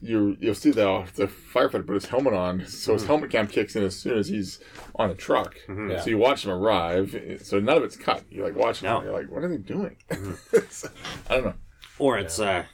you 0.00 0.36
you'll 0.38 0.54
see 0.54 0.70
the 0.70 1.08
the 1.16 1.26
firefighter 1.26 1.84
put 1.84 1.94
his 1.94 2.04
helmet 2.06 2.34
on, 2.34 2.64
so 2.66 2.92
his 2.92 3.02
Mhm. 3.02 3.06
helmet 3.08 3.30
cam 3.32 3.48
kicks 3.48 3.74
in 3.74 3.82
as 3.82 3.96
soon 3.98 4.16
as 4.16 4.28
he's 4.28 4.60
on 4.94 5.10
a 5.10 5.16
truck. 5.16 5.56
Mhm. 5.66 5.90
Yeah. 5.90 6.00
So 6.02 6.10
you 6.10 6.18
watch 6.18 6.44
him 6.44 6.52
arrive. 6.52 7.40
So 7.42 7.58
none 7.58 7.78
of 7.78 7.82
it's 7.82 7.96
cut. 7.96 8.22
You're 8.30 8.46
like 8.46 8.54
watching 8.54 8.86
No. 8.86 8.98
him. 8.98 9.06
You're 9.06 9.12
like, 9.12 9.28
what 9.28 9.42
are 9.42 9.48
they 9.48 9.56
doing? 9.58 9.96
Mhm. 10.10 10.92
I 11.28 11.34
don't 11.34 11.44
know. 11.46 11.54
or 11.98 12.16
it's 12.16 12.38
uh, 12.38 12.64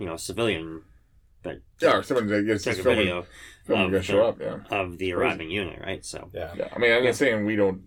you 0.00 0.06
know, 0.06 0.16
civilian 0.16 0.82
that 1.42 1.60
Yeah, 1.80 1.96
or 1.98 2.02
someone 2.02 2.26
that 2.28 2.46
gets 2.46 2.64
took 2.64 2.72
this 2.72 2.80
a 2.80 2.82
filming, 2.84 2.98
video 3.06 3.26
filming 3.64 3.84
of 3.86 3.90
gonna 3.90 3.98
the- 3.98 4.04
show 4.04 4.26
up. 4.26 4.40
Yeah, 4.40 4.58
of 4.70 4.98
the 4.98 5.12
arriving 5.12 5.50
unit, 5.50 5.80
right? 5.80 6.04
So, 6.04 6.30
yeah. 6.32 6.54
yeah. 6.56 6.68
I 6.74 6.78
mean, 6.78 6.92
I'm 6.92 7.02
Yeah. 7.02 7.10
not 7.10 7.16
saying 7.16 7.44
we 7.44 7.56
don't 7.56 7.82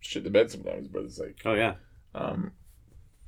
shit 0.00 0.24
the 0.24 0.30
bed 0.30 0.50
sometimes, 0.50 0.88
but 0.88 1.02
it's 1.04 1.18
like, 1.18 1.36
oh 1.44 1.54
yeah, 1.54 1.74
um, 2.14 2.52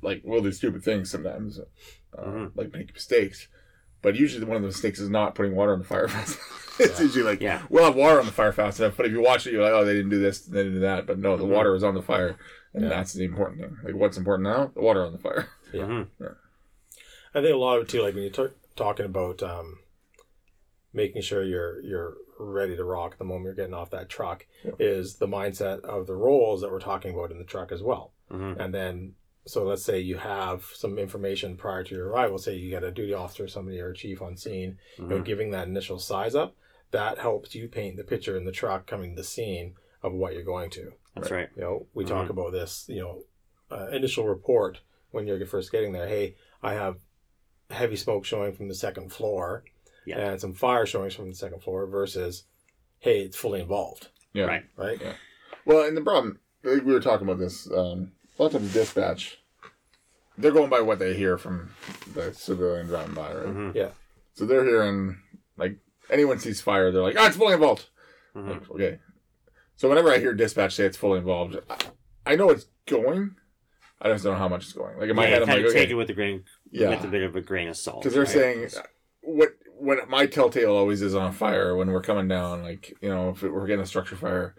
like 0.01 0.21
we'll 0.23 0.41
do 0.41 0.51
stupid 0.51 0.83
things 0.83 1.09
sometimes, 1.09 1.59
uh, 1.59 2.21
Mhm. 2.21 2.51
like 2.55 2.73
make 2.73 2.93
mistakes. 2.93 3.47
But 4.01 4.15
usually, 4.15 4.45
one 4.45 4.57
of 4.57 4.61
the 4.61 4.67
mistakes 4.67 4.99
is 4.99 5.09
not 5.09 5.33
putting 5.33 5.55
water 5.55 5.73
on 5.73 5.79
the 5.79 5.85
fire 5.85 6.07
fast. 6.07 6.37
it's 6.79 6.99
Yeah. 6.99 7.05
usually 7.05 7.23
like, 7.23 7.41
Yeah. 7.41 7.63
we'll 7.69 7.85
have 7.85 7.95
water 7.95 8.19
on 8.19 8.25
the 8.27 8.31
fire 8.31 8.51
fast 8.51 8.79
enough. 8.79 8.95
But 8.97 9.07
if 9.07 9.11
you 9.13 9.21
watch 9.21 9.47
it, 9.47 9.53
you're 9.53 9.63
like, 9.63 9.71
oh, 9.71 9.83
they 9.85 9.93
didn't 9.93 10.11
do 10.11 10.19
this, 10.19 10.41
they 10.41 10.59
didn't 10.59 10.73
do 10.75 10.79
that. 10.81 11.07
But 11.07 11.17
no, 11.17 11.37
the 11.37 11.45
Mhm. 11.45 11.49
water 11.49 11.71
was 11.71 11.83
on 11.83 11.95
the 11.95 12.01
fire, 12.03 12.35
and 12.73 12.83
Yeah. 12.83 12.89
that's 12.89 13.13
the 13.13 13.23
important 13.23 13.61
thing. 13.61 13.77
Like, 13.83 13.95
what's 13.95 14.17
important 14.17 14.47
now? 14.49 14.71
The 14.75 14.81
water 14.81 15.03
on 15.03 15.13
the 15.13 15.17
fire. 15.17 15.47
Yeah. 15.73 15.83
Mhm. 15.83 16.07
I 17.33 17.41
think 17.41 17.53
a 17.53 17.57
lot 17.57 17.77
of 17.77 17.83
it 17.83 17.89
too, 17.89 18.01
like 18.01 18.13
when 18.13 18.23
you're 18.23 18.31
t- 18.31 18.53
talking 18.75 19.05
about 19.05 19.41
um, 19.43 19.79
making 20.93 21.21
sure 21.21 21.43
you're 21.43 21.81
you're 21.81 22.15
ready 22.39 22.75
to 22.75 22.83
rock 22.83 23.17
the 23.17 23.23
moment 23.23 23.45
you're 23.45 23.53
getting 23.53 23.73
off 23.73 23.89
that 23.91 24.09
truck, 24.09 24.45
Yeah. 24.63 24.71
is 24.79 25.15
the 25.15 25.27
mindset 25.27 25.81
of 25.81 26.05
the 26.07 26.15
roles 26.15 26.61
that 26.61 26.71
we're 26.71 26.79
talking 26.79 27.13
about 27.13 27.31
in 27.31 27.37
the 27.37 27.45
truck 27.45 27.71
as 27.71 27.81
well. 27.81 28.11
Mhm. 28.29 28.59
And 28.59 28.73
then 28.73 29.15
so 29.47 29.63
let's 29.63 29.83
say 29.83 29.99
you 29.99 30.17
have 30.17 30.63
some 30.73 30.97
information 30.97 31.55
prior 31.55 31.83
to 31.83 31.95
your 31.95 32.09
arrival. 32.09 32.37
Say 32.39 32.55
you 32.55 32.69
get 32.71 32.83
a 32.83 32.91
duty 32.91 33.13
officer, 33.13 33.47
somebody, 33.47 33.79
or 33.79 33.91
a 33.91 33.95
chief 33.95 34.21
on 34.21 34.35
scene. 34.35 34.79
You 34.97 35.05
know, 35.07 35.19
Mhm. 35.19 35.25
giving 35.25 35.51
that 35.51 35.67
initial 35.67 35.99
size 35.99 36.33
up. 36.35 36.55
That 36.91 37.19
helps 37.19 37.53
you 37.53 37.67
paint 37.69 37.95
the 37.97 38.03
picture 38.03 38.35
in 38.35 38.45
the 38.45 38.51
truck 38.51 38.87
coming 38.87 39.11
to 39.11 39.21
the 39.21 39.23
scene 39.23 39.75
of 40.01 40.13
what 40.13 40.33
you're 40.33 40.41
going 40.43 40.71
to. 40.71 40.93
That's 41.13 41.29
right. 41.31 41.49
You 41.55 41.61
know, 41.61 41.87
we 41.93 42.05
talk 42.05 42.27
Mhm. 42.27 42.31
about 42.31 42.51
this. 42.53 42.89
You 42.89 43.01
know, 43.01 43.23
uh, 43.71 43.87
initial 43.91 44.27
report 44.27 44.81
when 45.11 45.27
you're 45.27 45.45
first 45.45 45.71
getting 45.71 45.91
there. 45.93 46.07
Hey, 46.07 46.35
I 46.63 46.73
have 46.73 46.99
heavy 47.69 47.95
smoke 47.95 48.25
showing 48.25 48.53
from 48.53 48.67
the 48.67 48.75
second 48.75 49.11
floor, 49.11 49.63
Yeah. 50.05 50.19
and 50.31 50.39
some 50.41 50.53
fire 50.53 50.85
showing 50.85 51.09
from 51.11 51.29
the 51.29 51.35
second 51.35 51.61
floor. 51.61 51.85
Versus, 51.87 52.43
hey, 52.99 53.21
it's 53.21 53.37
fully 53.37 53.61
involved, 53.61 54.09
Yeah. 54.33 54.45
Right. 54.45 54.65
right? 54.77 54.99
Yeah. 55.01 55.13
Well, 55.65 55.85
and 55.87 55.95
the 55.97 56.01
problem, 56.01 56.39
we 56.63 56.79
were 56.81 56.99
talking 56.99 57.27
about 57.27 57.39
this, 57.39 57.69
um, 57.71 58.11
a 58.37 58.43
lot 58.43 58.53
of 58.53 58.61
times 58.61 58.73
dispatch, 58.73 59.39
they're 60.37 60.51
going 60.51 60.69
by 60.69 60.81
what 60.81 60.99
they 60.99 61.15
hear 61.15 61.37
from 61.37 61.71
the 62.13 62.33
civilian 62.33 62.87
driving 62.87 63.15
by, 63.15 63.33
right? 63.33 63.45
Mhm. 63.47 63.75
Yeah. 63.75 63.91
So 64.33 64.45
they're 64.45 64.65
hearing, 64.65 65.17
like, 65.57 65.77
anyone 66.09 66.39
sees 66.39 66.61
fire, 66.61 66.91
they're 66.91 67.01
like, 67.01 67.15
ah, 67.17 67.27
it's 67.27 67.37
fully 67.37 67.53
involved. 67.53 67.87
Mhm. 68.35 68.49
Like, 68.49 68.71
okay. 68.71 68.99
So 69.77 69.89
whenever 69.89 70.11
I 70.11 70.19
hear 70.19 70.33
dispatch 70.33 70.75
say 70.75 70.85
it's 70.85 70.97
fully 70.97 71.19
involved, 71.19 71.57
I, 71.69 71.77
I 72.25 72.35
know 72.35 72.49
it's 72.49 72.65
going. 72.85 73.35
I 74.01 74.09
just 74.09 74.23
don't 74.23 74.33
know 74.33 74.39
how 74.39 74.49
much 74.49 74.63
it's 74.63 74.73
going. 74.73 74.97
Like 74.99 75.09
in 75.09 75.15
my 75.15 75.23
yeah, 75.23 75.29
head, 75.29 75.41
I'm 75.43 75.47
kind 75.47 75.59
like, 75.59 75.67
of 75.67 75.73
take 75.73 75.83
okay, 75.83 75.91
it 75.91 75.95
with 75.95 76.09
a 76.09 76.13
grain, 76.13 76.43
yeah, 76.71 76.89
with 76.89 77.03
a 77.03 77.07
bit 77.07 77.23
of 77.23 77.35
a 77.35 77.41
grain 77.41 77.67
of 77.69 77.77
salt. 77.77 78.03
because 78.03 78.13
they're 78.13 78.23
right? 78.23 78.71
saying 78.71 78.83
what 79.21 79.49
what 79.77 80.09
my 80.09 80.25
telltale 80.25 80.71
always 80.75 81.01
is 81.01 81.15
on 81.15 81.31
fire 81.33 81.75
when 81.75 81.91
we're 81.91 82.01
coming 82.01 82.27
down, 82.27 82.63
like 82.63 82.93
you 83.01 83.09
know, 83.09 83.29
if 83.29 83.41
we're 83.41 83.67
getting 83.67 83.83
a 83.83 83.85
structure 83.87 84.15
fire, 84.15 84.55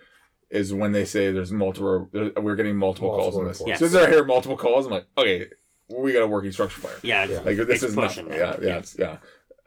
is 0.50 0.72
when 0.72 0.92
they 0.92 1.04
say 1.04 1.32
there's 1.32 1.52
multiple, 1.52 2.08
uh, 2.14 2.40
we're 2.40 2.56
getting 2.56 2.76
multiple, 2.76 3.10
calls 3.10 3.36
on 3.36 3.44
this. 3.44 3.58
reports. 3.60 3.82
As 3.82 3.90
soon 3.90 4.00
as 4.00 4.06
I 4.06 4.10
hear 4.10 4.24
multiple 4.24 4.56
calls, 4.56 4.86
I'm 4.86 4.92
like, 4.92 5.06
okay, 5.18 5.46
we 5.88 6.12
got 6.12 6.22
a 6.22 6.26
working 6.26 6.52
structure 6.52 6.80
fire. 6.80 6.98
Yeah, 7.02 7.24
Yeah. 7.26 7.40
Like 7.40 7.56
this 7.56 7.82
It's 7.82 7.84
is 7.84 7.96
not, 7.96 8.16
yeah, 8.16 8.24
yeah, 8.28 8.56
Yeah. 8.60 8.78
it's, 8.78 8.96
yeah. 8.98 9.18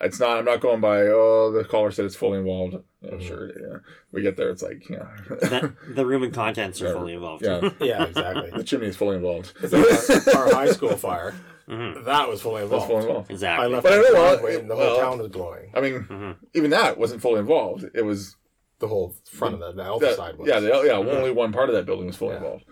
It's 0.01 0.19
not. 0.19 0.37
I'm 0.37 0.45
not 0.45 0.61
going 0.61 0.79
by. 0.81 1.01
Oh, 1.07 1.51
the 1.51 1.63
caller 1.65 1.91
said 1.91 2.05
it's 2.05 2.15
fully 2.15 2.39
involved. 2.39 2.77
Yeah, 3.01 3.11
Mhm. 3.11 3.21
Sure. 3.21 3.47
Yeah. 3.47 3.77
We 4.11 4.21
get 4.21 4.37
there. 4.37 4.49
It's 4.49 4.61
like, 4.63 4.89
yeah, 4.89 5.07
that, 5.41 5.73
the 5.89 6.05
room 6.05 6.23
and 6.23 6.33
contents 6.33 6.81
are 6.81 6.87
Yeah. 6.87 6.93
fully 6.93 7.13
involved. 7.13 7.43
yeah. 7.45 7.69
Yeah, 7.81 8.05
exactly. 8.05 8.49
The 8.51 8.63
chimney 8.63 8.87
is 8.87 8.95
fully 8.97 9.17
involved. 9.17 9.53
It's 9.61 9.73
like 9.73 10.35
our, 10.35 10.47
our 10.47 10.53
high 10.53 10.71
school 10.71 10.95
fire. 11.07 11.33
Mhm. 11.67 12.05
That 12.05 12.27
was 12.29 12.41
fully 12.41 12.61
That's 12.61 12.71
involved. 12.71 12.87
fully 12.91 13.01
involved. 13.07 13.31
I 13.31 13.33
Exactly. 13.33 13.67
left 13.69 13.83
But 13.83 13.93
I 13.93 13.95
the 13.97 14.01
know 14.03 14.13
what- 14.13 14.29
driveway 14.35 14.55
and 14.59 14.69
the 14.71 14.75
whole 14.75 14.85
well- 14.85 14.99
town 14.99 15.17
was 15.19 15.27
glowing. 15.27 15.71
I 15.75 15.81
mean, 15.81 16.03
Mhm. 16.09 16.35
even 16.55 16.69
that 16.71 16.97
wasn't 16.97 17.21
fully 17.21 17.39
involved. 17.39 17.85
It 17.93 18.03
was 18.03 18.35
The 18.79 18.87
whole 18.87 19.13
front 19.29 19.55
of 19.55 19.59
the, 19.59 19.71
the 19.73 19.83
alpha 19.83 20.05
that- 20.05 20.15
side 20.15 20.37
was. 20.37 20.47
yeah, 20.47 20.59
the, 20.61 20.67
yeah. 20.85 20.93
Only 20.93 21.31
one 21.31 21.51
part 21.51 21.67
of 21.69 21.75
that 21.75 21.85
building 21.85 22.07
was 22.07 22.15
fully 22.15 22.31
Yeah. 22.31 22.37
involved, 22.37 22.63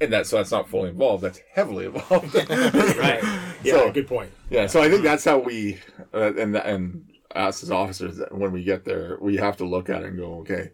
and 0.00 0.12
that 0.12 0.26
so 0.26 0.36
that's 0.36 0.50
not 0.50 0.68
fully 0.68 0.90
involved. 0.90 1.22
That's 1.22 1.40
heavily 1.52 1.86
involved. 1.86 2.34
Right. 2.50 3.22
yeah, 3.62 3.72
So- 3.74 3.92
good 3.92 4.08
point. 4.08 4.30
Yeah, 4.50 4.66
so 4.66 4.80
I 4.82 4.88
think 4.90 5.02
that's 5.02 5.24
how 5.24 5.38
we, 5.38 5.78
uh, 6.14 6.34
and 6.34 6.56
and 6.56 7.04
us 7.34 7.62
as 7.62 7.70
officers, 7.70 8.20
when 8.32 8.50
we 8.52 8.64
get 8.64 8.84
there, 8.84 9.16
we 9.20 9.36
have 9.36 9.56
to 9.58 9.64
look 9.64 9.88
at 9.88 10.02
it 10.02 10.08
and 10.08 10.18
go, 10.18 10.40
okay, 10.40 10.70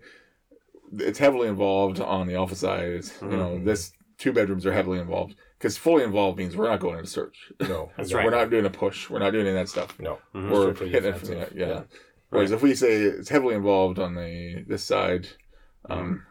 it's 0.99 1.19
heavily 1.19 1.49
involved 1.49 2.01
on 2.01 2.27
the 2.27 2.35
alpha 2.37 2.55
side. 2.55 2.85
It's, 2.89 3.21
You 3.21 3.29
know, 3.29 3.57
Mhm. 3.59 3.65
this 3.67 3.93
two 4.19 4.33
bedrooms 4.33 4.65
are 4.65 4.73
heavily 4.73 4.99
involved 4.99 5.35
because 5.59 5.77
fully 5.77 6.05
involved 6.05 6.39
means 6.39 6.57
we're 6.57 6.69
not 6.71 6.81
going 6.81 6.97
into 6.99 7.11
search. 7.11 7.53
No, 7.61 7.91
That's 7.97 8.13
right. 8.15 8.25
We're 8.25 8.31
not 8.31 8.49
doing 8.51 8.65
a 8.65 8.71
push. 8.71 9.11
We're 9.11 9.19
not 9.19 9.33
doing 9.33 9.47
any 9.47 9.57
of 9.59 9.63
that 9.67 9.69
stuff. 9.69 9.99
No, 10.01 10.19
Mhm. 10.35 10.51
We're 10.51 10.63
Strictly 10.75 10.89
hitting 10.91 11.15
it 11.15 11.19
from 11.19 11.29
the 11.29 11.35
yeah. 11.35 11.67
Yeah. 11.67 11.83
Whereas 12.31 12.51
if 12.53 12.63
we 12.63 12.75
say 12.75 13.03
it's 13.03 13.29
heavily 13.29 13.55
involved 13.55 13.99
on 13.99 14.15
the 14.15 14.65
this 14.67 14.83
side, 14.85 15.29
um, 15.91 16.23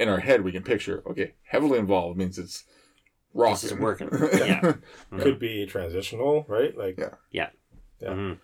in 0.00 0.08
our 0.08 0.20
head 0.20 0.42
we 0.42 0.52
can 0.52 0.62
picture 0.62 1.02
okay, 1.06 1.34
heavily 1.44 1.78
involved 1.78 2.18
means 2.18 2.38
it's 2.38 2.64
rocking. 3.34 3.54
This 3.54 3.64
is 3.64 3.74
working. 3.74 4.08
Yeah. 4.34 4.74
could 5.18 5.38
be 5.38 5.66
transitional, 5.66 6.44
right? 6.48 6.76
Like 6.76 6.98
Yeah. 7.30 7.50
Yeah. 8.00 8.08
Mhm. 8.08 8.38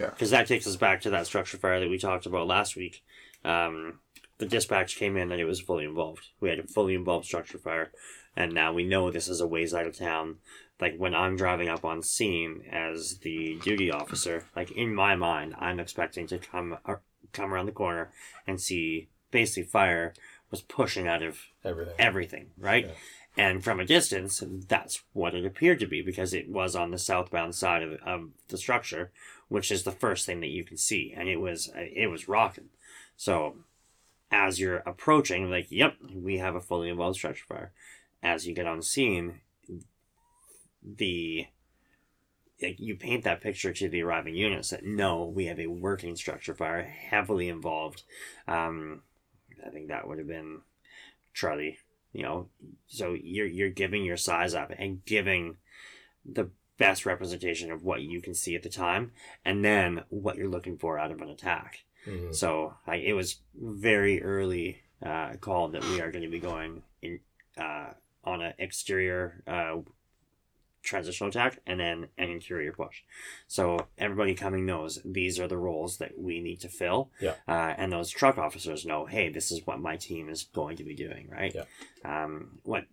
Yeah. 0.00 0.10
Because 0.10 0.30
that 0.30 0.46
takes 0.48 0.66
us 0.66 0.76
back 0.76 1.02
to 1.02 1.10
that 1.10 1.26
structure 1.26 1.58
fire 1.58 1.78
that 1.80 1.90
we 1.90 1.98
talked 1.98 2.26
about 2.26 2.46
last 2.46 2.76
week. 2.76 3.04
Um, 3.44 4.00
the 4.38 4.46
dispatch 4.46 4.96
came 4.96 5.16
in 5.16 5.30
and 5.30 5.40
it 5.40 5.44
was 5.44 5.60
fully 5.60 5.84
involved. 5.84 6.28
We 6.40 6.48
had 6.48 6.58
a 6.58 6.66
fully 6.66 6.94
involved 6.94 7.26
structure 7.26 7.58
fire, 7.58 7.92
and 8.34 8.52
now 8.52 8.72
we 8.72 8.84
know 8.84 9.10
this 9.10 9.28
is 9.28 9.40
a 9.40 9.46
ways 9.46 9.74
out 9.74 9.86
of 9.86 9.96
town. 9.96 10.36
Like 10.80 10.96
when 10.96 11.14
I'm 11.14 11.36
driving 11.36 11.68
up 11.68 11.84
on 11.84 12.02
scene 12.02 12.64
as 12.72 13.18
the 13.18 13.58
duty 13.62 13.90
officer, 13.92 14.46
like 14.56 14.70
in 14.72 14.94
my 14.94 15.14
mind, 15.14 15.54
I'm 15.58 15.78
expecting 15.78 16.26
to 16.28 16.38
come 16.38 16.78
ar- 16.86 17.02
come 17.32 17.52
around 17.52 17.66
the 17.66 17.72
corner 17.72 18.10
and 18.46 18.60
see 18.60 19.08
basically 19.30 19.62
fire 19.64 20.14
was 20.52 20.62
pushing 20.62 21.08
out 21.08 21.22
of 21.22 21.40
everything. 21.64 21.94
everything, 21.98 22.46
right? 22.56 22.86
Yeah. 22.86 22.92
And 23.36 23.64
from 23.64 23.80
a 23.80 23.86
distance, 23.86 24.44
that's 24.68 25.02
what 25.14 25.34
it 25.34 25.46
appeared 25.46 25.80
to 25.80 25.86
be 25.86 26.02
because 26.02 26.34
it 26.34 26.50
was 26.50 26.76
on 26.76 26.90
the 26.90 26.98
southbound 26.98 27.54
side 27.54 27.82
of, 27.82 27.94
of 28.06 28.28
the 28.48 28.58
structure, 28.58 29.10
which 29.48 29.72
is 29.72 29.82
the 29.82 29.90
first 29.90 30.26
thing 30.26 30.40
that 30.40 30.50
you 30.50 30.64
can 30.64 30.76
see, 30.76 31.14
and 31.16 31.28
it 31.28 31.38
was 31.38 31.72
it 31.74 32.10
was 32.10 32.28
rocking. 32.28 32.68
So, 33.16 33.56
as 34.30 34.60
you're 34.60 34.82
approaching, 34.86 35.50
like, 35.50 35.68
yep, 35.70 35.96
we 36.14 36.38
have 36.38 36.54
a 36.54 36.60
fully 36.60 36.90
involved 36.90 37.16
structure 37.16 37.46
fire. 37.48 37.72
As 38.22 38.46
you 38.46 38.54
get 38.54 38.66
on 38.66 38.82
scene, 38.82 39.40
the 40.84 41.46
you 42.58 42.94
paint 42.96 43.24
that 43.24 43.40
picture 43.40 43.72
to 43.72 43.88
the 43.88 44.02
arriving 44.02 44.36
units 44.36 44.70
that 44.70 44.84
no, 44.84 45.24
we 45.24 45.46
have 45.46 45.58
a 45.58 45.66
working 45.66 46.16
structure 46.16 46.54
fire, 46.54 46.82
heavily 46.82 47.48
involved. 47.48 48.02
Um, 48.46 49.02
I 49.64 49.70
think 49.70 49.88
that 49.88 50.06
would 50.06 50.18
have 50.18 50.28
been 50.28 50.60
Charlie. 51.34 51.78
You 52.12 52.22
know, 52.22 52.48
so 52.88 53.14
you're 53.14 53.46
you're 53.46 53.70
giving 53.70 54.04
your 54.04 54.18
size 54.18 54.54
up 54.54 54.70
and 54.76 55.04
giving 55.06 55.56
the 56.24 56.50
best 56.78 57.06
representation 57.06 57.70
of 57.72 57.84
what 57.84 58.02
you 58.02 58.20
can 58.20 58.34
see 58.34 58.54
at 58.54 58.62
the 58.62 58.68
time, 58.68 59.12
and 59.44 59.64
then 59.64 60.02
what 60.10 60.36
you're 60.36 60.48
looking 60.48 60.76
for 60.76 60.98
out 60.98 61.10
of 61.10 61.20
an 61.22 61.28
attack. 61.30 61.84
Mhm. 62.06 62.34
So 62.34 62.74
like 62.86 63.02
it 63.02 63.14
was 63.14 63.40
very 63.54 64.22
early 64.22 64.82
uh, 65.02 65.34
called 65.40 65.72
that 65.72 65.84
we 65.84 66.00
are 66.00 66.10
going 66.12 66.24
to 66.24 66.30
be 66.30 66.38
going 66.38 66.82
in 67.00 67.20
uh, 67.56 67.94
on 68.24 68.42
an 68.42 68.54
exterior 68.58 69.42
uh, 69.46 69.76
transitional 70.82 71.30
attack 71.30 71.60
and 71.66 71.78
then 71.80 72.08
an 72.18 72.28
interior 72.30 72.72
push. 72.72 73.02
So 73.46 73.86
everybody 73.98 74.34
coming 74.34 74.66
knows 74.66 75.00
these 75.04 75.38
are 75.38 75.48
the 75.48 75.56
roles 75.56 75.98
that 75.98 76.18
we 76.18 76.40
need 76.40 76.60
to 76.60 76.68
fill. 76.68 77.10
Yeah. 77.20 77.34
Uh, 77.48 77.74
and 77.76 77.92
those 77.92 78.10
truck 78.10 78.38
officers 78.38 78.84
know, 78.84 79.06
hey, 79.06 79.28
this 79.30 79.50
is 79.52 79.66
what 79.66 79.80
my 79.80 79.96
team 79.96 80.28
is 80.28 80.44
going 80.44 80.76
to 80.76 80.84
be 80.84 80.94
doing, 80.94 81.28
right? 81.30 81.54
Yeah. 81.54 81.64
Um, 82.04 82.58
what 82.64 82.84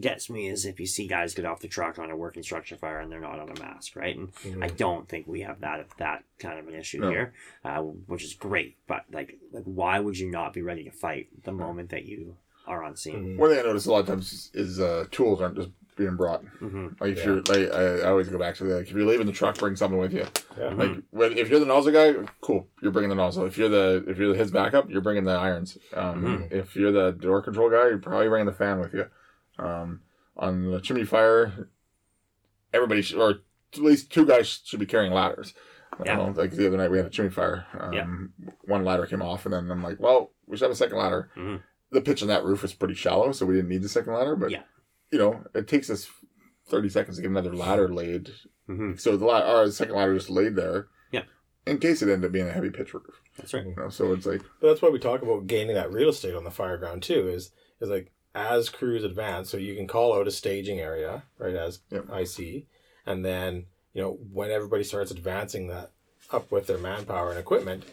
gets 0.00 0.30
me 0.30 0.48
is 0.48 0.64
if 0.64 0.80
you 0.80 0.86
see 0.86 1.06
guys 1.06 1.34
get 1.34 1.44
off 1.44 1.60
the 1.60 1.68
truck 1.68 1.98
on 1.98 2.10
a 2.10 2.16
working 2.16 2.42
structure 2.42 2.76
fire 2.76 3.00
and 3.00 3.12
they're 3.12 3.20
not 3.20 3.38
on 3.38 3.50
a 3.50 3.58
mask, 3.60 3.94
right? 3.96 4.16
And 4.16 4.32
I 4.62 4.68
Mhm. 4.68 4.76
don't 4.76 5.08
think 5.08 5.26
we 5.26 5.42
have 5.42 5.60
that 5.60 5.86
that 5.98 6.24
kind 6.38 6.58
of 6.58 6.66
an 6.68 6.74
issue 6.74 7.00
No. 7.00 7.10
here, 7.10 7.34
uh, 7.64 7.82
which 7.82 8.24
is 8.24 8.34
great. 8.34 8.76
But 8.86 9.04
like, 9.12 9.38
like, 9.52 9.64
why 9.64 10.00
would 10.00 10.18
you 10.18 10.30
not 10.30 10.52
be 10.52 10.62
ready 10.62 10.84
to 10.84 10.90
fight 10.90 11.28
the 11.44 11.52
moment 11.52 11.90
that 11.90 12.06
you 12.06 12.36
are 12.66 12.82
on 12.82 12.96
scene? 12.96 13.36
Mhm. 13.36 13.38
One 13.38 13.50
thing 13.50 13.58
I 13.58 13.62
notice 13.62 13.86
a 13.86 13.90
lot 13.92 14.00
of 14.00 14.06
times 14.06 14.32
is, 14.32 14.50
is 14.54 14.80
uh, 14.80 15.06
tools 15.10 15.40
aren't 15.40 15.56
just 15.56 15.70
being 15.96 16.16
brought. 16.16 16.42
hmm 16.58 16.88
Like 17.00 17.12
if 17.12 17.18
Yeah. 17.18 17.24
you're 17.24 17.42
like 17.42 17.72
I, 17.72 18.00
I 18.00 18.08
always 18.10 18.28
go 18.28 18.38
back 18.38 18.54
to 18.56 18.64
the 18.64 18.76
like 18.76 18.86
if 18.88 18.92
you're 18.92 19.06
leaving 19.06 19.26
the 19.26 19.32
truck, 19.32 19.56
bring 19.58 19.76
something 19.76 19.98
with 19.98 20.12
you. 20.12 20.26
Yeah. 20.58 20.68
Like 20.70 20.96
when, 21.10 21.38
if 21.38 21.48
you're 21.50 21.60
the 21.60 21.66
nozzle 21.66 21.92
guy, 21.92 22.14
cool, 22.40 22.68
you're 22.82 22.90
bringing 22.92 23.10
the 23.10 23.14
nozzle. 23.14 23.46
If 23.46 23.56
you're 23.58 23.68
the 23.68 24.04
if 24.08 24.18
you're 24.18 24.34
his 24.34 24.50
backup, 24.50 24.90
you're 24.90 25.00
bringing 25.00 25.24
the 25.24 25.32
irons. 25.32 25.78
Um, 25.94 26.22
Mhm. 26.24 26.52
If 26.52 26.74
you're 26.76 26.92
the 26.92 27.12
door 27.12 27.42
control 27.42 27.70
guy, 27.70 27.88
you're 27.88 27.98
probably 27.98 28.28
bringing 28.28 28.46
the 28.46 28.52
fan 28.52 28.80
with 28.80 28.92
you. 28.94 29.06
Um, 29.58 30.00
on 30.36 30.70
the 30.70 30.80
chimney 30.80 31.04
fire, 31.04 31.68
everybody 32.72 33.02
should, 33.02 33.20
or 33.20 33.30
at 33.30 33.78
least 33.80 34.10
two 34.10 34.26
guys 34.26 34.60
should 34.64 34.80
be 34.80 34.86
carrying 34.86 35.12
ladders. 35.12 35.54
Yeah. 36.04 36.16
know, 36.16 36.32
like 36.36 36.50
the 36.50 36.66
other 36.66 36.76
night 36.76 36.90
we 36.90 36.96
had 36.96 37.06
a 37.06 37.10
chimney 37.10 37.30
fire. 37.30 37.66
Um, 37.78 38.32
One 38.64 38.84
ladder 38.84 39.06
came 39.06 39.22
off, 39.22 39.44
and 39.46 39.52
then 39.54 39.70
I'm 39.70 39.82
like, 39.82 40.00
well, 40.00 40.32
we 40.46 40.56
should 40.56 40.64
have 40.64 40.72
a 40.72 40.76
second 40.76 40.98
ladder. 40.98 41.30
Mhm. 41.36 41.62
The 41.92 42.00
pitch 42.00 42.20
on 42.22 42.28
that 42.28 42.42
roof 42.44 42.62
was 42.62 42.74
pretty 42.74 42.94
shallow, 42.94 43.30
so 43.30 43.46
we 43.46 43.54
didn't 43.54 43.68
need 43.70 43.82
the 43.82 43.88
second 43.88 44.12
ladder. 44.12 44.34
But 44.34 44.50
Yeah. 44.50 44.62
You 45.14 45.20
know, 45.20 45.44
it 45.54 45.68
takes 45.68 45.88
us 45.90 46.10
30 46.66 46.88
seconds 46.88 47.16
to 47.16 47.22
get 47.22 47.30
another 47.30 47.54
ladder 47.54 47.88
laid. 47.88 48.30
hmm 48.66 48.96
So 48.96 49.16
the, 49.16 49.24
la- 49.24 49.48
or 49.60 49.66
the 49.66 49.72
second 49.72 49.94
ladder 49.94 50.14
just 50.16 50.28
laid 50.28 50.56
there. 50.56 50.88
Yeah. 51.12 51.22
In 51.66 51.78
case 51.78 52.02
it 52.02 52.08
ended 52.10 52.24
up 52.26 52.32
being 52.32 52.48
a 52.48 52.52
heavy 52.52 52.70
pitch 52.70 52.92
roof. 52.94 53.04
That's 53.38 53.54
right. 53.54 53.64
You 53.64 53.76
know, 53.76 53.90
so 53.90 54.12
it's 54.12 54.26
like, 54.26 54.42
But 54.60 54.66
that's 54.68 54.82
why 54.82 54.88
we 54.88 54.98
talk 54.98 55.22
about 55.22 55.46
gaining 55.46 55.76
that 55.76 55.92
real 55.92 56.08
estate 56.08 56.34
on 56.34 56.42
the 56.42 56.50
fire 56.50 56.76
ground 56.78 57.04
too. 57.04 57.28
Is 57.28 57.52
is 57.80 57.90
like 57.90 58.10
as 58.34 58.68
crews 58.68 59.04
advance, 59.04 59.50
so 59.50 59.56
you 59.56 59.76
can 59.76 59.86
call 59.86 60.18
out 60.18 60.26
a 60.26 60.32
staging 60.32 60.80
area, 60.80 61.22
right? 61.38 61.54
As 61.54 61.78
Yep. 61.92 62.06
I 62.12 62.24
see, 62.24 62.66
and 63.06 63.24
then 63.24 63.66
you 63.92 64.02
know 64.02 64.18
when 64.32 64.50
everybody 64.50 64.82
starts 64.82 65.12
advancing 65.12 65.68
that 65.68 65.92
up 66.32 66.50
with 66.50 66.66
their 66.66 66.78
manpower 66.78 67.30
and 67.30 67.38
equipment, 67.38 67.84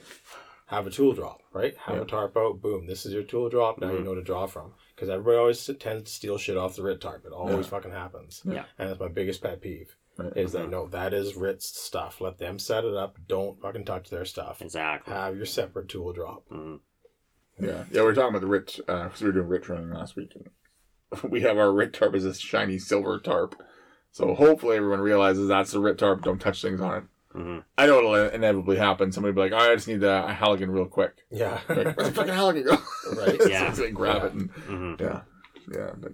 have 0.68 0.88
a 0.88 0.92
tool 0.92 1.14
drop, 1.14 1.42
right? 1.54 1.76
Have 1.86 1.98
Yeah. 1.98 2.02
a 2.02 2.06
tarp 2.06 2.36
out. 2.38 2.62
Boom, 2.62 2.88
this 2.88 3.06
is 3.06 3.14
your 3.14 3.24
tool 3.24 3.50
drop. 3.50 3.80
Now 3.80 3.92
you 3.92 4.00
Mhm. 4.00 4.06
know 4.06 4.16
to 4.16 4.24
draw 4.24 4.48
from. 4.48 4.74
Because 5.02 5.14
everybody 5.16 5.38
always 5.40 5.66
tends 5.80 6.04
to 6.04 6.12
steal 6.12 6.38
shit 6.38 6.58
off 6.58 6.76
the 6.76 6.84
RIT 6.84 7.02
tarp. 7.02 7.26
It 7.26 7.32
always 7.32 7.66
Yeah. 7.66 7.70
fucking 7.72 7.90
happens. 7.90 8.44
Yeah. 8.46 8.66
And 8.78 8.88
that's 8.88 9.00
my 9.00 9.08
biggest 9.08 9.42
pet 9.42 9.60
peeve. 9.60 9.98
Right. 10.16 10.32
Is 10.38 10.52
that 10.52 10.70
no, 10.70 10.86
that 10.90 11.12
is 11.12 11.36
RIT's 11.36 11.66
stuff. 11.66 12.22
Let 12.22 12.38
them 12.38 12.60
set 12.60 12.86
it 12.86 12.94
up. 12.96 13.18
Don't 13.28 13.60
fucking 13.60 13.86
touch 13.86 14.12
their 14.12 14.26
stuff. 14.26 14.62
Exactly. 14.62 15.12
Have 15.12 15.36
your 15.38 15.48
separate 15.48 15.90
tool 15.90 16.14
drop. 16.14 16.48
Mhm. 16.50 16.82
yeah. 17.60 17.86
Yeah, 17.92 18.02
we 18.02 18.06
were 18.06 18.14
talking 18.14 18.30
about 18.30 18.42
the 18.42 18.48
RIT, 18.48 18.78
because 18.86 19.22
we 19.22 19.26
were 19.26 19.34
doing 19.34 19.48
RIT 19.48 19.68
running 19.70 19.90
last 19.90 20.16
week. 20.16 20.36
And 20.36 20.52
we 21.32 21.42
have 21.42 21.58
our 21.58 21.72
RIT 21.74 21.94
tarp 21.94 22.14
as 22.14 22.24
this 22.24 22.38
shiny 22.40 22.78
silver 22.78 23.18
tarp. 23.18 23.56
So 24.12 24.36
hopefully 24.36 24.78
everyone 24.78 25.02
realizes 25.02 25.48
that's 25.48 25.72
the 25.72 25.80
RIT 25.80 25.98
tarp. 25.98 26.22
Don't 26.22 26.38
touch 26.40 26.62
things 26.62 26.80
on 26.80 26.98
it. 27.00 27.04
Hmm 27.34 27.60
I 27.78 27.86
know 27.86 28.00
it'll 28.00 28.16
inevitably 28.30 28.78
happen. 28.78 29.12
Somebody 29.12 29.34
will 29.34 29.44
be 29.46 29.50
like, 29.52 29.62
"Oh, 29.62 29.72
I 29.72 29.76
just 29.76 29.88
need 29.88 30.02
the 30.02 30.22
Halligan 30.28 30.70
real 30.72 30.86
quick." 30.86 31.14
Yeah. 31.32 31.60
Like, 31.70 31.78
Where's 31.98 32.10
the 32.10 32.14
fucking 32.16 32.34
Halligan 32.34 32.64
go? 32.66 32.78
Right. 33.16 33.40
Yeah. 33.50 33.72
so 33.74 33.82
they 33.84 33.92
grab 33.92 34.18
Yeah. 34.22 34.26
it 34.28 34.34
and 34.34 34.52
hmm 34.52 34.94
yeah, 35.00 35.22
yeah. 35.74 35.92
But 35.98 36.14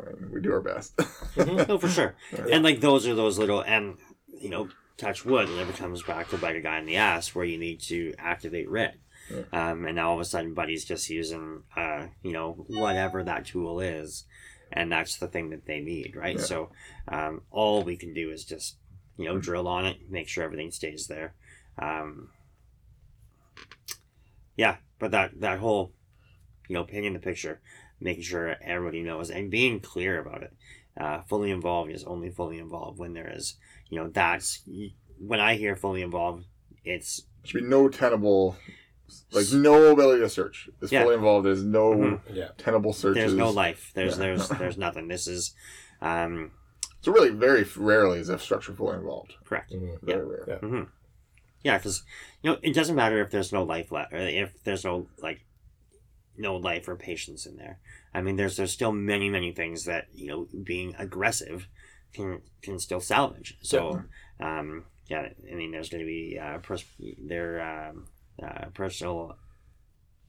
I 0.00 0.12
mean, 0.20 0.30
we 0.32 0.40
do 0.40 0.52
our 0.52 0.60
best. 0.60 0.98
No, 1.36 1.78
for 1.78 1.88
sure. 1.88 2.14
And 2.50 2.62
like 2.64 2.80
those 2.80 3.06
are 3.06 3.14
those 3.14 3.38
little 3.38 3.60
and 3.62 3.96
you 4.40 4.48
know, 4.50 4.68
touch 4.96 5.24
wood, 5.24 5.48
it 5.50 5.56
never 5.56 5.72
comes 5.72 6.02
back 6.02 6.28
to 6.28 6.38
bite 6.38 6.56
a 6.56 6.60
guy 6.60 6.78
in 6.78 6.86
the 6.86 6.96
ass 6.96 7.34
where 7.34 7.44
you 7.44 7.58
need 7.58 7.80
to 7.82 8.14
activate 8.18 8.68
RIT. 8.70 8.94
Um, 9.52 9.84
and 9.84 9.96
now 9.96 10.08
all 10.10 10.14
of 10.14 10.20
a 10.20 10.24
sudden, 10.24 10.54
Buddy's 10.54 10.84
just 10.86 11.10
using, 11.10 11.64
uh, 11.76 12.06
you 12.22 12.32
know, 12.32 12.64
whatever 12.68 13.22
that 13.24 13.44
tool 13.44 13.80
is, 13.80 14.24
and 14.72 14.90
that's 14.90 15.18
the 15.18 15.26
thing 15.28 15.50
that 15.50 15.66
they 15.66 15.80
need, 15.80 16.14
right? 16.16 16.36
Yeah. 16.36 16.42
So, 16.42 16.70
um, 17.08 17.42
all 17.50 17.82
we 17.82 17.96
can 17.98 18.14
do 18.14 18.30
is 18.30 18.44
just, 18.46 18.78
you 19.18 19.24
know, 19.26 19.38
drill 19.38 19.68
on 19.68 19.84
it, 19.84 19.98
make 20.08 20.28
sure 20.28 20.44
everything 20.44 20.70
stays 20.70 21.06
there. 21.08 21.34
Um, 21.78 22.30
yeah, 24.56 24.76
but 24.98 25.10
that 25.10 25.40
that 25.40 25.58
whole, 25.58 25.92
you 26.68 26.74
know, 26.74 26.84
painting 26.84 27.12
the 27.12 27.18
picture, 27.18 27.60
making 28.00 28.22
sure 28.22 28.56
everybody 28.62 29.02
knows, 29.02 29.30
and 29.30 29.50
being 29.50 29.80
clear 29.80 30.18
about 30.20 30.42
it. 30.42 30.52
Uh, 30.98 31.20
fully 31.28 31.50
involved 31.52 31.92
is 31.92 32.02
only 32.04 32.28
fully 32.30 32.58
involved 32.58 32.98
when 32.98 33.12
there 33.12 33.30
is, 33.32 33.56
you 33.88 33.96
know, 33.98 34.08
that's 34.08 34.62
when 35.20 35.38
I 35.38 35.54
hear 35.54 35.76
fully 35.76 36.02
involved, 36.02 36.46
it's 36.84 37.22
should 37.44 37.62
be 37.62 37.68
no 37.68 37.88
tenable, 37.88 38.56
like 39.30 39.46
no 39.52 39.92
ability 39.92 40.22
to 40.22 40.28
search. 40.28 40.68
It's 40.82 40.90
Yeah. 40.90 41.04
fully 41.04 41.14
involved. 41.14 41.46
There's 41.46 41.62
no 41.62 41.92
Mhm. 41.94 42.20
Yeah. 42.32 42.48
tenable 42.58 42.92
searches. 42.92 43.14
there's 43.22 43.34
no 43.34 43.50
life. 43.50 43.92
There's 43.94 44.14
Yeah. 44.18 44.24
there's 44.24 44.48
there's 44.58 44.76
nothing. 44.78 45.06
This 45.06 45.28
is, 45.28 45.54
um, 46.00 46.50
So 47.00 47.12
really, 47.12 47.30
very 47.30 47.64
rarely 47.76 48.18
is 48.18 48.28
a 48.28 48.38
structure 48.38 48.72
fully 48.74 48.96
involved. 48.96 49.34
correct. 49.44 49.72
Mhm. 49.72 50.00
Very 50.02 50.24
rare. 50.24 50.44
Yeah. 50.48 50.58
hmm 50.58 50.82
Yeah, 51.62 51.78
because 51.78 52.02
you 52.42 52.50
know 52.50 52.58
it 52.62 52.74
doesn't 52.74 52.96
matter 52.96 53.20
if 53.22 53.30
there's 53.30 53.52
no 53.52 53.62
life 53.62 53.90
left, 53.92 54.12
or 54.12 54.18
if 54.18 54.62
there's 54.64 54.84
no 54.84 55.06
like 55.22 55.40
no 56.36 56.56
life 56.56 56.86
or 56.88 56.96
patience 56.96 57.46
in 57.46 57.56
there. 57.56 57.78
I 58.14 58.20
mean, 58.22 58.36
there's 58.36 58.56
there's 58.56 58.72
still 58.72 58.92
many 58.92 59.28
many 59.28 59.52
things 59.52 59.84
that 59.84 60.08
you 60.12 60.26
know 60.28 60.48
being 60.64 60.94
aggressive 60.98 61.68
can 62.12 62.42
can 62.62 62.78
still 62.78 63.00
salvage. 63.00 63.56
So, 63.62 64.02
um, 64.40 64.84
yeah, 65.06 65.28
I 65.50 65.54
mean, 65.54 65.72
there's 65.72 65.88
going 65.88 66.02
to 66.02 66.06
be 66.06 66.38
uh, 66.38 66.58
pers- 66.58 66.84
their 67.18 67.60
um, 67.60 68.08
uh, 68.42 68.66
personal 68.74 69.36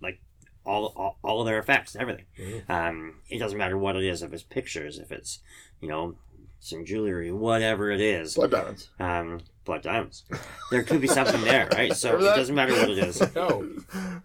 like 0.01 0.19
all, 0.65 0.93
all 0.95 1.17
all 1.23 1.41
of 1.41 1.47
their 1.47 1.59
effects, 1.59 1.95
everything. 1.95 2.25
Mhm. 2.37 2.69
Um, 2.69 3.21
it 3.29 3.39
doesn't 3.39 3.57
matter 3.57 3.77
what 3.77 3.95
it 3.95 4.03
is. 4.03 4.21
If 4.21 4.33
it's 4.33 4.43
pictures, 4.43 4.97
if 4.99 5.11
it's 5.11 5.39
you 5.81 5.87
know 5.89 6.15
some 6.59 6.85
jewelry, 6.85 7.31
whatever 7.31 7.89
it 7.91 8.01
is 8.01 8.33
Blood 8.35 8.51
diamonds. 8.51 8.89
um, 8.99 9.39
blood 9.65 9.81
diamonds. 9.83 10.23
There 10.71 10.83
could 10.83 10.99
be 11.01 11.07
something 11.07 11.41
there, 11.41 11.67
right? 11.73 11.93
So 11.95 12.17
it 12.17 12.21
doesn't 12.21 12.55
matter 12.55 12.73
what 12.73 12.89
it 12.89 12.97
is. 12.97 13.21
No. 13.35 13.67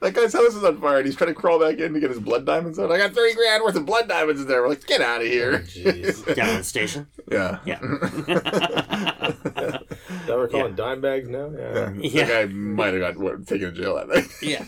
That 0.01 0.14
guy's 0.14 0.32
house 0.32 0.55
is 0.55 0.64
on 0.64 0.80
fire 0.80 0.97
and 0.99 1.07
he's 1.07 1.14
trying 1.16 1.28
to 1.32 1.35
crawl 1.35 1.61
back 1.61 1.78
in 1.78 1.93
to 1.95 2.01
get 2.01 2.11
his 2.11 2.18
blood 2.18 2.45
diamonds 2.47 2.78
out. 2.78 2.91
I 2.91 2.99
got 2.99 3.12
30 3.14 3.35
grand 3.35 3.62
worth 3.62 3.76
of 3.76 3.87
blood 3.87 4.09
diamonds 4.09 4.41
in 4.43 4.49
there. 4.49 4.62
We're 4.62 4.70
like, 4.70 4.85
get 4.87 5.01
out 5.01 5.20
of 5.20 5.26
Oh, 5.26 5.30
here. 5.30 5.59
jeez. 5.61 6.35
Down 6.35 6.49
at 6.49 6.59
the 6.59 6.64
station. 6.64 7.07
yeah. 7.30 7.59
Yeah. 7.64 7.78
Now 10.26 10.37
we're 10.39 10.49
calling 10.49 10.74
dime 10.74 11.01
bags 11.03 11.28
now? 11.28 11.51
Yeah. 11.57 11.74
Yeah. 11.74 11.91
Yeah. 12.01 12.24
The 12.24 12.32
guy 12.32 12.47
might 12.53 12.95
have 12.95 13.01
got 13.01 13.16
what, 13.18 13.47
taken 13.47 13.74
to 13.74 13.80
jail 13.80 13.95
that 13.97 14.09
night. 14.09 14.26
yeah. 14.43 14.64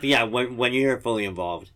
But 0.00 0.08
yeah, 0.08 0.22
when 0.24 0.56
when 0.56 0.72
you're 0.74 1.00
fully 1.00 1.24
involved, 1.24 1.70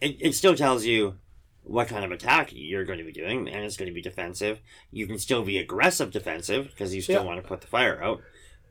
it, 0.00 0.16
it 0.20 0.34
still 0.34 0.54
tells 0.54 0.84
you 0.84 1.16
what 1.62 1.88
kind 1.88 2.04
of 2.04 2.12
attack 2.12 2.50
you're 2.52 2.84
going 2.84 2.98
to 2.98 3.04
be 3.04 3.12
doing, 3.12 3.48
and 3.48 3.64
it's 3.64 3.76
going 3.76 3.88
to 3.88 3.94
be 3.94 4.02
defensive. 4.02 4.60
You 4.92 5.06
can 5.06 5.18
still 5.18 5.42
be 5.44 5.58
aggressive 5.58 6.10
defensive 6.12 6.66
because 6.66 6.94
you 6.94 7.02
still 7.02 7.22
Yeah. 7.22 7.26
want 7.26 7.42
to 7.42 7.48
put 7.48 7.60
the 7.60 7.66
fire 7.66 8.02
out, 8.02 8.22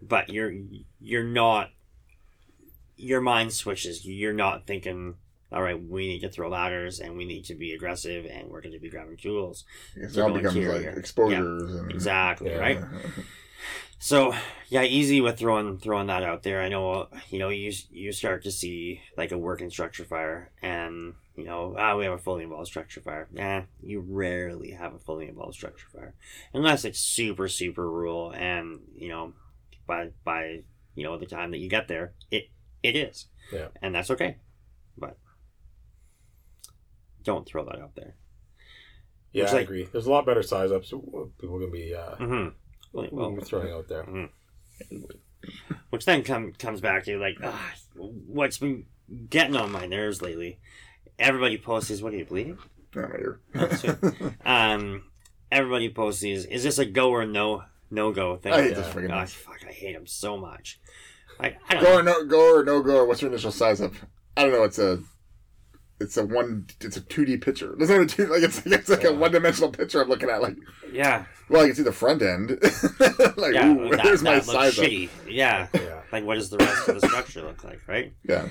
but 0.01 0.29
you're 0.29 0.53
you're 1.01 1.23
not. 1.23 1.69
Your 2.97 3.19
mind 3.19 3.51
switches. 3.51 4.05
You're 4.05 4.31
not 4.31 4.65
thinking, 4.65 5.15
all 5.51 5.61
right, 5.61 5.77
we 5.81 6.07
need 6.07 6.21
to 6.21 6.29
throw 6.29 6.47
ladders 6.47 7.01
and 7.01 7.17
we 7.17 7.25
need 7.25 7.43
to 7.45 7.53
be 7.55 7.73
aggressive 7.73 8.25
and 8.25 8.47
we're 8.49 8.61
going 8.61 8.71
to 8.73 8.79
be 8.79 8.89
grabbing 8.89 9.17
tools. 9.17 9.65
It 9.97 10.17
all 10.17 10.31
becomes 10.31 10.55
interior. 10.55 10.87
like 10.91 10.97
exposures 10.97 11.75
and 11.75 11.91
Exactly, 11.91 12.51
Yeah. 12.51 12.57
right? 12.57 12.79
So 13.97 14.33
yeah, 14.69 14.83
easy 14.83 15.21
with 15.21 15.37
throwing 15.39 15.79
throwing 15.79 16.07
that 16.07 16.23
out 16.23 16.43
there. 16.43 16.61
I 16.61 16.69
know 16.69 17.07
you 17.29 17.39
know 17.39 17.49
you 17.49 17.71
you 17.91 18.11
start 18.11 18.43
to 18.43 18.51
see 18.51 19.01
like 19.17 19.31
a 19.31 19.37
working 19.37 19.69
structure 19.69 20.05
fire, 20.05 20.51
and 20.61 21.13
you 21.35 21.45
know 21.45 21.75
ah 21.77 21.95
we 21.97 22.05
have 22.05 22.13
a 22.13 22.17
fully 22.17 22.43
involved 22.43 22.67
structure 22.67 23.01
fire. 23.01 23.27
Nah, 23.31 23.63
you 23.81 24.01
rarely 24.07 24.71
have 24.71 24.93
a 24.93 24.99
fully 24.99 25.27
involved 25.27 25.55
structure 25.55 25.87
fire 25.91 26.13
unless 26.53 26.85
it's 26.85 26.99
super 26.99 27.47
super 27.47 27.89
rural, 27.89 28.31
and 28.31 28.81
you 28.95 29.09
know 29.09 29.33
by 29.87 30.09
by 30.23 30.59
you 30.93 31.03
know 31.03 31.17
the 31.17 31.25
time 31.25 31.51
that 31.51 31.59
you 31.59 31.69
get 31.69 31.87
there, 31.87 32.13
it 32.31 32.49
it 32.83 32.95
is. 32.95 33.25
Yeah. 33.53 33.67
and 33.81 33.93
that's 33.93 34.09
okay, 34.09 34.37
but 34.97 35.17
don't 37.23 37.47
throw 37.47 37.63
that 37.65 37.79
out 37.79 37.95
there. 37.95 38.15
Yeah, 39.31 39.43
Looks 39.43 39.53
I 39.53 39.55
like- 39.57 39.63
agree. 39.65 39.87
There's 39.91 40.07
a 40.07 40.11
lot 40.11 40.25
better 40.25 40.41
size 40.43 40.71
ups 40.71 40.89
people 40.89 41.59
can 41.59 41.71
be 41.71 41.93
uh, 41.93 42.15
Mm-hmm. 42.15 42.49
Will 42.95 43.31
be 43.31 43.41
throwing 43.41 43.71
out 43.73 43.87
there. 43.87 44.05
Which 45.89 46.05
then 46.05 46.23
come, 46.23 46.53
comes 46.53 46.81
back 46.81 47.05
to 47.05 47.17
like, 47.19 47.37
ah, 47.43 47.73
what's 47.95 48.57
been 48.57 48.85
getting 49.29 49.55
on 49.55 49.71
my 49.71 49.85
nerves 49.85 50.21
lately. 50.21 50.59
Everybody 51.19 51.57
posts 51.57 51.89
these. 51.89 52.01
What 52.01 52.13
are 52.13 52.17
you 52.17 52.25
bleeding? 52.25 52.57
Not 52.95 53.11
my 53.53 54.31
Um, 54.73 55.03
everybody 55.51 55.89
posts 55.89 56.21
these. 56.21 56.45
Is 56.45 56.63
this 56.63 56.77
a 56.79 56.85
go 56.85 57.11
or 57.11 57.25
no 57.25 57.63
no 57.91 58.11
go 58.11 58.37
thing? 58.37 58.53
I 58.53 58.61
hate 58.63 58.71
Yeah. 58.71 58.77
this 58.77 58.87
freaking 58.93 59.09
Gosh, 59.09 59.33
fuck, 59.33 59.59
I 59.67 59.71
hate 59.71 59.93
them 59.93 60.07
so 60.07 60.35
much. 60.37 60.79
Like, 61.39 61.57
I 61.69 61.75
don't 61.75 61.83
Go 61.83 61.89
know. 61.89 61.99
or 61.99 62.03
no 62.03 62.25
go 62.25 62.55
or 62.59 62.63
no 62.63 62.81
go 62.81 62.97
or 62.99 63.05
what's 63.05 63.21
your 63.21 63.29
initial 63.29 63.51
size 63.51 63.81
up? 63.81 63.93
I 64.35 64.43
don't 64.43 64.51
know, 64.51 64.63
it's 64.63 64.79
a 64.79 64.99
it's 65.99 66.17
a 66.17 66.25
one 66.25 66.67
it's 66.81 66.97
a 66.97 67.01
two 67.01 67.25
D 67.25 67.37
picture. 67.37 67.75
It's 67.79 67.89
not 67.89 68.01
a 68.01 68.05
two 68.05 68.27
like 68.27 68.43
it's, 68.43 68.65
it's 68.65 68.89
like 68.89 69.03
a 69.03 69.13
one 69.13 69.31
dimensional 69.31 69.71
picture 69.71 70.01
I'm 70.01 70.09
looking 70.09 70.29
at 70.29 70.41
like 70.41 70.57
Yeah, 70.91 71.25
well 71.49 71.63
I 71.63 71.67
can 71.67 71.75
see 71.75 71.83
the 71.83 71.91
front 71.91 72.21
end. 72.21 72.49
like 73.37 73.53
yeah. 73.53 73.71
ooh, 73.71 73.89
that, 73.95 74.03
where's 74.05 74.21
that 74.21 74.23
my 74.23 74.35
looks 74.35 74.47
size 74.47 74.79
up? 74.79 74.89
Yeah. 75.27 75.67
Yeah. 75.73 76.01
Like, 76.11 76.23
what 76.23 76.35
does 76.35 76.49
the 76.49 76.57
rest 76.57 76.87
of 76.87 77.01
the 77.01 77.07
structure 77.07 77.41
look 77.41 77.63
like? 77.63 77.81
Right? 77.87 78.13
Yeah. 78.23 78.47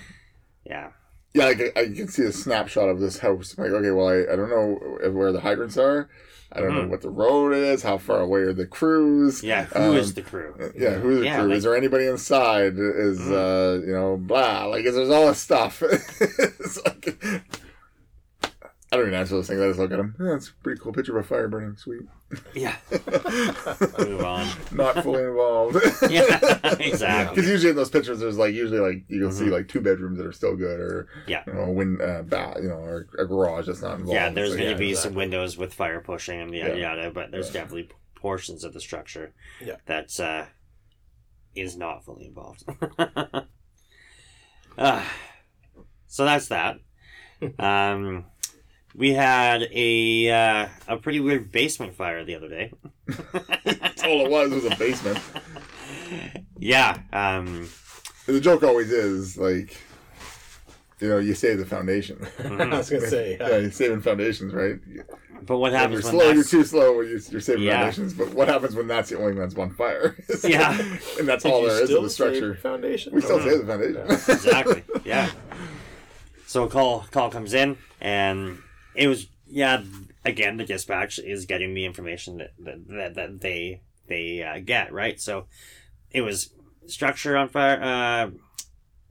Yeah. 0.64 0.90
Yeah, 1.32 1.46
I 1.46 1.54
can, 1.54 1.70
I 1.76 1.84
can 1.86 2.08
see 2.08 2.22
a 2.22 2.32
snapshot 2.32 2.88
of 2.88 3.00
this 3.00 3.18
house. 3.18 3.54
I'm 3.56 3.64
like, 3.64 3.72
okay, 3.72 3.90
well, 3.90 4.08
I, 4.08 4.32
I 4.32 4.36
don't 4.36 4.50
know 4.50 5.10
where 5.10 5.32
the 5.32 5.40
hydrants 5.40 5.76
are. 5.76 6.08
I 6.54 6.60
don't 6.60 6.74
know 6.74 6.82
Mhm. 6.82 6.88
what 6.90 7.00
the 7.02 7.10
road 7.10 7.52
is. 7.52 7.82
How 7.82 7.98
far 7.98 8.20
away 8.20 8.40
are 8.42 8.52
the 8.52 8.66
crews? 8.66 9.42
Yeah. 9.42 9.64
Who 9.64 9.94
is 9.94 10.08
Um, 10.10 10.14
the 10.14 10.22
crew? 10.22 10.54
Yeah, 10.76 10.94
who's 10.94 11.18
the 11.20 11.24
Yeah, 11.24 11.40
crew? 11.40 11.48
like- 11.48 11.56
is 11.58 11.64
there 11.64 11.76
anybody 11.76 12.06
inside? 12.06 12.74
Is 12.78 13.18
Mhm. 13.20 13.32
uh, 13.82 13.86
you 13.86 13.92
know, 13.92 14.16
blah. 14.16 14.66
Like, 14.66 14.84
is 14.84 14.94
there's 14.94 15.10
all 15.10 15.26
this 15.26 15.38
stuff? 15.38 15.82
it's 16.20 16.78
like, 16.84 17.18
I 18.94 18.96
don't 18.98 19.08
even 19.08 19.18
answer 19.18 19.34
those 19.34 19.48
things. 19.48 19.60
I 19.60 19.66
just 19.66 19.80
look 19.80 19.90
at 19.90 19.96
them. 19.96 20.14
Yeah, 20.20 20.36
it's 20.36 20.50
a 20.50 20.52
pretty 20.62 20.80
cool 20.80 20.92
picture 20.92 21.18
of 21.18 21.24
a 21.24 21.26
fire 21.26 21.48
burning. 21.48 21.76
Sweet. 21.76 22.02
Yeah. 22.54 22.76
Move 23.98 24.22
on. 24.24 24.46
Not 24.70 25.02
fully 25.02 25.24
involved. 25.24 25.76
Yeah, 26.10 26.38
exactly. 26.78 27.34
Because 27.34 27.50
usually 27.50 27.70
in 27.70 27.76
those 27.76 27.90
pictures, 27.90 28.20
there's 28.20 28.38
like 28.38 28.54
usually 28.54 28.78
like 28.78 29.04
you'll 29.08 29.32
see 29.32 29.46
Mhm. 29.46 29.50
like 29.50 29.66
two 29.66 29.80
bedrooms 29.80 30.18
that 30.18 30.26
are 30.28 30.32
still 30.32 30.54
good, 30.54 30.78
or 30.78 31.08
Yeah. 31.26 31.42
you 31.48 31.54
know, 31.54 31.62
a 31.62 31.72
wind, 31.72 32.00
uh, 32.00 32.22
bath, 32.22 32.58
you 32.62 32.68
know, 32.68 32.76
or 32.76 33.08
a 33.18 33.26
garage 33.26 33.66
that's 33.66 33.82
not 33.82 33.94
involved. 33.98 34.12
Yeah, 34.12 34.30
there's 34.30 34.50
So, 34.50 34.56
going 34.58 34.68
to 34.68 34.72
yeah, 34.74 34.78
be 34.90 34.94
some 34.94 35.14
windows 35.14 35.56
with 35.58 35.74
fire 35.74 36.00
pushing 36.00 36.40
and 36.40 36.54
yada 36.54 36.78
Yeah. 36.78 36.94
yada, 36.94 37.10
but 37.10 37.32
there's 37.32 37.48
Yeah. 37.52 37.62
definitely 37.62 37.90
portions 38.14 38.62
of 38.62 38.72
the 38.74 38.80
structure 38.80 39.32
Yeah. 39.60 39.76
that's 39.86 40.20
uh, 40.20 40.46
is 41.56 41.76
not 41.76 42.04
fully 42.04 42.26
involved. 42.26 42.62
uh, 44.78 45.04
so 46.06 46.24
that's 46.24 46.46
that. 46.48 46.76
um, 47.58 48.24
we 48.94 49.12
had 49.12 49.68
a 49.72 50.30
uh, 50.30 50.68
a 50.88 50.96
pretty 50.98 51.20
weird 51.20 51.50
basement 51.52 51.94
fire 51.94 52.24
the 52.24 52.34
other 52.36 52.48
day. 52.48 52.72
That's 53.64 54.02
all 54.04 54.24
it 54.24 54.30
was 54.30 54.50
was 54.50 54.64
a 54.64 54.76
basement. 54.76 55.18
yeah. 56.58 56.98
Um, 57.12 57.68
the 58.26 58.40
joke 58.40 58.62
always 58.62 58.90
is 58.90 59.36
like, 59.36 59.76
you 61.00 61.08
know, 61.08 61.18
you 61.18 61.34
save 61.34 61.58
the 61.58 61.66
foundation. 61.66 62.16
mhm. 62.38 62.60
I 62.72 62.78
was 62.78 62.90
gonna 62.90 63.08
say. 63.08 63.36
yeah, 63.40 63.56
you're 63.58 63.70
saving 63.70 64.00
foundations, 64.00 64.52
right? 64.54 64.78
But 65.46 65.58
what 65.58 65.68
If 65.68 65.72
you're 65.72 65.80
happens 65.80 66.04
when 66.04 66.12
slow, 66.14 66.24
you're 66.26 66.34
that's 66.36 66.50
too 66.50 66.64
slow 66.64 67.00
you're, 67.02 67.18
you're 67.18 67.40
saving 67.40 67.64
Yeah. 67.64 67.80
foundations. 67.80 68.14
But 68.14 68.32
what 68.32 68.48
happens 68.48 68.74
when 68.74 68.86
that's 68.86 69.10
the 69.10 69.18
only 69.18 69.32
one 69.32 69.40
that's 69.42 69.54
on 69.56 69.74
fire? 69.74 70.16
Yeah. 70.44 70.70
and 71.18 71.28
that's 71.28 71.42
Did 71.42 71.52
all 71.52 71.62
there 71.62 71.82
is 71.82 71.88
still 71.90 72.00
to 72.00 72.06
the 72.06 72.10
structure. 72.10 72.54
save 72.54 72.62
Foundation. 72.62 73.12
We 73.14 73.20
still 73.20 73.38
Mhm. 73.40 73.44
save 73.50 73.58
the 73.58 73.66
foundation. 73.66 74.34
exactly. 74.36 74.82
Yeah. 75.04 75.30
So 76.46 76.62
a 76.64 76.68
call 76.68 77.00
call 77.10 77.30
comes 77.30 77.52
in, 77.52 77.76
and 78.00 78.58
it 78.94 79.08
was 79.08 79.26
yeah. 79.46 79.82
Again, 80.24 80.56
the 80.56 80.64
dispatch 80.64 81.18
is 81.18 81.44
getting 81.44 81.74
the 81.74 81.84
information 81.84 82.38
that 82.38 82.52
that, 82.60 82.88
that, 82.88 83.14
that 83.14 83.40
they 83.40 83.82
they 84.08 84.42
uh, 84.42 84.60
get 84.64 84.92
right. 84.92 85.20
So 85.20 85.46
it 86.10 86.22
was 86.22 86.50
structure 86.86 87.36
on 87.36 87.48
fire. 87.48 87.82
Uh, 87.82 88.30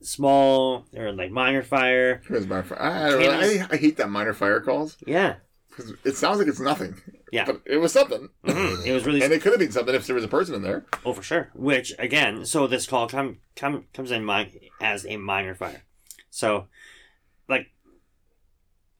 small 0.01 0.85
or 0.95 1.11
like 1.11 1.31
minor 1.31 1.63
fire. 1.63 2.21
Minor 2.29 2.63
fire. 2.63 2.79
I, 2.81 3.27
I, 3.61 3.67
I 3.71 3.77
hate 3.77 3.97
that 3.97 4.09
minor 4.09 4.33
fire 4.33 4.59
calls 4.59 4.97
Yeah, 5.05 5.35
because 5.69 5.93
it 6.03 6.15
sounds 6.17 6.39
like 6.39 6.47
it's 6.47 6.59
nothing. 6.59 6.95
Yeah. 7.31 7.45
But 7.45 7.61
it 7.65 7.77
was 7.77 7.93
something. 7.93 8.29
Mhm. 8.45 8.85
it 8.85 8.91
was 8.93 9.05
really 9.05 9.23
And 9.23 9.31
it 9.33 9.41
could 9.41 9.53
have 9.53 9.59
been 9.59 9.71
something 9.71 9.95
if 9.95 10.05
there 10.05 10.15
was 10.15 10.23
a 10.23 10.27
person 10.27 10.55
in 10.55 10.61
there. 10.61 10.85
oh 11.05 11.13
for 11.13 11.23
sure. 11.23 11.49
Which 11.53 11.93
again, 11.97 12.45
so 12.45 12.67
this 12.67 12.85
call 12.85 13.07
come 13.07 13.37
come 13.55 13.85
comes 13.93 14.11
in 14.11 14.23
my 14.25 14.51
as 14.81 15.05
a 15.05 15.17
minor 15.17 15.55
fire. 15.55 15.83
So, 16.29 16.65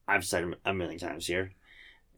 I've 0.08 0.26
said 0.26 0.56
a 0.66 0.74
million 0.74 1.00
times 1.00 1.28
here, 1.28 1.54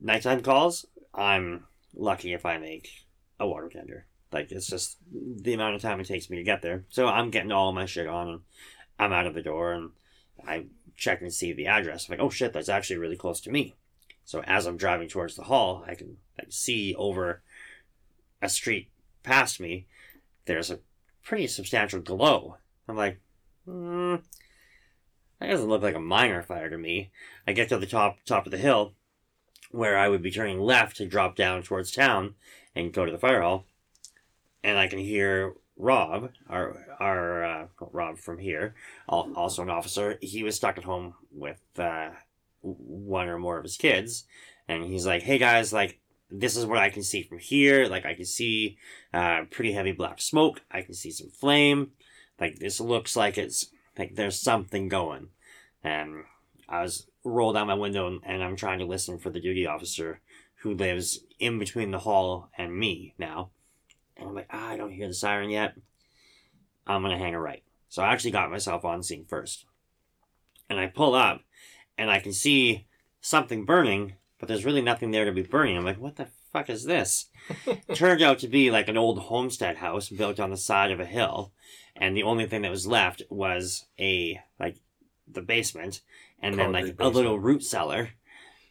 nighttime 0.01 0.41
calls. 0.41 0.85
I'm 1.13 1.65
lucky 1.93 2.33
if 2.33 2.45
I 2.45 2.57
make 2.57 3.05
a 3.39 3.47
water 3.47 3.69
tender. 3.69 4.05
Like 4.31 4.51
it's 4.51 4.67
just 4.67 4.97
the 5.11 5.53
amount 5.53 5.75
of 5.75 5.81
time 5.81 5.99
it 5.99 6.07
takes 6.07 6.29
me 6.29 6.37
to 6.37 6.43
get 6.43 6.61
there. 6.61 6.83
So 6.89 7.07
I'm 7.07 7.29
getting 7.29 7.51
all 7.51 7.71
my 7.71 7.85
shit 7.85 8.07
on, 8.07 8.27
and 8.27 8.41
I'm 8.99 9.13
out 9.13 9.27
of 9.27 9.33
the 9.33 9.41
door, 9.41 9.73
and 9.73 9.91
I 10.45 10.65
check 10.97 11.21
and 11.21 11.33
see 11.33 11.53
the 11.53 11.67
address. 11.67 12.07
I'm 12.07 12.17
like, 12.17 12.25
oh 12.25 12.29
shit, 12.29 12.53
that's 12.53 12.69
actually 12.69 12.97
really 12.97 13.15
close 13.15 13.39
to 13.41 13.51
me. 13.51 13.75
So 14.25 14.41
as 14.41 14.65
I'm 14.65 14.77
driving 14.77 15.07
towards 15.07 15.35
the 15.35 15.43
hall, 15.43 15.85
I 15.87 15.95
can 15.95 16.17
like 16.37 16.51
see 16.51 16.95
over 16.95 17.43
a 18.41 18.49
street 18.49 18.89
past 19.23 19.59
me. 19.59 19.87
There's 20.45 20.71
a 20.71 20.79
pretty 21.23 21.47
substantial 21.47 22.01
glow. 22.01 22.57
I'm 22.87 22.95
like, 22.95 23.19
hmm, 23.65 24.15
that 25.39 25.49
doesn't 25.49 25.67
look 25.67 25.81
like 25.81 25.95
a 25.95 25.99
minor 25.99 26.41
fire 26.41 26.69
to 26.69 26.77
me. 26.77 27.11
I 27.47 27.53
get 27.53 27.69
to 27.69 27.77
the 27.77 27.85
top 27.85 28.17
top 28.25 28.45
of 28.45 28.51
the 28.51 28.57
hill, 28.57 28.93
where 29.71 29.97
I 29.97 30.09
would 30.09 30.21
be 30.21 30.31
turning 30.31 30.59
left 30.59 30.97
to 30.97 31.05
drop 31.05 31.35
down 31.35 31.63
towards 31.63 31.91
town 31.91 32.35
and 32.75 32.93
go 32.93 33.05
to 33.05 33.11
the 33.11 33.17
fire 33.17 33.41
hall, 33.41 33.65
and 34.63 34.77
I 34.77 34.87
can 34.87 34.99
hear 34.99 35.55
Rob, 35.77 36.31
our 36.49 36.85
our 36.99 37.43
uh, 37.43 37.67
Rob 37.91 38.17
from 38.17 38.37
here, 38.39 38.75
also 39.07 39.61
an 39.61 39.69
officer. 39.69 40.17
He 40.21 40.43
was 40.43 40.55
stuck 40.55 40.77
at 40.77 40.85
home 40.85 41.15
with 41.31 41.61
uh, 41.77 42.11
one 42.61 43.27
or 43.27 43.37
more 43.37 43.57
of 43.57 43.63
his 43.63 43.77
kids, 43.77 44.25
and 44.67 44.85
he's 44.85 45.05
like, 45.05 45.23
"Hey 45.23 45.37
guys, 45.37 45.73
like." 45.73 45.99
This 46.31 46.57
is 46.57 46.65
what 46.65 46.79
I 46.79 46.89
can 46.89 47.03
see 47.03 47.21
from 47.21 47.37
here. 47.37 47.85
Like 47.85 48.03
I 48.03 48.15
can 48.15 48.25
see 48.25 48.77
uh, 49.13 49.43
pretty 49.51 49.73
heavy 49.73 49.91
black 49.91 50.19
smoke. 50.19 50.63
I 50.71 50.81
can 50.81 50.95
see 50.95 51.11
some 51.11 51.29
flame. 51.29 51.91
Like 52.39 52.57
this 52.57 52.79
looks 52.79 53.15
like 53.15 53.37
it's 53.37 53.67
like 53.97 54.15
there's 54.15 54.39
something 54.39 54.87
going. 54.87 55.29
And 55.83 56.23
I 56.67 56.81
was 56.81 57.07
roll 57.23 57.53
down 57.53 57.67
my 57.67 57.73
window 57.73 58.19
and 58.23 58.43
I'm 58.43 58.55
trying 58.55 58.79
to 58.79 58.85
listen 58.85 59.17
for 59.17 59.29
the 59.29 59.39
duty 59.39 59.65
officer 59.65 60.21
who 60.57 60.73
lives 60.73 61.19
in 61.39 61.59
between 61.59 61.91
the 61.91 61.99
hall 61.99 62.49
and 62.57 62.75
me 62.75 63.13
now. 63.17 63.49
And 64.17 64.29
I'm 64.29 64.35
like, 64.35 64.47
ah, 64.51 64.69
I 64.69 64.77
don't 64.77 64.91
hear 64.91 65.07
the 65.07 65.13
siren 65.13 65.49
yet. 65.49 65.75
I'm 66.87 67.01
gonna 67.01 67.17
hang 67.17 67.35
a 67.35 67.39
right. 67.39 67.63
So 67.89 68.03
I 68.03 68.11
actually 68.11 68.31
got 68.31 68.51
myself 68.51 68.85
on 68.85 69.03
scene 69.03 69.25
first. 69.25 69.65
And 70.69 70.79
I 70.79 70.87
pull 70.87 71.13
up 71.13 71.41
and 71.97 72.09
I 72.09 72.19
can 72.19 72.33
see 72.33 72.87
something 73.21 73.65
burning, 73.65 74.15
but 74.39 74.47
there's 74.47 74.65
really 74.65 74.81
nothing 74.81 75.11
there 75.11 75.25
to 75.25 75.31
be 75.31 75.43
burning. 75.43 75.77
I'm 75.77 75.85
like, 75.85 75.99
what 75.99 76.15
the 76.15 76.27
fuck 76.55 76.69
is 76.69 76.85
this? 76.85 77.25
Turned 77.93 78.21
out 78.21 78.39
to 78.39 78.47
be 78.47 78.71
like 78.71 78.87
an 78.87 78.97
old 78.97 79.19
homestead 79.19 79.77
house 79.77 80.07
built 80.07 80.39
on 80.39 80.51
the 80.51 80.57
side 80.57 80.91
of 80.91 81.01
a 81.01 81.05
hill. 81.05 81.51
And 81.97 82.15
the 82.15 82.23
only 82.23 82.45
thing 82.45 82.61
that 82.61 82.71
was 82.71 82.87
left 82.87 83.21
was 83.29 83.85
a 83.99 84.39
like 84.59 84.77
the 85.27 85.41
basement 85.41 86.01
and 86.41 86.57
then 86.57 86.71
like 86.71 86.85
Concrete 86.85 87.05
a 87.05 87.09
little 87.09 87.39
root 87.39 87.63
cellar. 87.63 88.11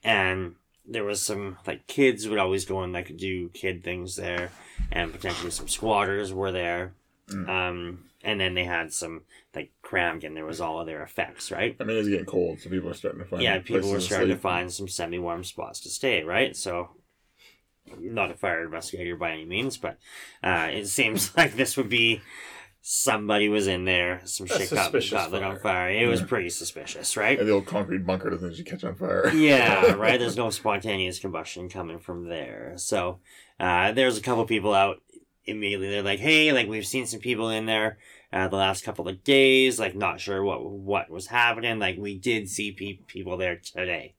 And 0.03 0.55
there 0.87 1.05
was 1.05 1.21
some 1.23 1.59
like 1.67 1.87
kids 1.87 2.27
would 2.27 2.39
always 2.39 2.65
go 2.65 2.81
and 2.83 2.93
like 2.93 3.17
do 3.17 3.51
kid 3.51 3.85
things 3.85 4.17
there 4.17 4.51
and 4.91 5.13
potentially 5.13 5.51
some 5.51 5.69
squatters 5.69 6.33
were 6.33 6.53
there. 6.53 6.95
Mm. 7.29 7.49
Um 7.49 8.05
and 8.23 8.41
then 8.41 8.55
they 8.55 8.65
had 8.65 8.95
some 8.95 9.23
like 9.55 9.73
crammed 9.83 10.25
in 10.25 10.33
there 10.33 10.47
was 10.47 10.61
all 10.61 10.81
of 10.81 10.87
their 10.87 11.03
effects, 11.03 11.51
right? 11.51 11.77
I 11.79 11.85
mean, 11.85 11.99
it's 11.99 12.09
getting 12.09 12.25
cold, 12.25 12.61
so 12.61 12.71
people 12.71 12.89
are 12.89 12.95
starting 12.95 13.21
to 13.21 13.27
find. 13.27 13.43
yeah, 13.43 13.59
people 13.59 13.91
were 13.91 14.01
starting 14.01 14.29
to 14.29 14.35
sleep. 14.35 14.43
find 14.43 14.73
some 14.73 14.89
semi 14.89 15.19
warm 15.19 15.45
spots 15.45 15.81
to 15.81 15.91
stay, 15.91 16.23
right? 16.23 16.57
So 16.57 16.89
not 18.01 18.31
a 18.31 18.35
fire 18.35 18.65
investigator 18.65 19.17
by 19.17 19.33
any 19.33 19.45
means, 19.45 19.77
but 19.77 19.99
uh, 20.43 20.69
it 20.73 20.87
seems 20.87 21.35
like 21.37 21.55
this 21.57 21.77
would 21.77 21.89
be 21.89 22.21
somebody 22.87 23.49
was 23.49 23.67
in 23.67 23.85
there, 23.87 24.21
some 24.25 24.47
A 24.47 24.51
shit 24.51 24.71
got, 24.71 24.85
suspicious 24.85 25.11
got 25.11 25.33
lit 25.33 25.43
on 25.43 25.53
fire. 25.55 25.89
fire. 25.89 25.91
It 25.91 26.07
was 26.07 26.21
pretty 26.23 26.51
suspicious, 26.51 27.17
right? 27.17 27.39
And 27.39 27.49
the 27.49 27.53
old 27.53 27.67
concrete 27.67 28.05
bunker 28.07 28.29
doesn't 28.31 28.47
usually 28.51 28.65
catch 28.71 28.85
on 28.85 28.95
fire. 28.95 29.29
yeah, 29.35 29.93
right. 29.95 30.21
There's 30.21 30.37
no 30.37 30.51
spontaneous 30.51 31.19
combustion 31.19 31.69
coming 31.69 31.99
from 31.99 32.29
there. 32.29 32.75
So 32.77 33.21
uh, 33.59 33.93
there's 33.93 34.19
a 34.19 34.23
couple 34.23 34.45
people 34.45 34.75
out 34.75 35.01
immediately. 35.47 35.89
They're 35.91 36.03
like, 36.03 36.21
"Hey, 36.21 36.53
like 36.53 36.69
we've 36.69 36.87
seen 36.87 37.07
some 37.07 37.21
people 37.21 37.49
in 37.49 37.65
there 37.67 37.99
uh, 38.33 38.49
the 38.49 38.57
last 38.57 38.85
couple 38.85 39.09
of 39.09 39.25
days. 39.25 39.79
Like, 39.81 39.95
not 39.95 40.21
sure 40.21 40.43
what 40.45 40.63
what 40.65 41.09
was 41.09 41.29
happening. 41.29 41.79
Like, 41.79 41.97
we 41.97 42.19
did 42.19 42.49
see 42.51 42.73
pe- 42.73 43.05
people 43.07 43.39
there 43.39 43.57
today." 43.57 44.15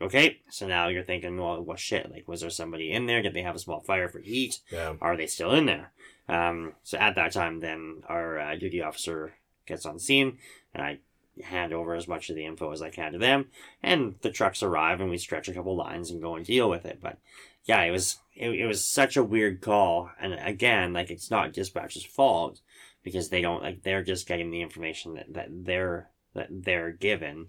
Okay, 0.00 0.40
so 0.50 0.66
now 0.66 0.88
you're 0.88 1.02
thinking, 1.02 1.38
well, 1.38 1.60
what 1.62 1.78
shit? 1.78 2.10
Like, 2.10 2.28
was 2.28 2.42
there 2.42 2.50
somebody 2.50 2.92
in 2.92 3.06
there? 3.06 3.22
Did 3.22 3.34
they 3.34 3.42
have 3.42 3.54
a 3.54 3.58
small 3.60 3.80
fire 3.80 4.08
for 4.08 4.20
heat? 4.20 4.60
Yeah. 4.70 4.94
Are 5.00 5.16
they 5.16 5.26
still 5.26 5.52
in 5.52 5.66
there? 5.66 5.92
Um, 6.28 6.74
so 6.82 6.98
at 6.98 7.14
that 7.14 7.32
time, 7.32 7.60
then 7.60 8.02
our 8.06 8.38
uh, 8.38 8.56
duty 8.56 8.82
officer 8.82 9.34
gets 9.66 9.86
on 9.86 9.98
scene, 9.98 10.38
and 10.74 10.84
I 10.84 10.98
hand 11.42 11.72
over 11.72 11.94
as 11.94 12.08
much 12.08 12.28
of 12.30 12.36
the 12.36 12.44
info 12.44 12.70
as 12.72 12.82
I 12.82 12.90
can 12.90 13.12
to 13.12 13.18
them. 13.18 13.46
And 13.82 14.16
the 14.22 14.30
trucks 14.30 14.62
arrive, 14.62 15.00
and 15.00 15.10
we 15.10 15.18
stretch 15.18 15.48
a 15.48 15.54
couple 15.54 15.76
lines 15.76 16.10
and 16.10 16.20
go 16.20 16.36
and 16.36 16.44
deal 16.44 16.68
with 16.68 16.84
it. 16.84 16.98
But 17.00 17.18
yeah, 17.64 17.82
it 17.82 17.90
was 17.90 18.18
it, 18.34 18.50
it 18.50 18.66
was 18.66 18.84
such 18.84 19.16
a 19.16 19.24
weird 19.24 19.60
call, 19.60 20.10
and 20.20 20.34
again, 20.34 20.92
like 20.92 21.10
it's 21.10 21.30
not 21.30 21.52
dispatch's 21.52 22.04
fault 22.04 22.60
because 23.02 23.28
they 23.28 23.40
don't 23.40 23.62
like 23.62 23.82
they're 23.82 24.02
just 24.02 24.26
getting 24.26 24.50
the 24.50 24.62
information 24.62 25.14
that, 25.14 25.32
that 25.32 25.48
they're 25.50 26.08
that 26.34 26.48
they're 26.50 26.92
given. 26.92 27.48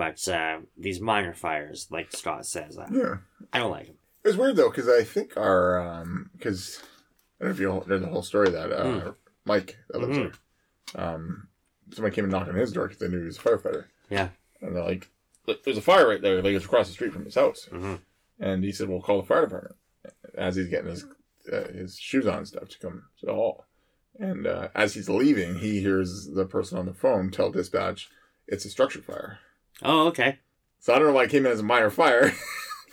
But 0.00 0.26
uh, 0.28 0.60
these 0.78 0.98
minor 0.98 1.34
fires, 1.34 1.86
like 1.90 2.10
Scott 2.16 2.46
says, 2.46 2.78
I, 2.78 2.86
Yeah. 2.90 3.16
I 3.52 3.58
don't 3.58 3.70
like 3.70 3.88
them. 3.88 3.96
It's 4.24 4.34
weird 4.38 4.56
though, 4.56 4.70
because 4.70 4.88
I 4.88 5.04
think 5.04 5.36
our 5.36 5.78
um, 5.78 6.30
because 6.32 6.80
I 7.38 7.44
don't 7.44 7.48
know 7.50 7.54
if 7.54 7.60
you 7.60 7.68
know 7.86 7.98
the 7.98 8.06
whole 8.06 8.22
story 8.22 8.46
of 8.46 8.54
that 8.54 8.72
uh, 8.72 8.84
Mm. 8.84 9.14
Mike 9.44 9.76
that 9.90 9.98
lives 10.00 10.16
Mhm. 10.16 10.34
there. 10.94 11.04
Um, 11.04 11.48
somebody 11.92 12.14
came 12.14 12.24
and 12.24 12.32
knocked 12.32 12.48
on 12.48 12.54
his 12.54 12.72
door 12.72 12.84
because 12.88 12.98
they 12.98 13.08
knew 13.08 13.18
he 13.20 13.26
was 13.26 13.36
a 13.36 13.42
firefighter. 13.42 13.84
Yeah. 14.08 14.30
And 14.62 14.74
they're 14.74 14.82
like, 14.84 15.10
"There's 15.64 15.76
a 15.76 15.82
fire 15.82 16.08
right 16.08 16.22
there. 16.22 16.40
Like 16.40 16.54
it's 16.54 16.64
across 16.64 16.86
the 16.88 16.94
street 16.94 17.12
from 17.12 17.26
his 17.26 17.34
house." 17.34 17.64
hmm 17.70 17.96
And 18.38 18.64
he 18.64 18.72
said, 18.72 18.88
"Well, 18.88 19.02
call 19.02 19.20
the 19.20 19.26
fire 19.26 19.42
department." 19.42 19.76
As 20.34 20.56
he's 20.56 20.68
getting 20.68 20.90
his 20.92 21.04
uh, 21.52 21.68
his 21.74 21.98
shoes 21.98 22.26
on 22.26 22.38
and 22.38 22.48
stuff 22.48 22.70
to 22.70 22.78
come 22.78 23.02
to 23.18 23.26
the 23.26 23.34
hall, 23.34 23.66
and 24.18 24.46
uh, 24.46 24.68
as 24.74 24.94
he's 24.94 25.10
leaving, 25.10 25.56
he 25.56 25.80
hears 25.82 26.26
the 26.34 26.46
person 26.46 26.78
on 26.78 26.86
the 26.86 26.94
phone 26.94 27.30
tell 27.30 27.50
dispatch, 27.50 28.08
"It's 28.46 28.64
a 28.64 28.70
structure 28.70 29.02
fire." 29.02 29.40
Oh, 29.82 30.08
okay. 30.08 30.38
So 30.78 30.94
I 30.94 30.98
don't 30.98 31.08
know 31.08 31.14
why 31.14 31.24
it 31.24 31.30
came 31.30 31.44
in 31.46 31.52
as 31.52 31.60
a 31.60 31.64
minor 31.64 31.90
fire. 31.90 32.32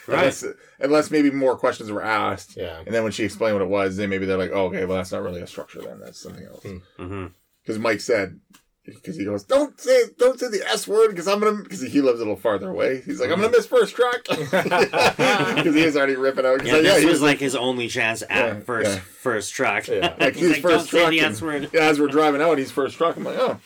Right. 0.09 0.19
unless, 0.19 0.45
unless 0.79 1.11
maybe 1.11 1.31
more 1.31 1.57
questions 1.57 1.91
were 1.91 2.01
asked. 2.01 2.55
Yeah. 2.55 2.79
And 2.85 2.95
then 2.95 3.03
when 3.03 3.11
she 3.11 3.25
explained 3.25 3.55
what 3.55 3.61
it 3.61 3.67
was, 3.67 3.97
then 3.97 4.09
maybe 4.09 4.25
they're 4.25 4.37
like, 4.37 4.51
oh, 4.53 4.67
okay, 4.67 4.85
well, 4.85 4.95
that's 4.95 5.11
not 5.11 5.21
really 5.21 5.41
a 5.41 5.47
structure 5.47 5.81
then. 5.81 5.99
That's 5.99 6.17
something 6.17 6.45
else. 6.45 6.63
Hmm. 6.63 6.77
hmm 6.95 7.25
Because 7.61 7.77
Mike 7.77 7.99
said, 7.99 8.39
because 8.85 9.17
he 9.17 9.25
goes, 9.25 9.43
don't 9.43 9.77
say, 9.77 10.03
don't 10.17 10.39
say 10.39 10.47
the 10.47 10.65
S 10.65 10.87
word, 10.87 11.09
because 11.09 11.27
I'm 11.27 11.41
going 11.41 11.57
to, 11.57 11.61
because 11.63 11.81
he 11.81 11.99
lives 11.99 12.21
a 12.21 12.23
little 12.23 12.37
farther 12.37 12.69
away. 12.69 13.01
He's 13.01 13.19
like, 13.19 13.31
I'm 13.31 13.39
going 13.41 13.51
to 13.51 13.57
miss 13.57 13.67
first 13.67 13.97
truck. 13.97 14.23
Because 14.29 14.53
he 15.75 15.83
is 15.83 15.97
already 15.97 16.15
ripping 16.15 16.45
out. 16.45 16.59
'cause 16.59 16.67
Yeah, 16.69 16.73
like, 16.75 16.83
this 16.83 16.99
he 17.03 17.05
was 17.09 17.21
like 17.21 17.39
his 17.39 17.57
only 17.57 17.89
chance 17.89 18.21
at 18.21 18.29
Yeah, 18.29 18.59
first 18.61 18.89
yeah. 18.95 18.99
first 19.01 19.53
truck. 19.53 19.89
Yeah. 19.89 20.15
like 20.17 20.35
He's 20.35 20.43
his 20.43 20.51
like, 20.53 20.61
first 20.61 20.89
don't 20.89 21.01
truck. 21.01 21.11
say 21.11 21.19
the 21.19 21.25
S 21.25 21.41
word. 21.41 21.69
yeah, 21.73 21.81
as 21.81 21.99
we're 21.99 22.07
driving 22.07 22.41
out, 22.41 22.57
he's 22.59 22.71
first 22.71 22.95
truck. 22.95 23.17
I'm 23.17 23.25
like, 23.25 23.37
oh, 23.37 23.59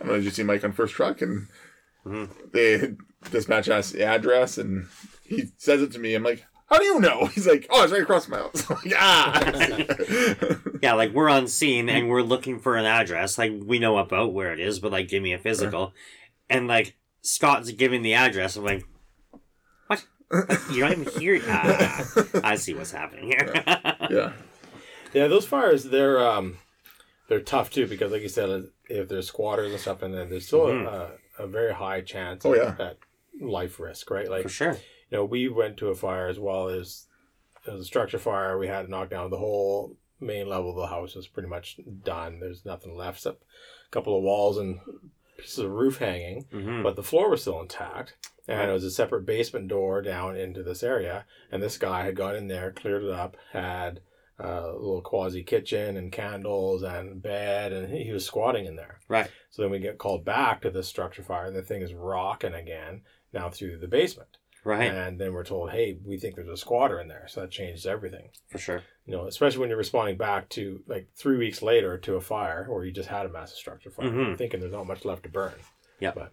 I'm 0.00 0.06
going 0.06 0.20
to 0.20 0.24
just 0.24 0.36
see 0.36 0.44
Mike 0.44 0.62
on 0.62 0.70
first 0.70 0.94
truck. 0.94 1.20
And 1.20 1.48
Mhm. 2.06 2.28
they 2.52 2.94
dispatch 3.30 3.68
us 3.68 3.90
the 3.92 4.04
address, 4.04 4.58
and 4.58 4.86
he 5.24 5.50
says 5.56 5.80
it 5.82 5.92
to 5.92 5.98
me. 5.98 6.14
I'm 6.14 6.22
like, 6.22 6.44
how 6.68 6.78
do 6.78 6.84
you 6.84 7.00
know? 7.00 7.26
He's 7.34 7.46
like, 7.46 7.66
oh, 7.70 7.82
it's 7.84 7.92
right 7.92 8.02
across 8.02 8.28
my 8.28 8.38
house. 8.38 8.68
Like, 8.70 8.92
ah. 8.96 10.56
Yeah, 10.82 10.92
like 10.94 11.12
we're 11.12 11.30
on 11.30 11.46
scene 11.48 11.88
and 11.88 12.10
we're 12.10 12.20
looking 12.22 12.58
for 12.58 12.76
an 12.76 12.84
address. 12.84 13.38
Like 13.38 13.52
we 13.64 13.78
know 13.78 13.96
about 13.96 14.34
where 14.34 14.52
it 14.52 14.60
is, 14.60 14.80
but 14.80 14.92
like 14.92 15.08
give 15.08 15.22
me 15.22 15.32
a 15.32 15.38
physical. 15.38 15.94
And 16.50 16.68
like 16.68 16.96
Scott's 17.22 17.70
giving 17.70 18.02
the 18.02 18.12
address. 18.14 18.56
I'm 18.56 18.64
like, 18.64 18.84
what? 19.86 20.04
You 20.70 20.80
don't 20.80 21.00
even 21.00 21.20
hear. 21.20 21.40
Ah, 21.48 22.04
I 22.44 22.56
see 22.56 22.74
what's 22.74 22.90
happening 22.92 23.26
here. 23.28 23.50
yeah. 24.10 24.32
Yeah, 25.14 25.28
those 25.28 25.46
fires 25.46 25.84
they're 25.84 26.18
um 26.18 26.58
they're 27.28 27.40
tough 27.40 27.70
too 27.70 27.86
because 27.86 28.12
like 28.12 28.20
you 28.22 28.28
said 28.28 28.64
if 28.90 29.08
there's 29.08 29.28
squatters 29.28 29.70
and 29.72 29.80
stuff 29.80 30.02
in 30.02 30.12
there 30.12 30.26
there's 30.26 30.46
still 30.46 30.66
Mhm. 30.66 30.86
a, 30.86 31.12
a 31.38 31.46
very 31.46 31.74
high 31.74 32.00
chance 32.00 32.44
Oh, 32.44 32.52
of 32.52 32.58
yeah. 32.58 32.74
that 32.78 32.98
life 33.40 33.78
risk, 33.80 34.10
right? 34.10 34.28
Like 34.30 34.42
For 34.44 34.48
sure. 34.48 34.72
you 35.10 35.18
know, 35.18 35.24
we 35.24 35.48
went 35.48 35.76
to 35.78 35.88
a 35.88 35.94
fire 35.94 36.28
as 36.28 36.38
well 36.38 36.68
as 36.68 37.06
it 37.66 37.70
was 37.72 37.80
a 37.82 37.84
structure 37.84 38.18
fire. 38.18 38.58
We 38.58 38.68
had 38.68 38.82
to 38.82 38.90
knock 38.90 39.10
down 39.10 39.30
the 39.30 39.38
whole 39.38 39.96
main 40.20 40.48
level 40.48 40.70
of 40.70 40.76
the 40.76 40.86
house 40.86 41.14
was 41.14 41.26
pretty 41.26 41.48
much 41.48 41.78
done. 42.04 42.40
There's 42.40 42.64
nothing 42.64 42.96
left 42.96 43.18
except 43.18 43.42
a 43.42 43.90
couple 43.90 44.16
of 44.16 44.22
walls 44.22 44.56
and 44.58 44.80
pieces 45.36 45.58
of 45.58 45.70
roof 45.70 45.98
hanging, 45.98 46.44
hmm 46.52 46.82
but 46.82 46.96
the 46.96 47.02
floor 47.02 47.30
was 47.30 47.40
still 47.42 47.60
intact. 47.60 48.14
And 48.46 48.70
it 48.70 48.74
was 48.74 48.84
a 48.84 48.90
separate 48.90 49.24
basement 49.24 49.68
door 49.68 50.02
down 50.02 50.36
into 50.36 50.62
this 50.62 50.82
area. 50.82 51.24
And 51.50 51.62
this 51.62 51.78
guy 51.78 52.04
had 52.04 52.14
gone 52.14 52.36
in 52.36 52.46
there, 52.48 52.70
cleared 52.72 53.02
it 53.02 53.10
up, 53.10 53.38
had 53.52 54.00
a 54.38 54.72
little 54.72 55.00
quasi 55.00 55.42
kitchen 55.42 55.96
and 55.96 56.10
candles 56.12 56.82
and 56.82 57.22
bed, 57.22 57.72
and 57.72 57.92
he 57.92 58.10
was 58.12 58.26
squatting 58.26 58.66
in 58.66 58.76
there. 58.76 58.98
Right. 59.08 59.30
So 59.50 59.62
then 59.62 59.70
we 59.70 59.78
get 59.78 59.98
called 59.98 60.24
back 60.24 60.62
to 60.62 60.70
this 60.70 60.88
structure 60.88 61.22
fire, 61.22 61.46
and 61.46 61.56
the 61.56 61.62
thing 61.62 61.82
is 61.82 61.94
rocking 61.94 62.54
again 62.54 63.02
now 63.32 63.48
through 63.50 63.78
the 63.78 63.88
basement. 63.88 64.36
Right. 64.64 64.90
And 64.90 65.20
then 65.20 65.34
we're 65.34 65.44
told, 65.44 65.72
hey, 65.72 65.98
we 66.04 66.16
think 66.16 66.36
there's 66.36 66.48
a 66.48 66.56
squatter 66.56 66.98
in 66.98 67.06
there. 67.06 67.26
So 67.28 67.42
that 67.42 67.50
changes 67.50 67.84
everything. 67.84 68.30
For 68.48 68.56
sure. 68.56 68.82
You 69.04 69.12
know, 69.14 69.26
especially 69.26 69.58
when 69.58 69.68
you're 69.68 69.76
responding 69.76 70.16
back 70.16 70.48
to 70.50 70.82
like 70.86 71.08
three 71.14 71.36
weeks 71.36 71.60
later 71.60 71.98
to 71.98 72.14
a 72.14 72.20
fire 72.22 72.66
or 72.70 72.86
you 72.86 72.90
just 72.90 73.10
had 73.10 73.26
a 73.26 73.28
massive 73.28 73.58
structure 73.58 73.90
fire, 73.90 74.08
Mhm. 74.08 74.38
thinking 74.38 74.60
there's 74.60 74.72
not 74.72 74.86
much 74.86 75.04
left 75.04 75.24
to 75.24 75.28
burn. 75.28 75.52
Yeah. 76.00 76.12
But 76.14 76.32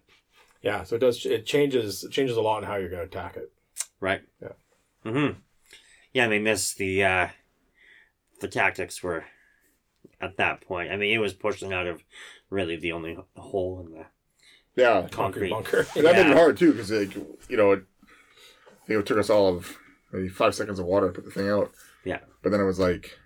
yeah, 0.62 0.84
so 0.84 0.96
it 0.96 1.00
does, 1.00 1.26
it 1.26 1.46
changes, 1.46 2.06
it 2.06 2.12
changes 2.12 2.38
a 2.38 2.42
lot 2.42 2.60
in 2.60 2.70
how 2.70 2.78
you're 2.78 2.88
going 2.90 3.02
to 3.02 3.06
attack 3.18 3.36
it. 3.36 3.52
Right. 4.00 4.22
Yeah. 4.42 4.54
Mm-hmm. 5.06 5.40
Yeah, 6.14 6.26
I 6.26 6.28
mean, 6.30 6.46
this 6.46 6.74
the 6.74 7.04
uh, 7.04 7.28
the 8.42 8.48
tactics 8.48 9.02
were 9.02 9.24
at 10.20 10.38
that 10.38 10.62
point. 10.62 10.92
I 10.92 10.98
mean, 10.98 11.14
it 11.14 11.20
was 11.20 11.34
pushing 11.34 11.72
out 11.74 11.88
of 11.88 12.04
really 12.50 12.76
the 12.76 12.92
only 12.92 13.18
hole 13.36 13.84
in 13.86 13.94
the 13.94 14.06
Yeah, 14.76 15.08
concrete. 15.10 15.50
bunker. 15.52 15.88
And 15.96 16.06
that 16.06 16.16
made 16.16 16.26
Yeah. 16.26 16.32
it 16.32 16.38
hard 16.38 16.58
too, 16.58 16.72
because 16.74 16.92
like 16.92 17.16
you 17.50 17.58
know, 17.58 17.72
it, 17.72 17.84
it 18.88 19.06
took 19.06 19.18
us 19.18 19.30
all 19.30 19.48
of 19.56 19.78
maybe 20.12 20.28
five 20.28 20.54
seconds 20.56 20.80
of 20.80 20.86
water 20.86 21.08
to 21.08 21.14
put 21.14 21.26
the 21.26 21.32
thing 21.32 21.50
out. 21.50 21.72
Yeah. 22.04 22.20
But 22.44 22.52
then 22.52 22.60
it 22.60 22.66
was 22.66 22.80
like, 22.80 23.18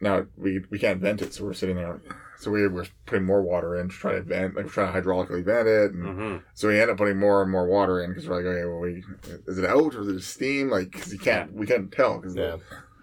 now 0.00 0.26
we 0.36 0.60
we 0.70 0.78
can't 0.78 1.00
vent 1.00 1.22
it, 1.22 1.34
so 1.34 1.44
we're 1.44 1.54
sitting 1.54 1.76
there. 1.76 2.00
So 2.38 2.52
we 2.52 2.68
were 2.68 2.86
putting 3.06 3.24
more 3.24 3.42
water 3.42 3.74
in 3.80 3.88
to 3.88 3.94
try 3.94 4.12
to 4.12 4.22
vent, 4.22 4.54
like 4.54 4.66
we're 4.66 4.70
trying 4.70 4.92
to 4.92 5.00
hydraulically 5.00 5.44
vent 5.44 5.66
it, 5.66 5.92
and 5.92 6.04
Mm-hmm. 6.04 6.36
so 6.54 6.68
we 6.68 6.80
end 6.80 6.90
up 6.90 6.96
putting 6.98 7.18
more 7.18 7.42
and 7.42 7.50
more 7.50 7.66
water 7.66 8.02
in 8.04 8.10
because 8.10 8.28
we're 8.28 8.36
like, 8.36 8.44
okay, 8.44 8.64
well, 8.64 8.78
we 8.78 9.02
is 9.48 9.58
it 9.58 9.64
out 9.64 9.94
or 9.96 10.02
is 10.02 10.08
it 10.08 10.20
steam? 10.22 10.70
Like, 10.70 10.92
because 10.92 11.12
you 11.12 11.18
can't, 11.18 11.52
we 11.52 11.66
can't 11.66 11.90
tell. 11.90 12.20
Cause 12.20 12.36
Yeah. 12.36 12.58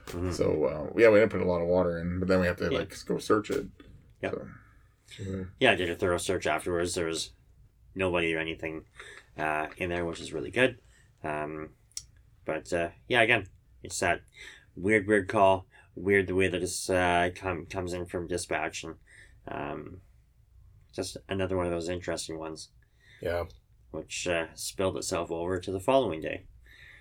Mhm. 0.07 0.33
So 0.33 0.65
uh, 0.65 0.93
yeah, 0.99 1.09
we 1.09 1.19
didn't 1.19 1.31
put 1.31 1.41
a 1.41 1.45
lot 1.45 1.61
of 1.61 1.67
water 1.67 1.99
in, 1.99 2.19
but 2.19 2.27
then 2.27 2.39
we 2.41 2.47
have 2.47 2.57
to 2.57 2.69
Yeah. 2.71 2.79
like 2.79 2.95
go 3.05 3.17
search 3.17 3.49
it. 3.51 3.65
Yep. 4.21 4.33
So, 4.33 5.23
Mhm. 5.23 5.49
Yeah, 5.59 5.71
I 5.71 5.75
did 5.75 5.89
a 5.89 5.95
thorough 5.95 6.17
search 6.17 6.47
afterwards. 6.47 6.95
There 6.95 7.05
was 7.05 7.31
nobody 7.93 8.33
or 8.35 8.39
anything 8.39 8.85
uh, 9.37 9.67
in 9.77 9.89
there, 9.89 10.05
which 10.05 10.19
is 10.21 10.31
really 10.33 10.51
good. 10.51 10.79
Um, 11.23 11.71
but 12.45 12.71
uh, 12.71 12.89
yeah, 13.07 13.21
again, 13.21 13.47
it's 13.83 13.99
that 13.99 14.21
weird, 14.75 15.07
weird 15.07 15.27
call. 15.27 15.67
Weird 15.95 16.27
the 16.27 16.35
way 16.35 16.47
that 16.47 16.59
this 16.59 16.89
uh, 16.89 17.29
com- 17.35 17.65
comes 17.67 17.93
in 17.93 18.05
from 18.05 18.27
dispatch, 18.27 18.83
and 18.83 18.95
um, 19.47 20.01
just 20.93 21.17
another 21.29 21.55
one 21.57 21.65
of 21.65 21.71
those 21.71 21.87
interesting 21.89 22.37
ones, 22.37 22.69
Yeah. 23.21 23.45
which 23.91 24.27
uh, 24.27 24.47
spilled 24.55 24.97
itself 24.97 25.31
over 25.31 25.59
to 25.59 25.71
the 25.71 25.79
following 25.79 26.19
day. 26.21 26.45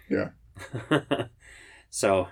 Yeah. 0.08 0.30
so 1.90 2.28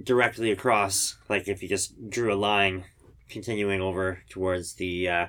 directly 0.00 0.50
across, 0.50 1.16
like 1.28 1.48
if 1.48 1.62
you 1.62 1.68
just 1.68 2.10
drew 2.10 2.32
a 2.32 2.36
line 2.36 2.84
continuing 3.28 3.80
over 3.80 4.22
towards 4.28 4.74
the 4.74 5.08
uh, 5.08 5.26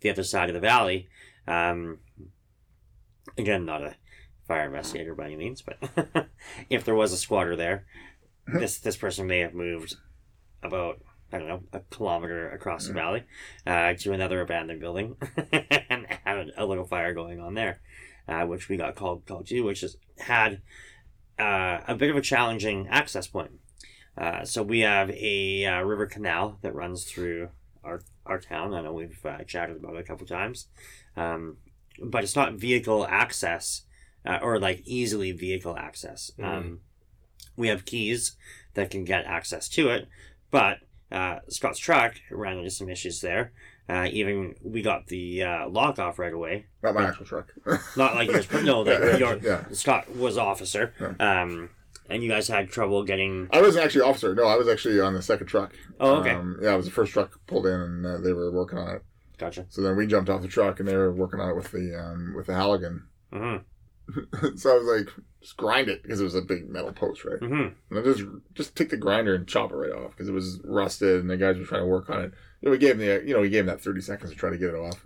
the 0.00 0.10
other 0.10 0.22
side 0.22 0.48
of 0.48 0.54
the 0.54 0.60
valley. 0.60 1.08
Um, 1.46 1.98
again, 3.36 3.64
not 3.64 3.82
a 3.82 3.96
fire 4.46 4.66
investigator 4.66 5.14
by 5.14 5.26
any 5.26 5.36
means, 5.36 5.62
but 5.62 6.28
if 6.70 6.84
there 6.84 6.94
was 6.94 7.12
a 7.12 7.16
squatter 7.16 7.56
there, 7.56 7.86
this 8.46 8.78
this 8.78 8.96
person 8.96 9.26
may 9.26 9.40
have 9.40 9.54
moved 9.54 9.96
about 10.62 11.00
I 11.32 11.38
don't 11.38 11.48
know 11.48 11.62
a 11.72 11.80
kilometer 11.90 12.50
across 12.50 12.86
the 12.86 12.94
valley 12.94 13.24
uh, 13.66 13.94
to 13.94 14.12
another 14.12 14.40
abandoned 14.40 14.80
building 14.80 15.16
and 15.52 16.06
had 16.24 16.50
a 16.56 16.64
little 16.64 16.84
fire 16.86 17.12
going 17.12 17.40
on 17.40 17.54
there, 17.54 17.80
uh, 18.26 18.44
which 18.44 18.68
we 18.68 18.76
got 18.76 18.94
called 18.94 19.26
called 19.26 19.46
to, 19.48 19.60
which 19.62 19.80
has 19.80 19.96
had 20.18 20.62
uh, 21.38 21.80
a 21.86 21.94
bit 21.94 22.10
of 22.10 22.16
a 22.16 22.22
challenging 22.22 22.88
access 22.88 23.26
point. 23.26 23.52
Uh, 24.18 24.44
so 24.44 24.62
we 24.62 24.80
have 24.80 25.10
a 25.10 25.64
uh, 25.64 25.80
river 25.82 26.06
canal 26.06 26.58
that 26.62 26.74
runs 26.74 27.04
through 27.04 27.50
our 27.84 28.02
our 28.26 28.38
town. 28.38 28.74
I 28.74 28.82
know 28.82 28.92
we've 28.92 29.24
uh, 29.24 29.44
chatted 29.44 29.76
about 29.76 29.94
it 29.94 30.00
a 30.00 30.04
couple 30.04 30.26
times, 30.26 30.66
um, 31.16 31.58
but 32.02 32.24
it's 32.24 32.36
not 32.36 32.54
vehicle 32.54 33.06
access 33.08 33.82
uh, 34.26 34.38
or 34.42 34.58
like 34.58 34.82
easily 34.84 35.32
vehicle 35.32 35.76
access. 35.76 36.32
Um, 36.42 36.80
we 37.56 37.68
have 37.68 37.84
keys 37.84 38.36
that 38.74 38.90
can 38.90 39.04
get 39.04 39.24
access 39.24 39.68
to 39.70 39.88
it, 39.88 40.08
but 40.50 40.78
uh, 41.10 41.38
Scott's 41.48 41.78
truck 41.78 42.14
ran 42.30 42.58
into 42.58 42.70
some 42.70 42.88
issues 42.88 43.20
there. 43.20 43.52
Uh, 43.88 44.06
even 44.12 44.54
we 44.62 44.82
got 44.82 45.06
the 45.06 45.42
uh, 45.42 45.68
lock 45.68 45.98
off 45.98 46.18
right 46.18 46.34
away. 46.34 46.66
not 46.82 46.94
my 46.94 47.06
actual 47.06 47.24
truck. 47.24 47.54
Not 47.96 48.14
like 48.14 48.28
yours, 48.28 48.46
but 48.46 48.62
no, 48.62 48.80
like 48.82 49.18
your 49.18 49.38
yeah. 49.38 49.64
Scott 49.72 50.14
was 50.14 50.36
officer. 50.36 50.92
Um, 51.18 51.70
and 52.08 52.22
you 52.22 52.28
guys 52.28 52.48
had 52.48 52.70
trouble 52.70 53.02
getting. 53.04 53.48
I 53.52 53.60
wasn't 53.60 53.84
actually 53.84 54.02
officer. 54.02 54.34
No, 54.34 54.44
I 54.46 54.56
was 54.56 54.68
actually 54.68 55.00
on 55.00 55.14
the 55.14 55.22
second 55.22 55.46
truck. 55.46 55.72
Oh, 56.00 56.16
okay, 56.20 56.30
Um, 56.30 56.58
yeah, 56.62 56.74
it 56.74 56.76
was 56.76 56.86
the 56.86 56.92
first 56.92 57.12
truck 57.12 57.38
pulled 57.46 57.66
in, 57.66 57.80
and 57.80 58.06
uh, 58.06 58.18
they 58.18 58.32
were 58.32 58.50
working 58.50 58.78
on 58.78 58.96
it. 58.96 59.02
gotcha. 59.38 59.66
So 59.68 59.82
then 59.82 59.96
we 59.96 60.06
jumped 60.06 60.30
off 60.30 60.42
the 60.42 60.48
truck, 60.48 60.80
and 60.80 60.88
they 60.88 60.96
were 60.96 61.12
working 61.12 61.40
on 61.40 61.50
it 61.50 61.56
with 61.56 61.70
the 61.72 61.98
um, 61.98 62.34
with 62.36 62.46
the 62.46 62.54
Halligan. 62.54 63.04
hmm 63.32 63.56
so 64.56 64.72
I 64.74 64.78
was 64.78 64.98
like, 65.06 65.14
just 65.42 65.58
grind 65.58 65.88
it 65.90 66.02
because 66.02 66.18
it 66.18 66.24
was 66.24 66.34
a 66.34 66.40
big 66.40 66.66
metal 66.70 66.92
post, 66.94 67.26
right? 67.26 67.38
hmm 67.38 67.66
And 67.90 67.98
I 67.98 68.02
just 68.02 68.22
just 68.54 68.74
take 68.74 68.88
the 68.88 68.96
grinder 68.96 69.34
and 69.34 69.46
chop 69.46 69.70
it 69.70 69.74
right 69.76 69.92
off 69.92 70.12
because 70.12 70.28
it 70.28 70.32
was 70.32 70.60
rusted, 70.64 71.20
and 71.20 71.28
the 71.28 71.36
guys 71.36 71.58
were 71.58 71.64
trying 71.66 71.82
to 71.82 71.86
work 71.86 72.08
on 72.08 72.22
it. 72.22 72.32
You 72.62 72.66
know, 72.66 72.70
we 72.70 72.78
gave 72.78 72.92
him 72.92 73.00
the 73.00 73.22
you 73.26 73.34
know 73.34 73.40
we 73.42 73.50
gave 73.50 73.60
him 73.60 73.66
that 73.66 73.82
thirty 73.82 74.00
seconds 74.00 74.30
to 74.32 74.36
try 74.36 74.48
to 74.50 74.56
get 74.56 74.70
it 74.70 74.76
off. 74.76 75.04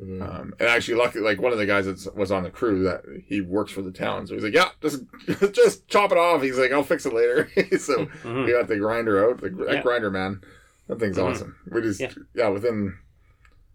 Mhm. 0.00 0.20
Um, 0.22 0.54
and 0.60 0.68
actually, 0.68 0.98
luckily, 0.98 1.24
like 1.24 1.40
one 1.40 1.52
of 1.52 1.58
the 1.58 1.64
guys 1.64 1.86
that 1.86 2.14
was 2.14 2.30
on 2.30 2.42
the 2.42 2.50
crew 2.50 2.82
that 2.84 3.02
he 3.26 3.40
works 3.40 3.72
for 3.72 3.80
the 3.80 3.90
town, 3.90 4.26
so 4.26 4.34
he's 4.34 4.44
like, 4.44 4.52
yeah, 4.52 4.68
just 4.82 5.02
just 5.54 5.88
chop 5.88 6.12
it 6.12 6.18
off. 6.18 6.42
He's 6.42 6.58
like, 6.58 6.70
I'll 6.70 6.82
fix 6.82 7.06
it 7.06 7.14
later. 7.14 7.48
so 7.78 8.04
hmm 8.04 8.44
we 8.44 8.52
got 8.52 8.68
the 8.68 8.76
grinder 8.76 9.24
out. 9.30 9.40
The, 9.40 9.48
that 9.48 9.72
Yeah. 9.76 9.82
grinder 9.82 10.10
man, 10.10 10.42
that 10.88 11.00
thing's 11.00 11.16
Mhm. 11.16 11.24
awesome. 11.30 11.56
We 11.70 11.80
just 11.80 12.00
Yeah. 12.00 12.12
yeah, 12.34 12.48
within. 12.48 12.98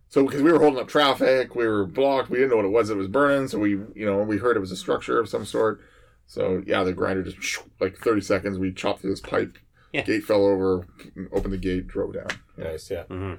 So 0.09 0.24
because 0.26 0.43
we 0.43 0.51
were 0.51 0.59
holding 0.59 0.80
up 0.80 0.89
traffic, 0.89 1.55
we 1.55 1.65
were 1.65 1.86
blocked. 1.88 2.30
We 2.30 2.38
didn't 2.38 2.51
know 2.51 2.57
what 2.57 2.65
it 2.65 2.72
was 2.72 2.89
that 2.89 2.97
was 2.97 3.07
burning. 3.07 3.47
So 3.47 3.57
we 3.57 3.72
you 3.72 4.05
know 4.05 4.22
we 4.22 4.38
heard 4.38 4.57
it 4.57 4.61
was 4.61 4.72
a 4.72 4.76
structure 4.78 5.19
of 5.19 5.28
some 5.28 5.45
sort. 5.45 5.82
So 6.28 6.61
yeah, 6.67 6.84
the 6.84 6.93
grinder 6.93 7.24
just 7.24 7.63
like 7.80 7.97
thirty 7.97 8.22
seconds. 8.22 8.59
We 8.59 8.72
chopped 8.74 9.01
through 9.01 9.09
this 9.09 9.22
pipe. 9.22 9.57
Yeah. 9.91 10.03
Gate 10.03 10.24
fell 10.24 10.45
over. 10.45 10.86
Opened 11.34 11.53
the 11.53 11.57
gate. 11.57 11.88
Drove 11.88 12.13
down. 12.13 12.28
Nice. 12.57 12.91
Yeah. 12.91 13.03
hmm 13.05 13.34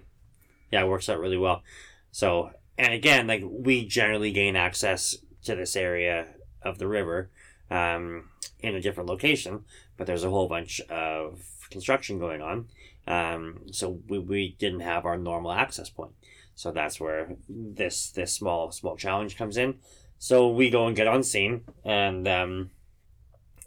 Yeah, 0.72 0.83
it 0.85 0.89
works 0.89 1.09
out 1.09 1.20
really 1.20 1.39
well. 1.39 1.62
So, 2.11 2.51
and 2.79 2.93
again, 2.93 3.27
like 3.27 3.43
we 3.45 3.87
generally 3.87 4.33
gain 4.33 4.57
access 4.57 5.16
to 5.45 5.55
this 5.55 5.77
area 5.77 6.29
of 6.62 6.79
the 6.79 6.89
river 6.89 7.31
um, 7.70 8.31
in 8.61 8.75
a 8.75 8.81
different 8.81 9.09
location, 9.09 9.64
but 9.97 10.07
there's 10.07 10.25
a 10.25 10.31
whole 10.31 10.49
bunch 10.49 10.81
of 10.89 11.43
construction 11.70 12.18
going 12.18 12.41
on. 12.41 12.68
Um, 13.07 13.62
so 13.73 14.01
we, 14.09 14.18
we 14.18 14.57
didn't 14.59 14.81
have 14.81 15.05
our 15.05 15.18
normal 15.18 15.53
access 15.53 15.91
point. 15.91 16.12
So 16.55 16.70
that's 16.70 17.01
where 17.01 17.37
this 17.49 18.11
this 18.11 18.33
small 18.33 18.70
small 18.70 18.97
challenge 18.97 19.37
comes 19.37 19.57
in. 19.57 19.77
So 20.18 20.49
we 20.49 20.70
go 20.70 20.87
and 20.87 20.95
get 20.95 21.09
on 21.09 21.23
scene, 21.25 21.62
and 21.85 22.29
um, 22.29 22.70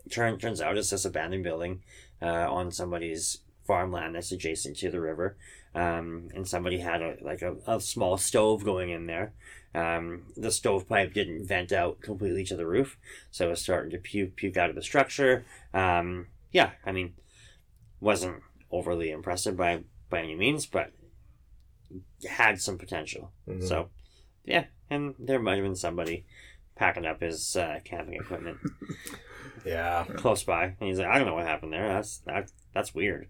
turn 0.09 0.37
turns 0.37 0.61
out 0.61 0.77
it's 0.77 0.91
this 0.91 1.03
abandoned 1.03 1.43
building 1.43 1.81
uh, 2.21 2.49
on 2.49 2.71
somebody's 2.71 3.39
farmland 3.65 4.15
that's 4.15 4.31
adjacent 4.31 4.77
to 4.77 4.91
the 4.91 5.01
river 5.01 5.35
um, 5.75 6.29
and 6.33 6.47
somebody 6.47 6.79
had 6.79 7.01
a 7.01 7.17
like 7.21 7.41
a, 7.41 7.55
a 7.67 7.79
small 7.81 8.17
stove 8.17 8.63
going 8.63 8.89
in 8.89 9.05
there. 9.05 9.33
Um, 9.75 10.23
the 10.37 10.51
stovepipe 10.51 11.13
didn't 11.13 11.45
vent 11.47 11.73
out 11.73 11.99
completely 12.01 12.45
to 12.45 12.55
the 12.55 12.65
roof, 12.65 12.97
so 13.29 13.47
it 13.47 13.49
was 13.49 13.61
starting 13.61 13.91
to 13.91 13.97
puke 13.97 14.35
puke 14.37 14.57
out 14.57 14.69
of 14.69 14.75
the 14.75 14.81
structure. 14.81 15.45
Um, 15.73 16.27
yeah, 16.51 16.71
I 16.85 16.93
mean, 16.93 17.13
wasn't 17.99 18.41
overly 18.71 19.11
impressive 19.11 19.57
by 19.57 19.83
by 20.09 20.19
any 20.21 20.35
means, 20.35 20.65
but 20.65 20.91
had 22.29 22.61
some 22.61 22.77
potential. 22.77 23.31
Mhm. 23.47 23.67
So, 23.67 23.89
yeah, 24.45 24.65
and 24.89 25.15
there 25.19 25.39
might 25.39 25.55
have 25.55 25.65
been 25.65 25.75
somebody 25.75 26.25
packing 26.75 27.05
up 27.05 27.21
his 27.21 27.55
uh, 27.55 27.79
camping 27.83 28.15
equipment 28.15 28.57
Yeah. 29.65 30.05
close 30.17 30.43
by, 30.43 30.65
and 30.65 30.75
he's 30.79 30.99
like, 30.99 31.07
"I 31.07 31.17
don't 31.17 31.27
know 31.27 31.33
what 31.35 31.45
happened 31.47 31.73
there. 31.73 31.87
That's 31.87 32.19
that 32.19 32.51
that's 32.73 32.93
weird." 32.93 33.29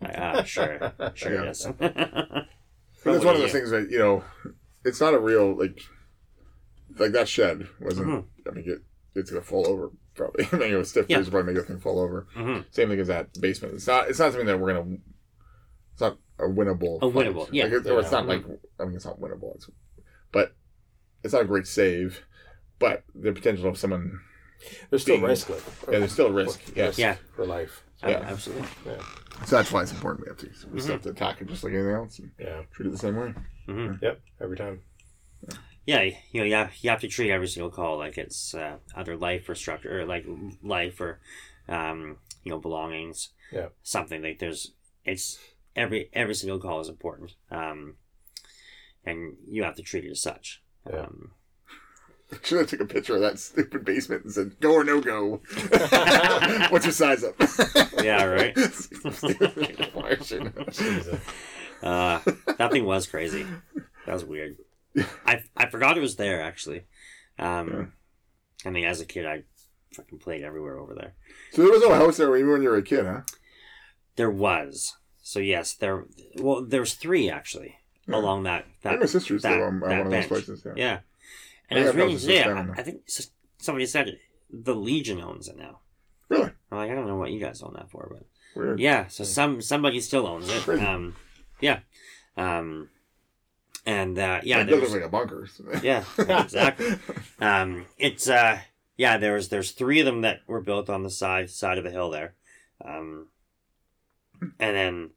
Like, 0.00 0.14
ah, 0.16 0.42
sure, 0.44 0.92
sure 1.14 1.32
it 1.44 1.48
is. 1.48 1.66
But 3.04 3.16
it's 3.16 3.24
one 3.24 3.34
of 3.34 3.40
those 3.42 3.52
things 3.52 3.68
that 3.68 3.90
you 3.90 3.98
know, 3.98 4.24
it's 4.82 4.98
not 4.98 5.12
a 5.12 5.18
real 5.18 5.54
like, 5.58 5.78
like 6.98 7.12
that 7.12 7.28
shed 7.28 7.68
wasn't. 7.78 8.08
Mhm. 8.08 8.24
I 8.48 8.50
mean, 8.54 8.64
it, 8.66 8.78
it's 9.14 9.30
gonna 9.30 9.42
fall 9.42 9.68
over 9.68 9.90
probably. 10.14 10.48
I 10.52 10.56
mean, 10.56 10.72
it 10.72 10.76
was 10.76 10.88
stiff. 10.88 11.04
Yeah. 11.10 11.18
Yeah. 11.18 11.28
probably 11.28 11.52
make 11.52 11.60
the 11.62 11.68
thing 11.68 11.80
fall 11.80 11.98
over. 12.00 12.26
hmm 12.34 12.60
Same 12.70 12.88
thing 12.88 13.00
as 13.00 13.08
that 13.08 13.38
basement. 13.38 13.74
It's 13.74 13.86
not. 13.86 14.08
It's 14.08 14.18
not 14.18 14.30
something 14.32 14.46
that 14.46 14.58
we're 14.58 14.72
gonna. 14.72 14.96
It's 15.92 16.00
not 16.00 16.16
a 16.38 16.44
winnable. 16.44 16.96
A 17.02 17.12
fight. 17.12 17.26
winnable, 17.26 17.46
yeah. 17.52 17.64
Like, 17.64 17.84
or 17.84 18.00
it's 18.00 18.10
not 18.10 18.26
like. 18.26 18.42
I 18.80 18.84
mean, 18.86 18.96
it's 18.96 19.04
not 19.04 19.20
winnable. 19.20 19.54
It's, 19.56 19.68
but 20.32 20.56
it's 21.22 21.34
not 21.34 21.42
a 21.42 21.46
great 21.46 21.66
save. 21.66 22.22
But 22.78 23.04
the 23.14 23.32
potential 23.32 23.68
of 23.68 23.78
someone. 23.78 24.20
There's 24.90 25.02
still 25.02 25.16
Being- 25.16 25.26
risk. 25.26 25.48
Like, 25.50 25.62
Yeah, 25.92 25.98
there's 26.00 26.12
still 26.12 26.26
a 26.26 26.32
risk. 26.32 26.60
Yes. 26.76 26.98
Yeah. 26.98 27.16
For 27.36 27.44
life. 27.46 27.82
Yeah. 28.02 28.20
absolutely. 28.26 28.68
So 29.46 29.56
that's 29.56 29.72
why 29.72 29.82
it's 29.82 29.92
important. 29.92 30.26
We 30.26 30.28
have 30.30 30.38
to. 30.38 30.66
We 30.68 30.78
Mhm. 30.78 30.82
still 30.82 30.92
have 30.94 31.02
to 31.02 31.10
attack 31.10 31.40
it 31.40 31.48
just 31.48 31.64
like 31.64 31.72
anything 31.72 31.92
else 31.94 32.18
and 32.18 32.30
Yeah. 32.38 32.62
treat 32.72 32.86
it 32.86 32.90
the 32.90 32.98
same 32.98 33.16
way. 33.16 33.34
Yep. 34.02 34.20
Every 34.40 34.56
time. 34.56 34.82
Yeah, 35.86 36.02
you 36.02 36.14
know, 36.34 36.44
you 36.44 36.54
have, 36.54 36.74
you 36.80 36.88
have 36.90 37.00
to 37.00 37.08
treat 37.08 37.30
every 37.30 37.46
single 37.48 37.70
call 37.70 37.98
like 37.98 38.16
it's 38.16 38.54
uh, 38.54 38.78
either 38.94 39.16
life 39.16 39.48
or 39.48 39.54
structure, 39.54 40.00
or 40.00 40.06
like 40.06 40.24
life 40.62 40.98
or, 41.00 41.20
um, 41.68 42.18
you 42.42 42.50
know 42.50 42.58
belongings. 42.58 43.30
Yeah. 43.52 43.68
Something 43.82 44.22
like 44.22 44.38
there's 44.38 44.72
it's 45.04 45.38
every 45.76 46.08
every 46.14 46.34
single 46.34 46.58
call 46.58 46.80
is 46.80 46.88
important. 46.88 47.34
Um, 47.50 47.96
and 49.04 49.36
you 49.46 49.62
have 49.64 49.76
to 49.76 49.82
treat 49.82 50.04
it 50.04 50.10
as 50.10 50.22
such. 50.22 50.62
Yeah. 50.88 51.00
Um, 51.00 51.32
Should 52.42 52.58
have 52.58 52.66
took 52.68 52.80
a 52.80 52.86
picture 52.86 53.14
of 53.14 53.20
that 53.20 53.38
stupid 53.38 53.84
basement 53.84 54.24
and 54.24 54.32
said, 54.32 54.58
"Go 54.60 54.72
or 54.72 54.84
no 54.84 55.00
go." 55.00 55.40
What's 56.70 56.84
your 56.86 56.92
size 56.92 57.22
up? 57.24 57.34
Yeah, 58.02 58.24
right. 58.24 58.56
Fire 58.58 60.22
shit. 60.22 60.72
Jesus. 60.72 61.20
uh, 61.82 62.20
that 62.58 62.70
thing 62.72 62.84
was 62.86 63.06
crazy. 63.06 63.46
That 64.06 64.14
was 64.14 64.24
weird. 64.24 64.56
I 65.26 65.42
I 65.56 65.68
forgot 65.68 65.96
it 65.98 66.00
was 66.00 66.16
there 66.16 66.42
actually. 66.42 66.84
Um, 67.38 67.92
I 68.64 68.70
mean, 68.70 68.84
as 68.84 69.00
a 69.00 69.04
kid, 69.06 69.26
I 69.26 69.42
fucking 69.92 70.18
played 70.18 70.42
everywhere 70.42 70.78
over 70.78 70.94
there. 70.94 71.14
so 71.52 71.62
there 71.62 71.70
was 71.72 71.82
no 71.82 71.94
house 71.94 72.16
there 72.16 72.34
even 72.36 72.50
when 72.52 72.62
you 72.62 72.68
were 72.70 72.76
a 72.76 72.82
kid, 72.82 73.04
huh? 73.06 73.20
There 74.16 74.30
was. 74.30 74.94
So 75.22 75.40
yes, 75.40 75.74
there. 75.74 76.04
Well, 76.38 76.64
there's 76.64 76.94
three 76.94 77.30
actually 77.30 77.76
Yeah. 78.06 78.16
along 78.16 78.44
that. 78.44 78.66
I 78.84 78.90
that 78.90 79.00
my 79.00 79.06
sister's 79.06 79.42
that- 79.42 79.52
still 79.52 79.64
on, 79.64 79.82
on 79.82 79.88
that 79.88 79.98
one 79.98 80.06
of 80.06 80.12
those 80.12 80.26
places. 80.26 80.62
Yeah. 80.64 80.72
Yeah. 80.76 80.98
I 81.76 81.80
And 81.80 81.88
I 81.88 81.92
was 81.92 81.94
think 81.94 81.96
that 81.96 82.02
reading 82.02 82.14
was 82.14 82.22
today. 82.22 82.44
just 82.44 82.78
I. 82.78 82.80
I 82.80 82.82
think 82.82 83.30
somebody 83.58 83.86
said 83.86 84.08
it, 84.08 84.18
the 84.50 84.74
Legion 84.74 85.20
owns 85.20 85.48
it 85.48 85.56
now. 85.56 85.80
Really 86.28 86.50
I'm 86.70 86.78
like, 86.78 86.90
I 86.90 86.94
don't 86.94 87.06
know 87.06 87.16
what 87.16 87.30
you 87.30 87.40
guys 87.40 87.62
own 87.62 87.74
that 87.74 87.90
for, 87.90 88.08
but 88.10 88.26
weird. 88.56 88.80
yeah. 88.80 89.06
So 89.08 89.24
some 89.24 89.60
somebody 89.60 90.00
still 90.00 90.26
owns 90.26 90.48
it. 90.48 90.68
Um, 90.80 91.16
yeah. 91.60 91.80
Um, 92.36 92.88
and 93.86 94.18
uh, 94.18 94.40
yeah, 94.42 94.60
it 94.60 94.64
there 94.66 94.80
does 94.80 94.90
was- 94.90 94.92
look 94.92 95.00
like 95.02 95.08
a 95.08 95.10
bunker. 95.12 95.48
yeah, 95.82 96.04
exactly. 96.18 96.94
Um, 97.40 97.86
it's 97.98 98.28
uh, 98.28 98.58
yeah. 98.96 99.18
There's 99.18 99.48
there's 99.50 99.72
three 99.72 100.00
of 100.00 100.06
them 100.06 100.22
that 100.22 100.40
were 100.46 100.62
built 100.62 100.88
on 100.88 101.02
the 101.02 101.10
side 101.10 101.50
side 101.50 101.76
of 101.78 101.84
the 101.84 101.90
hill 101.90 102.10
there, 102.10 102.34
um, 102.84 103.28
and 104.58 104.76
then 104.76 105.10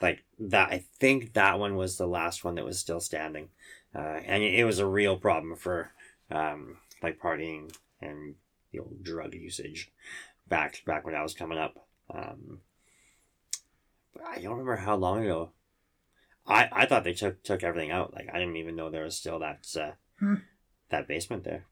like 0.00 0.24
that. 0.38 0.70
I 0.70 0.84
think 0.98 1.34
that 1.34 1.58
one 1.58 1.76
was 1.76 1.98
the 1.98 2.06
last 2.06 2.42
one 2.44 2.54
that 2.54 2.64
was 2.64 2.78
still 2.78 3.00
standing, 3.00 3.48
uh, 3.94 3.98
and 4.24 4.42
it, 4.42 4.54
it 4.60 4.64
was 4.64 4.78
a 4.78 4.86
real 4.86 5.18
problem 5.18 5.54
for 5.56 5.92
um, 6.30 6.78
like 7.02 7.18
partying 7.20 7.74
and 8.00 8.34
the 8.72 8.80
old 8.80 9.02
drug 9.02 9.34
usage 9.34 9.90
back 10.48 10.82
back 10.86 11.04
when 11.04 11.14
I 11.14 11.22
was 11.22 11.34
coming 11.34 11.58
up. 11.58 11.86
Um, 12.12 12.60
but 14.14 14.22
I 14.24 14.36
don't 14.40 14.52
remember 14.52 14.76
how 14.76 14.96
long 14.96 15.24
ago. 15.24 15.50
I, 16.46 16.68
I 16.72 16.86
thought 16.86 17.04
they 17.04 17.12
took 17.12 17.42
took 17.42 17.62
everything 17.64 17.90
out. 17.90 18.14
Like 18.14 18.28
I 18.32 18.38
didn't 18.38 18.56
even 18.56 18.76
know 18.76 18.90
there 18.90 19.04
was 19.04 19.16
still 19.16 19.38
that 19.40 19.66
uh, 19.78 19.92
Hmm. 20.18 20.34
that 20.90 21.08
basement 21.08 21.44
there, 21.44 21.66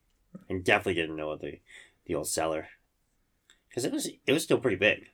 and 0.49 0.65
definitely 0.65 0.95
didn't 0.95 1.17
know 1.17 1.37
the 1.37 1.61
the 2.07 2.15
old 2.15 2.29
cellar 2.29 2.69
because 3.69 3.85
it 3.85 3.93
was 3.93 4.09
it 4.27 4.33
was 4.33 4.43
still 4.43 4.59
pretty 4.59 4.77
big. 4.77 5.07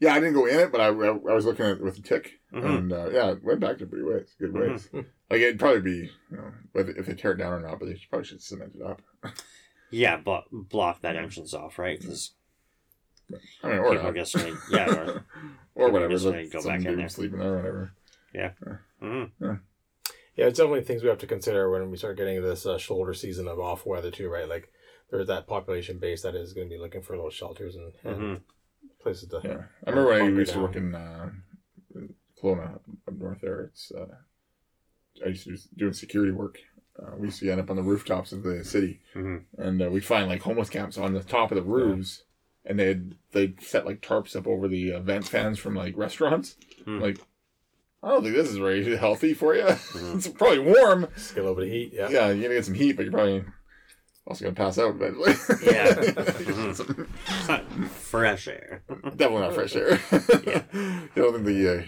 Yeah, 0.00 0.14
I 0.14 0.20
didn't 0.20 0.34
go 0.34 0.46
in 0.46 0.58
it, 0.58 0.72
but 0.72 0.80
I, 0.80 0.88
I, 0.88 1.08
I 1.10 1.32
was 1.34 1.44
looking 1.46 1.64
at 1.64 1.76
it 1.76 1.82
with 1.82 1.96
a 1.98 2.02
tick, 2.02 2.40
Mhm. 2.52 2.78
and 2.78 2.92
uh, 2.92 3.08
yeah, 3.10 3.30
it 3.30 3.44
went 3.44 3.60
back 3.60 3.78
to 3.78 3.86
pretty 3.86 4.04
ways, 4.04 4.34
good 4.38 4.52
Mhm. 4.52 4.70
ways. 4.72 4.90
Like 5.32 5.40
it'd 5.40 5.58
probably 5.58 5.80
be, 5.80 6.10
you 6.30 6.36
know, 6.36 6.52
whether 6.72 6.90
if 6.92 7.06
they 7.06 7.14
tear 7.14 7.32
it 7.32 7.38
down 7.38 7.52
or 7.54 7.60
not, 7.60 7.78
but 7.80 7.86
they 7.86 7.98
probably 8.10 8.26
should 8.26 8.42
cement 8.42 8.74
it 8.76 8.82
up. 8.82 9.00
Yeah, 9.90 10.18
but 10.18 10.44
block 10.52 11.00
that 11.00 11.16
entrance 11.16 11.54
off, 11.54 11.78
right? 11.78 11.98
Because 11.98 12.32
I 13.64 13.68
mean, 13.68 13.78
or 13.78 13.90
people 13.92 13.98
are 14.08 14.12
not. 14.12 14.14
just 14.14 14.34
gonna 14.36 14.54
yeah. 14.70 14.94
Or, 14.94 15.24
or 15.74 15.90
whatever. 15.90 16.12
just 16.12 16.24
gonna 16.26 16.46
go 16.48 16.62
back 16.62 16.80
in 16.80 16.84
dude 16.84 16.98
there. 16.98 17.08
sleeping 17.08 17.38
there 17.38 17.54
or 17.54 17.56
whatever. 17.56 17.94
Mhm. 19.02 19.60
Yeah, 20.36 20.46
it's 20.46 20.58
definitely 20.58 20.82
things 20.82 21.02
we 21.02 21.08
have 21.08 21.18
to 21.18 21.26
consider 21.26 21.70
when 21.70 21.90
we 21.90 21.96
start 21.96 22.16
getting 22.18 22.42
this 22.42 22.64
uh, 22.66 22.76
shoulder 22.78 23.14
season 23.14 23.48
of 23.48 23.58
off 23.58 23.86
weather 23.86 24.10
too, 24.10 24.28
right? 24.28 24.48
Like 24.48 24.70
there's 25.10 25.26
that 25.28 25.46
population 25.46 25.98
base 25.98 26.22
that 26.22 26.34
is 26.34 26.52
going 26.52 26.68
to 26.68 26.74
be 26.74 26.80
looking 26.80 27.02
for 27.02 27.14
little 27.16 27.30
shelters 27.30 27.74
and, 27.76 27.92
and 28.04 28.16
Mhm. 28.22 28.40
places 29.02 29.28
to. 29.30 29.40
Yeah, 29.44 29.62
I 29.86 29.90
remember 29.90 30.10
when 30.10 30.16
I 30.16 30.24
Bunker 30.26 30.40
used 30.40 30.52
to 30.52 30.60
work 30.60 30.76
in 30.76 30.94
uh, 30.94 31.30
Kelowna 32.42 32.74
up 32.76 33.14
north 33.14 33.40
there. 33.42 33.60
It's 33.64 33.92
uh, 33.92 34.06
I 35.24 35.28
used 35.28 35.44
to 35.44 35.50
do 35.50 35.58
doing 35.76 35.92
security 35.92 36.32
work. 36.32 36.58
Uh, 36.98 37.16
we 37.16 37.28
used 37.28 37.40
to 37.40 37.50
end 37.50 37.60
up 37.60 37.70
on 37.70 37.76
the 37.76 37.82
rooftops 37.82 38.32
of 38.32 38.42
the 38.42 38.64
city, 38.64 39.00
Mhm. 39.14 39.44
and 39.56 39.82
uh, 39.82 39.90
we'd 39.90 40.04
find 40.04 40.28
like 40.28 40.42
homeless 40.42 40.68
camps 40.68 40.98
on 40.98 41.14
the 41.14 41.22
top 41.22 41.50
of 41.50 41.56
the 41.56 41.62
roofs, 41.62 42.24
and 42.66 42.78
they'd 42.78 43.14
they'd 43.32 43.62
set 43.62 43.86
like 43.86 44.00
tarps 44.02 44.36
up 44.36 44.46
over 44.46 44.68
the 44.68 44.92
uh, 44.92 45.00
vent 45.00 45.26
fans 45.26 45.58
from 45.58 45.74
like 45.74 45.96
restaurants. 45.96 46.56
Hmm. 46.84 46.98
Like, 47.00 47.18
I 48.02 48.08
don't 48.08 48.22
think 48.22 48.34
this 48.34 48.50
is 48.50 48.56
very 48.58 48.96
healthy 48.96 49.32
for 49.32 49.54
you. 49.54 49.64
it's 49.94 50.28
probably 50.28 50.58
warm. 50.58 51.08
Just 51.14 51.34
get 51.34 51.40
a 51.40 51.48
little 51.48 51.56
bit 51.56 51.68
of 51.68 51.72
heat. 51.72 51.90
Yeah. 51.94 52.08
Yeah, 52.10 52.26
you're 52.28 52.42
gonna 52.42 52.54
get 52.56 52.64
some 52.66 52.74
heat, 52.74 52.92
but 52.96 53.04
you're 53.04 53.12
probably 53.12 53.44
also 54.26 54.44
gonna 54.44 54.54
pass 54.54 54.78
out 54.78 54.94
eventually. 54.94 55.34
Yeah. 55.64 55.94
It's 57.32 57.48
not 57.48 57.64
fresh 57.90 58.48
air. 58.48 58.82
Definitely 59.16 59.40
not 59.40 59.54
fresh 59.54 59.74
air. 59.76 59.98
you 60.12 61.08
don't 61.16 61.32
think 61.32 61.44
the 61.46 61.78
uh, 61.78 61.82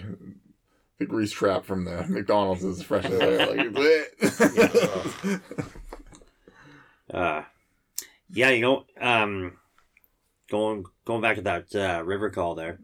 the 0.99 1.07
grease 1.07 1.33
trap 1.33 1.65
from 1.65 1.85
the 1.85 2.05
McDonald's 2.09 2.65
is 2.65 2.83
fresh 2.83 3.05
as 3.05 3.21
air? 3.21 3.47
Like, 3.47 3.59
bleh. 4.21 5.41
Uh, 7.13 7.43
yeah, 8.31 8.51
you 8.51 8.63
know, 8.63 8.85
um, 9.01 9.59
going 10.51 10.85
going 11.05 11.21
back 11.21 11.37
to 11.37 11.43
that 11.43 11.75
uh, 11.75 12.03
river 12.03 12.31
call 12.31 12.55
there, 12.55 12.79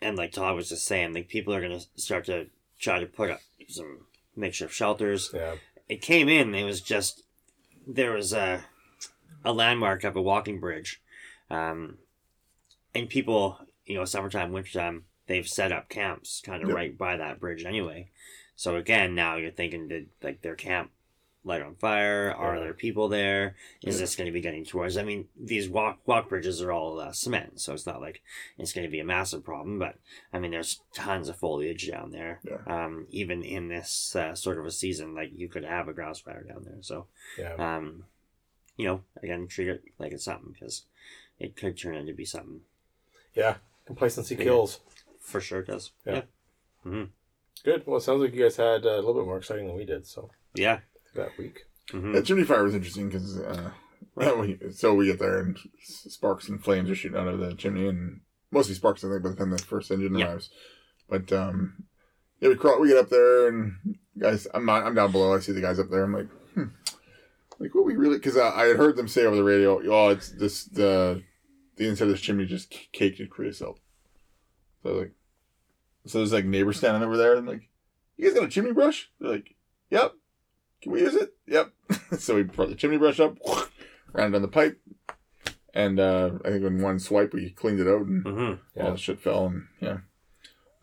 and 0.00 0.16
like 0.16 0.32
Todd 0.32 0.54
was 0.54 0.68
just 0.68 0.84
saying, 0.84 1.14
like 1.14 1.28
people 1.28 1.54
are 1.54 1.60
gonna 1.60 1.80
start 1.96 2.26
to 2.26 2.46
try 2.78 3.00
to 3.00 3.06
put 3.06 3.30
up 3.30 3.40
some 3.68 4.06
makeshift 4.36 4.72
shelters. 4.72 5.30
Yeah. 5.34 5.54
It 5.88 6.02
came 6.02 6.28
in. 6.28 6.54
It 6.54 6.64
was 6.64 6.80
just 6.80 7.22
there 7.86 8.12
was 8.12 8.32
a 8.32 8.64
a 9.44 9.52
landmark 9.52 10.04
up 10.04 10.16
a 10.16 10.22
walking 10.22 10.60
bridge, 10.60 11.00
um, 11.50 11.98
and 12.94 13.08
people, 13.08 13.58
you 13.86 13.96
know, 13.96 14.04
summertime, 14.04 14.52
wintertime, 14.52 15.04
they've 15.28 15.48
set 15.48 15.70
up 15.70 15.88
camps 15.88 16.40
kind 16.44 16.62
of 16.62 16.68
Yep. 16.70 16.76
right 16.76 16.98
by 16.98 17.16
that 17.16 17.38
bridge 17.38 17.64
anyway. 17.64 18.10
So 18.56 18.74
again, 18.74 19.14
now 19.14 19.36
you're 19.36 19.52
thinking, 19.52 19.86
did 19.86 20.08
like 20.20 20.42
their 20.42 20.56
camp 20.56 20.90
light 21.44 21.62
on 21.62 21.76
fire? 21.76 22.32
Are 22.32 22.56
Yeah. 22.56 22.60
there 22.64 22.74
people 22.74 23.08
there? 23.08 23.54
Is 23.82 23.94
Yeah. 23.94 24.00
this 24.00 24.16
going 24.16 24.26
to 24.26 24.32
be 24.32 24.40
getting 24.40 24.64
towards? 24.64 24.96
I 24.96 25.04
mean, 25.04 25.28
these 25.36 25.68
walk 25.68 26.00
walk 26.06 26.28
bridges 26.28 26.60
are 26.60 26.72
all 26.72 26.98
uh, 26.98 27.12
cement, 27.12 27.60
so 27.60 27.72
it's 27.72 27.86
not 27.86 28.00
like 28.00 28.20
it's 28.58 28.72
going 28.72 28.84
to 28.86 28.90
be 28.90 28.98
a 28.98 29.04
massive 29.04 29.44
problem. 29.44 29.78
But 29.78 29.96
I 30.32 30.40
mean, 30.40 30.50
there's 30.50 30.80
tons 30.92 31.28
of 31.28 31.36
foliage 31.36 31.88
down 31.88 32.10
there. 32.10 32.40
Yeah. 32.42 32.62
Um, 32.66 33.06
even 33.10 33.44
in 33.44 33.68
this 33.68 34.16
uh, 34.16 34.34
sort 34.34 34.58
of 34.58 34.66
a 34.66 34.70
season, 34.72 35.14
like 35.14 35.30
you 35.34 35.48
could 35.48 35.64
have 35.64 35.86
a 35.88 35.92
grouse 35.92 36.20
fire 36.20 36.42
down 36.42 36.64
there. 36.64 36.82
So 36.82 37.06
um, 37.58 38.04
you 38.76 38.86
know, 38.86 39.04
again, 39.22 39.46
treat 39.46 39.68
it 39.68 39.84
like 39.98 40.12
it's 40.12 40.24
something 40.24 40.52
because 40.52 40.84
it 41.38 41.54
could 41.56 41.76
turn 41.78 41.94
into 41.96 42.14
be 42.14 42.24
something. 42.24 42.62
Yeah. 43.34 43.58
Complacency 43.86 44.36
kills. 44.36 44.80
For 45.28 45.40
sure, 45.40 45.60
it 45.60 45.66
does. 45.66 45.92
Yeah. 46.06 46.22
Yeah. 46.84 47.04
Good. 47.64 47.82
Well, 47.86 47.98
it 47.98 48.02
sounds 48.02 48.20
like 48.22 48.32
you 48.34 48.42
guys 48.42 48.56
had 48.56 48.86
uh, 48.86 48.90
a 48.90 48.96
little 48.96 49.14
bit 49.14 49.26
more 49.26 49.38
exciting 49.38 49.66
than 49.66 49.76
we 49.76 49.84
did. 49.84 50.06
So 50.06 50.30
Yeah. 50.54 50.80
that 51.14 51.36
week. 51.38 51.60
hmm 51.90 52.12
that 52.12 52.24
chimney 52.24 52.44
fire 52.44 52.64
was 52.64 52.74
interesting 52.74 53.08
because 53.08 53.38
uh, 53.38 53.70
we, 54.14 54.58
so 54.72 54.94
we 54.94 55.06
get 55.06 55.18
there 55.18 55.38
and 55.40 55.58
sparks 55.82 56.48
and 56.48 56.62
flames 56.62 56.88
are 56.90 56.94
shooting 56.94 57.18
out 57.18 57.28
of 57.28 57.40
the 57.40 57.54
chimney 57.54 57.88
and 57.88 58.20
mostly 58.50 58.74
sparks 58.74 59.04
I 59.04 59.08
think 59.08 59.22
by 59.22 59.30
the 59.30 59.36
time 59.36 59.50
the 59.50 59.58
first 59.58 59.90
engine 59.90 60.16
Yeah. 60.16 60.28
arrives. 60.28 60.50
But 61.08 61.32
um, 61.32 61.84
yeah, 62.40 62.48
we 62.50 62.56
crawl, 62.56 62.80
we 62.80 62.88
get 62.88 62.98
up 62.98 63.08
there 63.10 63.48
and 63.48 63.74
guys, 64.18 64.46
I'm 64.54 64.64
not, 64.66 64.84
I'm 64.84 64.94
down 64.94 65.12
below. 65.12 65.34
I 65.34 65.40
see 65.40 65.52
the 65.52 65.60
guys 65.60 65.78
up 65.78 65.90
there. 65.90 66.04
I'm 66.04 66.14
like, 66.14 66.28
hmm. 66.54 66.64
like 67.58 67.74
what 67.74 67.84
we 67.84 67.96
really 67.96 68.16
because 68.18 68.36
I, 68.36 68.48
I 68.48 68.64
had 68.68 68.76
heard 68.76 68.96
them 68.96 69.08
say 69.08 69.24
over 69.24 69.36
the 69.36 69.44
radio, 69.44 69.80
oh, 69.92 70.08
it's 70.10 70.30
this 70.30 70.64
the 70.64 71.22
the 71.76 71.88
inside 71.88 72.04
of 72.04 72.10
this 72.10 72.20
chimney 72.20 72.44
just 72.46 72.72
c- 72.72 72.88
caked 72.92 73.20
in 73.20 73.28
creosote. 73.28 73.78
So 74.82 74.90
I 74.90 74.92
was 74.92 75.00
like, 75.02 75.12
so 76.08 76.18
there's 76.18 76.32
like 76.32 76.44
neighbors 76.44 76.78
standing 76.78 77.02
over 77.02 77.16
there 77.16 77.36
and 77.36 77.46
like, 77.46 77.68
you 78.16 78.24
guys 78.28 78.34
got 78.38 78.44
a 78.46 78.48
chimney 78.48 78.72
brush? 78.72 79.10
They're 79.20 79.30
like, 79.32 79.54
yep. 79.90 80.12
Can 80.82 80.92
we 80.92 81.00
use 81.00 81.14
it? 81.14 81.34
Yep. 81.46 81.72
so 82.18 82.34
we 82.36 82.42
brought 82.44 82.68
the 82.68 82.74
chimney 82.74 82.98
brush 82.98 83.18
up, 83.20 83.36
ran 84.12 84.28
it 84.28 84.30
down 84.32 84.42
the 84.42 84.48
pipe, 84.48 84.80
and 85.74 85.98
uh, 86.00 86.30
I 86.44 86.50
think 86.50 86.64
in 86.64 86.80
one 86.82 86.98
swipe 86.98 87.32
we 87.34 87.50
cleaned 87.50 87.80
it 87.80 87.88
out 87.88 88.06
and 88.06 88.22
hmm 88.26 88.52
Yeah. 88.76 88.84
all 88.86 88.92
the 88.92 88.98
shit 88.98 89.20
fell. 89.20 89.46
And 89.46 89.66
yeah, 89.80 89.98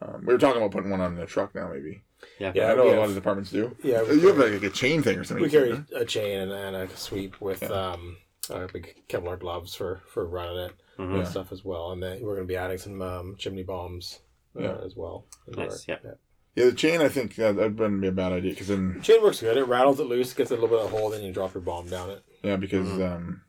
um, 0.01 0.23
we 0.25 0.33
were 0.33 0.39
talking 0.39 0.61
about 0.61 0.71
putting 0.71 0.91
one 0.91 1.01
on 1.01 1.15
the 1.15 1.25
truck 1.25 1.55
now. 1.55 1.69
Maybe 1.73 2.01
Yeah. 2.39 2.51
Yeah, 2.53 2.71
I 2.71 2.75
know 2.75 2.87
a 2.87 2.89
have- 2.89 2.99
lot 2.99 3.09
of 3.09 3.15
departments 3.15 3.51
do. 3.51 3.75
Yeah. 3.83 4.01
You 4.03 4.27
have 4.27 4.37
like 4.37 4.61
a 4.63 4.69
chain 4.69 5.01
thing 5.01 5.17
or 5.17 5.23
something. 5.23 5.43
We 5.43 5.49
carry 5.49 5.81
a 5.95 6.05
chain 6.05 6.39
and, 6.39 6.51
and 6.51 6.75
a 6.75 6.89
sweep 6.97 7.39
with 7.41 7.61
Yeah. 7.61 7.69
um, 7.93 8.17
uh, 8.49 8.67
big 8.71 8.95
Kevlar 9.09 9.39
gloves 9.39 9.73
for, 9.73 10.01
for 10.07 10.25
running 10.27 10.57
it 10.65 10.71
hmm 10.97 11.15
and 11.15 11.27
stuff 11.27 11.51
as 11.51 11.63
well. 11.65 11.91
And 11.91 12.01
then 12.03 12.21
we're 12.21 12.35
going 12.35 12.47
to 12.47 12.51
be 12.51 12.55
adding 12.57 12.77
some 12.77 13.01
um, 13.01 13.35
chimney 13.37 13.63
bombs 13.63 14.19
Yeah. 14.63 14.77
as 14.85 14.95
well. 14.95 15.25
into 15.47 15.59
Nice, 15.61 15.87
our- 15.89 15.99
yeah. 16.03 16.11
Yeah, 16.55 16.65
the 16.65 16.73
chain. 16.73 17.01
I 17.01 17.09
think 17.09 17.37
uh, 17.37 17.51
that 17.51 17.75
wouldn't 17.75 17.99
be 18.01 18.07
a 18.07 18.11
bad 18.13 18.31
idea 18.31 18.51
because 18.51 18.69
then 18.69 19.01
Chain 19.01 19.21
works 19.21 19.41
good. 19.41 19.57
It 19.57 19.67
rattles 19.67 19.99
it 19.99 20.05
loose, 20.07 20.31
gets 20.33 20.51
a 20.51 20.53
little 20.53 20.69
bit 20.69 20.79
of 20.79 20.85
a 20.85 20.97
hole, 20.97 21.09
then 21.09 21.21
you 21.21 21.33
drop 21.33 21.53
your 21.53 21.61
bomb 21.61 21.87
down 21.89 22.09
it. 22.11 22.23
yeah 22.43 22.55
because 22.55 22.87
Mhm. 22.87 23.15
um, 23.15 23.41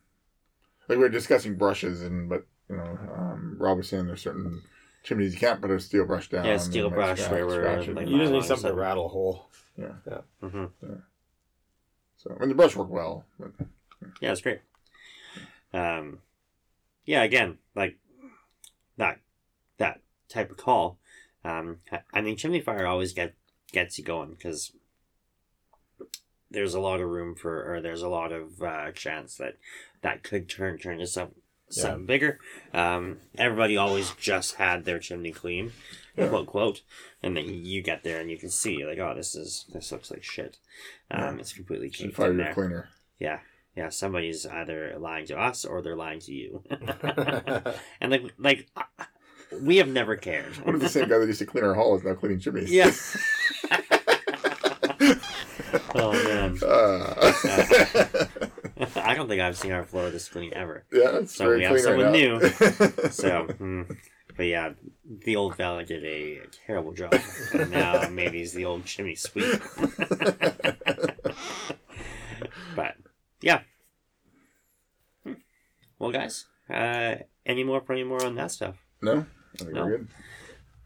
like 0.89 0.99
we 0.99 1.05
were 1.05 1.09
discussing 1.09 1.55
brushes 1.57 2.03
and 2.03 2.29
but 2.29 2.45
you 2.69 2.77
know 2.77 2.99
um, 3.17 3.57
Rob 3.61 3.77
was 3.79 3.89
saying 3.89 4.07
there's 4.07 4.23
certain 4.23 4.61
chimneys 5.05 5.33
you 5.35 5.39
can't 5.39 5.61
put 5.61 5.71
a 5.71 5.79
steel 5.79 6.05
brush 6.05 6.29
down. 6.31 6.45
Yeah, 6.47 6.57
steel 6.57 6.91
brush 6.91 7.21
scratch- 7.21 7.31
where 7.31 7.47
we're, 7.47 7.63
scratch 7.85 7.89
like, 7.95 8.09
You 8.09 8.19
just 8.19 8.33
need 8.33 8.45
something 8.45 8.71
to 8.71 8.75
rattle 8.75 9.07
a 9.07 9.09
hole. 9.09 9.49
hmm 9.79 10.65
yeah. 10.83 10.89
So 12.17 12.35
I 12.35 12.41
mean 12.41 12.49
the 12.49 12.55
brush 12.57 12.75
worked 12.75 12.91
well. 12.91 13.25
But 13.39 13.53
Yeah, 14.21 14.33
it's 14.33 14.41
great. 14.41 14.61
Um, 15.73 16.19
yeah, 17.05 17.23
again, 17.23 17.59
like 17.77 17.99
that 18.97 19.21
that 19.79 20.01
type 20.29 20.51
of 20.51 20.57
call. 20.57 20.99
Um, 21.45 21.79
I- 22.13 22.21
mean, 22.21 22.37
chimney 22.37 22.61
fire 22.61 22.87
always 22.87 23.13
get 23.13 23.35
gets 23.73 23.99
you 23.99 24.05
going 24.05 24.31
because 24.31 24.73
there's 26.51 26.75
a 26.75 26.81
lot 26.81 27.01
of 27.01 27.09
room 27.09 27.35
for, 27.35 27.75
or 27.75 27.81
there's 27.81 28.03
a 28.03 28.09
lot 28.09 28.33
of 28.33 28.63
uh, 28.63 28.93
chance 28.93 29.37
that 29.37 29.57
that 30.03 30.23
could 30.23 30.49
turn 30.49 30.79
turn 30.79 30.95
into 30.95 31.07
some 31.07 31.33
something 31.69 32.07
bigger. 32.07 32.39
Um, 32.73 33.19
everybody 33.37 33.77
always 33.77 34.13
just 34.13 34.55
had 34.55 34.85
their 34.85 35.01
chimney 35.01 35.33
clean, 35.33 35.73
Yeah. 36.17 36.29
quote 36.29 36.47
quote, 36.47 36.83
and 37.23 37.37
then 37.37 37.47
you 37.65 37.83
get 37.83 38.05
there 38.05 38.21
and 38.21 38.31
you 38.31 38.39
can 38.39 38.51
see 38.51 38.85
like, 38.85 38.99
oh, 38.99 39.15
this 39.17 39.35
is 39.35 39.67
this 39.73 39.91
looks 39.91 40.11
like 40.11 40.23
shit. 40.23 40.59
Um, 41.11 41.35
Yeah. 41.37 41.41
it's 41.41 41.53
completely 41.53 41.91
caked 41.91 42.15
fire 42.15 42.31
in 42.31 42.37
there. 42.37 42.55
cleaner. 42.55 42.89
Yeah, 43.19 43.41
yeah. 43.75 43.89
Somebody's 43.89 44.47
either 44.47 44.97
lying 44.99 45.27
to 45.27 45.39
us 45.39 45.65
or 45.65 45.83
they're 45.83 45.97
lying 45.97 46.21
to 46.21 46.33
you, 46.33 46.63
and 48.01 48.11
like 48.13 48.33
like 48.39 48.69
we 49.61 49.77
have 49.79 49.89
never 49.89 50.17
cared. 50.17 50.55
What 50.65 50.75
if 50.75 50.81
the 50.81 50.89
same 50.89 51.09
guy 51.09 51.19
that 51.19 51.27
used 51.27 51.39
to 51.41 51.47
clean 51.47 51.65
our 51.65 51.75
hall 51.75 51.97
is 51.97 52.05
now 52.05 52.15
cleaning 52.15 52.41
chimneys? 52.41 52.71
Yes. 52.71 53.17
oh 55.95 56.13
man, 56.13 56.59
Uh, 56.63 57.33
I 58.97 59.15
don't 59.15 59.29
think 59.29 59.41
I've 59.41 59.57
seen 59.57 59.73
our 59.73 59.85
floor 59.85 60.11
this 60.11 60.29
clean 60.29 60.53
ever. 60.55 60.85
yeah, 60.93 61.19
it's 61.19 61.35
So 61.35 61.45
very 61.47 61.59
we 61.59 61.65
have 61.65 61.73
clean 61.73 61.83
someone 61.85 62.07
right 62.07 62.13
new. 62.13 62.41
So, 63.11 63.47
mm, 63.47 63.97
but 64.37 64.47
yeah, 64.47 64.73
the 65.25 65.37
old 65.37 65.57
fella 65.57 65.85
did 65.85 66.05
a 66.05 66.41
terrible 66.67 66.93
job, 66.93 67.15
and 67.55 67.71
now 67.71 68.09
maybe 68.11 68.39
he's 68.39 68.53
the 68.53 68.65
old 68.67 68.85
chimney 68.85 69.15
sweep. 69.15 69.61
but 72.75 72.95
yeah. 73.41 73.61
Hmm. 75.25 75.33
Well, 75.99 76.11
guys, 76.13 76.47
uh, 76.69 77.17
any 77.47 77.65
more 77.65 77.83
any 77.91 78.05
more 78.05 78.25
on 78.25 78.35
that 78.37 78.51
stuff? 78.51 78.77
no, 79.01 79.27
I 79.61 79.65
think 79.65 79.75
No. 79.75 79.87
we're 79.87 79.99
good. 79.99 80.09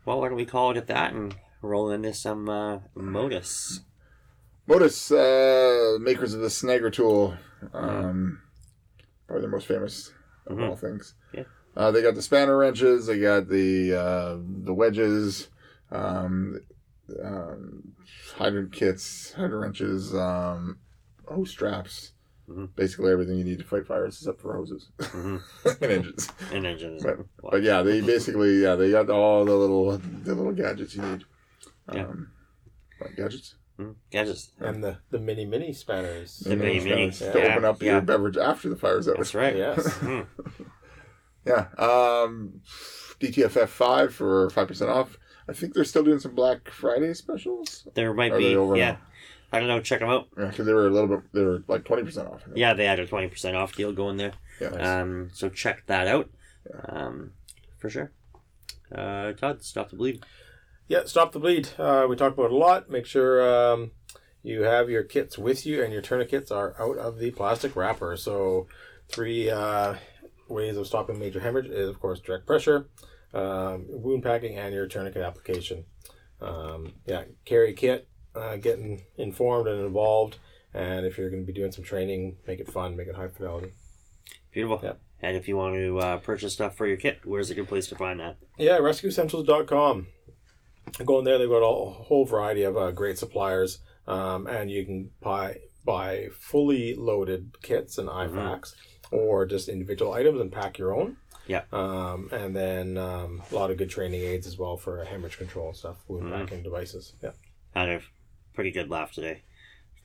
Well, 0.04 0.20
why 0.20 0.28
don't 0.28 0.36
we 0.36 0.46
call 0.46 0.70
it 0.70 0.76
at 0.76 0.86
that 0.86 1.12
and 1.12 1.34
roll 1.62 1.90
into 1.90 2.14
some 2.14 2.48
uh, 2.48 2.78
modus? 2.94 3.80
Modus, 4.66 5.10
uh, 5.10 5.98
makers 6.00 6.32
of 6.34 6.40
the 6.40 6.48
Snagger 6.48 6.92
tool, 6.92 7.34
um, 7.74 8.40
probably 9.26 9.42
the 9.42 9.48
most 9.48 9.66
famous 9.66 10.12
of 10.46 10.56
Mhm. 10.58 10.68
all 10.68 10.76
things. 10.76 11.14
Yeah. 11.32 11.44
Uh, 11.76 11.90
they 11.90 12.02
got 12.02 12.14
the 12.14 12.22
spanner 12.22 12.56
wrenches. 12.56 13.06
They 13.06 13.18
got 13.20 13.48
the 13.48 13.94
uh, 13.94 14.38
the 14.64 14.74
wedges, 14.74 15.48
um, 15.90 16.60
um, 17.22 17.94
hydrant 18.36 18.72
kits, 18.72 19.32
hydrant 19.32 19.62
wrenches, 19.62 20.14
um, 20.14 20.78
hose 21.26 21.50
straps. 21.50 22.12
Mhm. 22.50 22.74
Basically 22.74 23.12
everything 23.12 23.38
you 23.38 23.44
need 23.44 23.58
to 23.60 23.64
fight 23.64 23.86
fires 23.86 24.16
except 24.18 24.40
for 24.40 24.56
hoses 24.56 24.88
hmm 25.00 25.36
and 25.64 25.82
engines. 25.92 26.28
And 26.52 26.66
engines. 26.66 27.02
But, 27.04 27.18
but 27.40 27.62
yeah, 27.62 27.82
they 27.82 28.00
basically 28.00 28.60
yeah 28.62 28.74
they 28.74 28.90
got 28.90 29.08
all 29.08 29.44
the 29.44 29.54
little 29.54 29.98
the 29.98 30.34
little 30.34 30.52
gadgets 30.52 30.96
you 30.96 31.02
need. 31.02 31.24
Yeah. 31.92 32.06
Um, 32.06 32.30
what, 32.98 33.14
gadgets. 33.16 33.54
Mhm. 33.78 33.94
Gadgets. 34.10 34.50
and 34.58 34.82
the, 34.82 34.98
the 35.10 35.18
mini 35.20 35.46
mini 35.46 35.72
spanners. 35.72 36.40
The 36.40 36.56
mini 36.56 36.80
mini, 36.80 37.10
to 37.12 37.24
yeah, 37.34 37.52
open 37.52 37.64
up 37.64 37.82
yeah. 37.82 37.92
your 37.92 38.00
beverage 38.00 38.36
after 38.36 38.68
the 38.68 38.76
fire's 38.76 39.06
out. 39.08 39.16
That's 39.18 39.34
right. 39.34 39.56
Yes. 39.56 39.86
Mhm. 39.98 40.26
Yeah. 41.46 41.68
Um, 41.78 42.60
DTFF 43.20 43.68
five 43.68 44.14
for 44.14 44.50
five 44.50 44.68
percent 44.68 44.90
off. 44.90 45.16
I 45.48 45.52
think 45.52 45.74
they're 45.74 45.84
still 45.84 46.04
doing 46.04 46.18
some 46.20 46.34
Black 46.34 46.68
Friday 46.70 47.14
specials. 47.14 47.86
There 47.94 48.12
might 48.12 48.32
Are 48.32 48.38
be. 48.38 48.44
they 48.48 48.56
over 48.56 48.76
Yeah. 48.76 48.96
Now? 49.52 49.56
I 49.56 49.60
don't 49.60 49.68
know. 49.68 49.80
Check 49.80 50.00
them 50.00 50.08
out. 50.08 50.28
Yeah, 50.38 50.46
because 50.46 50.66
they 50.66 50.72
were 50.72 50.86
a 50.86 50.90
little 50.90 51.08
bit. 51.08 51.32
They 51.32 51.42
were 51.42 51.62
like 51.68 51.84
twenty 51.84 52.02
percent 52.04 52.28
off. 52.28 52.42
Yeah, 52.54 52.74
they 52.74 52.86
had 52.86 52.98
a 53.00 53.06
twenty 53.06 53.28
percent 53.28 53.56
off 53.56 53.74
deal 53.74 53.92
going 53.92 54.16
there. 54.16 54.32
Yeah. 54.60 54.68
Um, 55.00 55.30
so 55.32 55.48
check 55.48 55.86
that 55.86 56.06
out. 56.06 56.30
Um, 56.88 57.32
for 57.78 57.90
sure. 57.90 58.12
Uh, 58.94 59.32
Todd, 59.32 59.62
stop 59.62 59.90
the 59.90 59.96
bleed. 59.96 60.24
Yeah, 60.88 61.04
stop 61.04 61.32
the 61.32 61.38
bleed. 61.38 61.68
Uh, 61.78 62.06
we 62.08 62.16
talked 62.16 62.34
about 62.34 62.46
it 62.46 62.52
a 62.52 62.56
lot. 62.56 62.90
Make 62.90 63.06
sure 63.06 63.72
um, 63.72 63.92
you 64.42 64.62
have 64.62 64.90
your 64.90 65.04
kits 65.04 65.38
with 65.38 65.64
you, 65.64 65.82
and 65.82 65.92
your 65.92 66.02
tourniquets 66.02 66.50
are 66.50 66.74
out 66.80 66.98
of 66.98 67.18
the 67.18 67.30
plastic 67.30 67.76
wrapper. 67.76 68.16
So, 68.16 68.66
three 69.08 69.48
uh, 69.48 69.94
ways 70.48 70.76
of 70.76 70.86
stopping 70.86 71.18
major 71.18 71.40
hemorrhage 71.40 71.70
is, 71.70 71.88
of 71.88 72.00
course, 72.00 72.18
direct 72.18 72.46
pressure, 72.46 72.88
um, 73.32 73.86
wound 73.88 74.24
packing, 74.24 74.58
and 74.58 74.74
your 74.74 74.88
tourniquet 74.88 75.22
application. 75.22 75.84
Um, 76.40 76.94
yeah, 77.06 77.22
carry 77.44 77.72
kit, 77.72 78.08
uh, 78.34 78.56
getting 78.56 79.02
informed 79.16 79.68
and 79.68 79.84
involved. 79.84 80.38
And 80.72 81.04
if 81.04 81.18
you're 81.18 81.30
going 81.30 81.42
to 81.42 81.46
be 81.46 81.52
doing 81.52 81.72
some 81.72 81.84
training, 81.84 82.36
make 82.46 82.60
it 82.60 82.70
fun, 82.70 82.96
make 82.96 83.08
it 83.08 83.16
high 83.16 83.28
fidelity. 83.28 83.72
Beautiful. 84.52 84.80
Yep. 84.82 85.00
And 85.22 85.36
if 85.36 85.48
you 85.48 85.56
want 85.56 85.74
to 85.74 85.98
uh, 85.98 86.16
purchase 86.18 86.52
stuff 86.54 86.76
for 86.76 86.86
your 86.86 86.96
kit, 86.96 87.20
where's 87.24 87.50
a 87.50 87.54
good 87.54 87.68
place 87.68 87.86
to 87.88 87.96
find 87.96 88.20
that? 88.20 88.36
Yeah, 88.58 88.78
rescueessentials.com. 88.78 90.06
Go 91.04 91.18
in 91.18 91.24
there, 91.24 91.38
they've 91.38 91.48
got 91.48 91.58
a 91.58 91.90
whole 91.90 92.24
variety 92.24 92.62
of 92.62 92.76
uh, 92.76 92.90
great 92.90 93.18
suppliers, 93.18 93.80
um, 94.08 94.46
and 94.46 94.70
you 94.70 94.84
can 94.84 95.10
buy 95.20 95.58
buy 95.84 96.28
fully 96.38 96.94
loaded 96.94 97.52
kits 97.62 97.96
and 97.96 98.08
IFAKs 98.08 98.74
or 99.10 99.46
just 99.46 99.68
individual 99.68 100.12
items 100.12 100.40
and 100.40 100.52
pack 100.52 100.78
your 100.78 100.94
own. 100.94 101.16
Yeah. 101.46 101.62
Um, 101.72 102.28
and 102.32 102.54
then 102.54 102.96
um, 102.98 103.42
a 103.50 103.54
lot 103.54 103.70
of 103.70 103.76
good 103.78 103.88
training 103.90 104.20
aids 104.22 104.46
as 104.46 104.58
well 104.58 104.76
for 104.76 105.02
hemorrhage 105.04 105.38
control 105.38 105.68
and 105.68 105.76
stuff, 105.76 105.96
wound 106.06 106.24
Mhm. 106.26 106.32
packing 106.38 106.62
devices. 106.62 107.14
Yeah. 107.22 107.30
Had 107.74 107.88
a 107.88 108.00
pretty 108.54 108.70
good 108.70 108.90
laugh 108.90 109.12
today. 109.12 109.42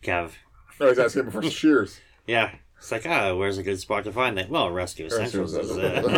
Kev. 0.03 0.31
No, 0.79 0.87
he's 0.89 0.99
asking 0.99 1.31
for 1.31 1.41
shears. 1.43 1.99
Yeah. 2.27 2.55
It's 2.79 2.91
like, 2.91 3.05
ah, 3.05 3.35
where's 3.35 3.57
a 3.59 3.63
good 3.63 3.79
spot 3.79 4.03
to 4.05 4.11
find 4.11 4.37
that? 4.37 4.49
Well, 4.49 4.69
Rescue 4.71 5.05
Rescue 5.05 5.43
Essentials 5.43 5.53
is. 5.55 5.69
Essentials. 5.77 6.13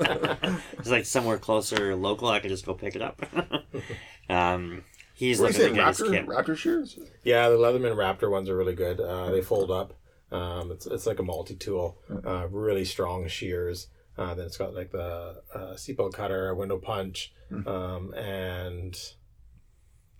Uh, 0.00 0.60
it's 0.78 0.88
like 0.88 1.04
somewhere 1.04 1.36
closer, 1.38 1.94
local. 1.96 2.28
I 2.28 2.38
can 2.40 2.48
just 2.48 2.64
go 2.64 2.74
pick 2.74 2.94
it 2.96 3.02
up. 3.02 3.20
um, 4.30 4.84
he's 5.14 5.40
What 5.40 5.50
are 5.50 5.52
you 5.52 5.58
looking 5.68 5.74
saying? 5.74 5.74
to 5.74 5.80
get 5.80 5.88
his 5.88 6.00
Raptor, 6.00 6.10
kit. 6.12 6.26
Raptor 6.26 6.56
shears? 6.56 6.98
Yeah, 7.24 7.48
the 7.48 7.56
Leatherman 7.56 7.94
Raptor 7.96 8.30
ones 8.30 8.48
are 8.48 8.56
really 8.56 8.74
good. 8.74 9.00
Uh, 9.00 9.30
they 9.30 9.42
fold 9.42 9.70
up. 9.70 9.94
Um, 10.30 10.70
it's, 10.72 10.86
it's 10.86 11.06
like 11.06 11.18
a 11.18 11.22
multi 11.24 11.56
tool, 11.56 11.98
uh, 12.24 12.46
really 12.48 12.84
strong 12.84 13.26
shears. 13.28 13.88
Uh, 14.16 14.34
then 14.34 14.46
it's 14.46 14.56
got 14.56 14.74
like 14.74 14.92
the 14.92 15.42
uh, 15.54 15.72
seatbelt 15.74 16.14
cutter, 16.14 16.48
a 16.48 16.54
window 16.54 16.78
punch, 16.78 17.32
um, 17.66 18.14
and 18.14 18.96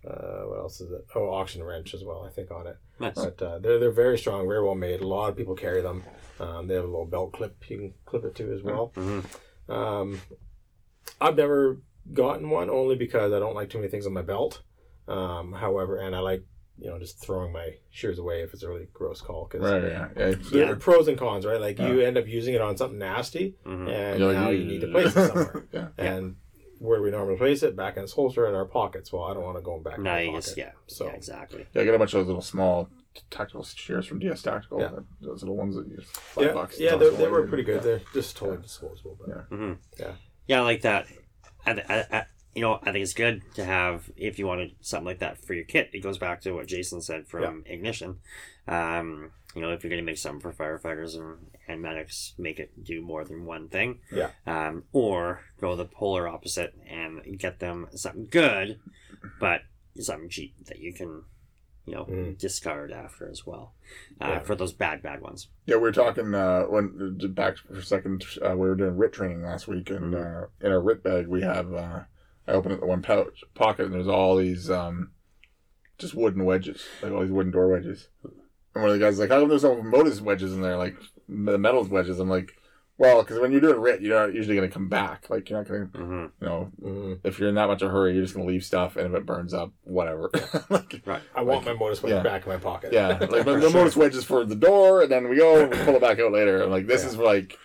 uh, 0.07 0.41
what 0.47 0.59
else 0.59 0.81
is 0.81 0.91
it? 0.91 1.05
Oh, 1.15 1.31
oxygen 1.33 1.65
wrench 1.65 1.93
as 1.93 2.03
well, 2.03 2.23
I 2.25 2.29
think, 2.29 2.51
on 2.51 2.67
it. 2.67 2.77
Nice. 2.99 3.15
But 3.15 3.41
uh, 3.41 3.59
they're, 3.59 3.79
they're 3.79 3.91
very 3.91 4.17
strong, 4.17 4.47
very 4.47 4.63
well 4.63 4.75
made. 4.75 5.01
A 5.01 5.07
lot 5.07 5.29
of 5.29 5.35
people 5.37 5.55
carry 5.55 5.81
them. 5.81 6.03
Um, 6.39 6.67
they 6.67 6.75
have 6.75 6.83
a 6.83 6.87
little 6.87 7.05
belt 7.05 7.33
clip 7.33 7.55
you 7.69 7.77
can 7.77 7.93
clip 8.05 8.25
it 8.25 8.35
to 8.35 8.51
as 8.53 8.61
well. 8.63 8.91
Mhm. 8.95 9.23
Um, 9.69 10.21
I've 11.21 11.35
never 11.37 11.79
gotten 12.11 12.49
one 12.49 12.69
only 12.69 12.95
because 12.95 13.31
I 13.31 13.39
don't 13.39 13.55
like 13.55 13.69
too 13.69 13.77
many 13.77 13.89
things 13.89 14.05
on 14.05 14.13
my 14.13 14.21
belt. 14.21 14.61
Um, 15.07 15.53
however, 15.53 15.97
and 15.97 16.15
I 16.15 16.19
like 16.19 16.43
you 16.79 16.89
know 16.89 16.97
just 16.97 17.19
throwing 17.23 17.51
my 17.53 17.75
shears 17.91 18.17
away 18.19 18.41
if 18.41 18.53
it's 18.53 18.63
a 18.63 18.67
really 18.69 18.87
gross 18.93 19.21
call 19.21 19.47
because 19.49 19.69
Right, 19.71 19.83
yeah. 19.83 20.07
yeah. 20.17 20.35
there 20.51 20.65
Yeah. 20.65 20.69
are 20.71 20.75
pros 20.75 21.07
and 21.07 21.17
cons, 21.17 21.45
right? 21.45 21.61
Like 21.61 21.77
you 21.79 22.01
end 22.01 22.17
up 22.17 22.27
using 22.27 22.55
it 22.55 22.61
on 22.61 22.75
something 22.77 22.97
nasty, 22.99 23.55
Mhm. 23.65 23.89
and 23.89 24.19
You're 24.19 24.33
like, 24.33 24.41
now 24.41 24.49
you 24.49 24.65
need 24.65 24.81
to 24.81 24.87
place 24.87 25.15
it 25.15 25.27
somewhere. 25.27 25.67
yeah. 25.71 25.87
And 25.97 26.35
where 26.83 26.97
do 26.97 27.03
we 27.03 27.11
normally 27.11 27.37
place 27.37 27.63
it? 27.63 27.77
Back 27.77 27.95
in 27.95 28.03
its 28.03 28.11
holster 28.11 28.45
in 28.47 28.53
our 28.53 28.65
pockets. 28.65 29.13
Well, 29.13 29.23
I 29.23 29.33
don't 29.33 29.43
want 29.43 29.57
to 29.57 29.61
go 29.61 29.79
back 29.79 29.97
in 29.97 30.03
my 30.03 30.25
pocket. 30.25 30.53
yeah. 30.57 30.71
So 30.87 31.05
yeah, 31.05 31.13
exactly. 31.13 31.65
Yeah, 31.73 31.81
I 31.81 31.85
got 31.85 31.95
a 31.95 31.97
bunch 31.97 32.13
of 32.13 32.19
those 32.19 32.27
little 32.27 32.41
small 32.41 32.89
tactical 33.31 33.63
shears 33.63 34.05
from 34.05 34.19
DS 34.19 34.41
Tactical. 34.41 34.81
Yeah. 34.81 34.89
Those 35.21 35.43
little 35.43 35.55
ones 35.55 35.75
that 35.77 35.87
you 35.87 35.95
just 35.95 36.15
five 36.17 36.45
yeah, 36.45 36.51
bucks. 36.51 36.79
yeah, 36.79 36.91
toss 36.91 36.99
they, 36.99 37.15
they 37.15 37.27
were 37.29 37.47
pretty 37.47 37.63
good. 37.63 37.75
Yeah. 37.75 37.81
They're 37.81 38.01
just 38.13 38.35
totally 38.35 38.61
disposable. 38.61 39.17
But 39.17 39.29
Yeah. 39.29 39.57
hmm 39.57 39.73
Yeah. 39.97 40.11
Yeah, 40.47 40.59
I 40.59 40.63
like 40.63 40.81
that. 40.81 41.07
I, 41.65 41.71
I, 41.71 42.17
I, 42.17 42.25
you 42.53 42.61
know, 42.61 42.79
I 42.83 42.91
think 42.91 43.03
it's 43.03 43.13
good 43.13 43.41
to 43.55 43.63
have 43.63 44.11
if 44.17 44.37
you 44.37 44.45
wanted 44.45 44.75
something 44.81 45.05
like 45.05 45.19
that 45.19 45.37
for 45.45 45.53
your 45.53 45.63
kit. 45.63 45.89
It 45.93 46.03
goes 46.03 46.17
back 46.17 46.41
to 46.41 46.51
what 46.51 46.67
Jason 46.67 47.01
said 47.01 47.29
from 47.29 47.63
Ignition. 47.65 48.17
Um, 48.67 49.31
you 49.55 49.61
know, 49.61 49.71
if 49.71 49.83
you're 49.83 49.89
going 49.89 50.01
to 50.01 50.05
make 50.05 50.17
something 50.17 50.39
for 50.41 50.51
firefighters 50.53 51.15
and, 51.15 51.37
and 51.67 51.81
medics, 51.81 52.33
make 52.37 52.59
it 52.59 52.83
do 52.83 53.01
more 53.01 53.23
than 53.23 53.45
one 53.45 53.69
thing. 53.69 53.99
Yeah. 54.11 54.31
Um, 54.47 54.83
or 54.91 55.41
go 55.59 55.75
the 55.75 55.85
polar 55.85 56.27
opposite 56.27 56.73
and 56.89 57.21
get 57.37 57.59
them 57.59 57.87
something 57.95 58.27
good, 58.29 58.79
but 59.39 59.61
something 59.99 60.29
cheap 60.29 60.55
that 60.65 60.79
you 60.79 60.93
can, 60.93 61.23
you 61.85 61.93
know, 61.93 62.05
Mhm. 62.05 62.37
discard 62.37 62.91
after 62.91 63.29
as 63.29 63.45
well. 63.45 63.75
Uh, 64.19 64.27
Yeah. 64.27 64.39
For 64.39 64.55
those 64.55 64.73
bad, 64.73 65.01
bad 65.03 65.21
ones. 65.21 65.49
Yeah, 65.65 65.75
we 65.75 65.81
were 65.83 65.91
talking 65.91 66.33
uh, 66.33 66.63
when 66.63 67.17
back 67.33 67.57
for 67.57 67.75
a 67.77 67.83
second. 67.83 68.23
Uh, 68.41 68.51
we 68.57 68.67
were 68.67 68.75
doing 68.75 68.97
RIT 68.97 69.13
training 69.13 69.43
last 69.43 69.67
week, 69.67 69.89
and 69.91 70.15
uh, 70.15 70.47
in 70.61 70.71
our 70.71 70.81
RIT 70.81 71.03
bag 71.03 71.27
we 71.27 71.41
have. 71.41 71.73
Uh, 71.73 72.01
I 72.47 72.51
open 72.51 72.71
it 72.73 72.79
the 72.81 72.87
one 72.87 73.01
pouch 73.01 73.43
pocket, 73.53 73.85
and 73.85 73.93
there's 73.93 74.07
all 74.07 74.35
these 74.35 74.69
um, 74.71 75.11
just 75.97 76.15
wooden 76.15 76.43
wedges, 76.43 76.83
like 77.01 77.11
all 77.11 77.21
these 77.21 77.31
wooden 77.31 77.51
door 77.51 77.67
wedges. 77.69 78.09
And 78.75 78.83
one 78.83 78.91
of 78.91 78.99
the 78.99 79.03
guys 79.05 79.13
is 79.13 79.19
like, 79.19 79.29
"How 79.29 79.39
come 79.39 79.49
there's 79.49 79.63
no 79.63 79.81
Modus 79.81 80.21
wedges 80.21 80.53
in 80.53 80.61
there, 80.61 80.77
like 80.77 80.95
the 81.29 81.57
metals 81.57 81.89
wedges?" 81.89 82.19
I'm 82.19 82.29
like, 82.29 82.51
"Well, 82.97 83.21
because 83.21 83.39
when 83.39 83.51
you're 83.51 83.61
doing 83.61 83.79
RIT, 83.79 84.01
you're 84.01 84.19
not 84.19 84.33
usually 84.33 84.55
going 84.55 84.67
to 84.67 84.73
come 84.73 84.89
back. 84.89 85.29
Like 85.29 85.49
you're 85.49 85.59
not 85.59 85.67
going 85.67 85.89
to, 85.91 85.97
hmm 85.97 86.21
you 86.41 86.47
know, 86.47 86.71
Mhm. 86.83 87.19
if 87.23 87.37
you're 87.39 87.49
in 87.49 87.55
that 87.55 87.67
much 87.67 87.81
of 87.83 87.89
a 87.89 87.91
hurry, 87.91 88.13
you're 88.13 88.23
just 88.23 88.33
going 88.33 88.47
to 88.47 88.51
leave 88.51 88.63
stuff, 88.63 88.95
and 88.95 89.07
if 89.07 89.13
it 89.13 89.25
burns 89.25 89.53
up, 89.53 89.71
whatever. 89.83 90.29
like, 90.69 91.01
Right. 91.05 91.21
I 91.35 91.41
want 91.43 91.65
my 91.65 91.73
Modus 91.73 92.01
wedge 92.01 92.13
yeah. 92.13 92.23
back 92.23 92.45
in 92.45 92.51
my 92.51 92.57
pocket. 92.57 92.93
yeah, 92.93 93.09
like 93.29 93.45
the, 93.45 93.57
the 93.59 93.69
Modus 93.69 93.95
wedge 93.95 94.15
is 94.15 94.23
for 94.23 94.43
the 94.43 94.55
door, 94.55 95.01
and 95.03 95.11
then 95.11 95.29
we 95.29 95.35
go 95.37 95.61
and 95.61 95.71
we 95.71 95.77
pull 95.85 95.95
it 95.95 96.01
back 96.01 96.19
out 96.19 96.31
later. 96.31 96.61
And 96.63 96.71
like 96.71 96.87
this 96.87 97.03
Yeah. 97.03 97.09
is 97.09 97.15
for 97.15 97.23
like 97.23 97.57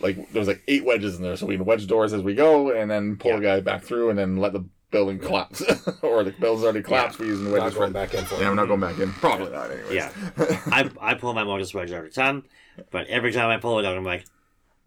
like 0.00 0.30
there 0.32 0.40
was 0.40 0.48
like 0.48 0.62
eight 0.68 0.84
wedges 0.84 1.16
in 1.16 1.22
there, 1.22 1.36
so 1.36 1.46
we 1.46 1.56
can 1.56 1.64
wedge 1.64 1.86
doors 1.86 2.12
as 2.12 2.22
we 2.22 2.34
go, 2.34 2.70
and 2.72 2.90
then 2.90 3.16
pull 3.16 3.30
Yeah. 3.30 3.36
the 3.36 3.42
guy 3.42 3.60
back 3.60 3.82
through, 3.82 4.10
and 4.10 4.18
then 4.18 4.36
let 4.36 4.52
the 4.52 4.64
building 4.90 5.18
collapse, 5.18 5.62
or 6.02 6.24
the 6.24 6.30
building's 6.32 6.64
already 6.64 6.82
collapsed. 6.82 7.18
We're 7.18 7.26
using 7.26 7.44
the 7.44 7.50
Not 7.50 7.64
wedges 7.64 7.78
going 7.78 7.90
for 7.90 7.94
back 7.94 8.14
in 8.14 8.24
for 8.24 8.40
Yeah. 8.40 8.50
I'm 8.50 8.56
not 8.56 8.68
going 8.68 8.80
back 8.80 8.98
in. 8.98 9.12
Probably 9.12 9.50
not, 9.50 9.70
anyways. 9.70 9.92
Yeah. 9.92 10.10
I, 10.66 10.90
I 11.00 11.14
pull 11.14 11.34
my 11.34 11.44
Modus 11.44 11.74
wedge 11.74 11.90
a 11.90 12.08
ton, 12.08 12.44
but 12.90 13.06
every 13.08 13.32
time 13.32 13.48
I 13.48 13.58
pull 13.58 13.78
it 13.78 13.84
out, 13.84 13.96
I'm 13.96 14.04
like, 14.04 14.24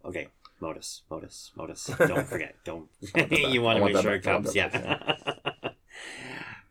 okay, 0.05 0.27
Modus, 0.59 1.03
Modus, 1.09 1.51
Modus. 1.55 1.85
Don't 1.97 2.27
forget. 2.27 2.55
Don't. 2.63 2.89
want 3.15 3.31
you 3.31 3.61
want 3.61 3.77
to 3.77 3.81
want 3.81 3.93
make 3.93 4.01
sure 4.01 4.15
it 4.15 4.23
back. 4.23 4.33
Comes. 4.43 4.55
Yeah. 4.55 5.15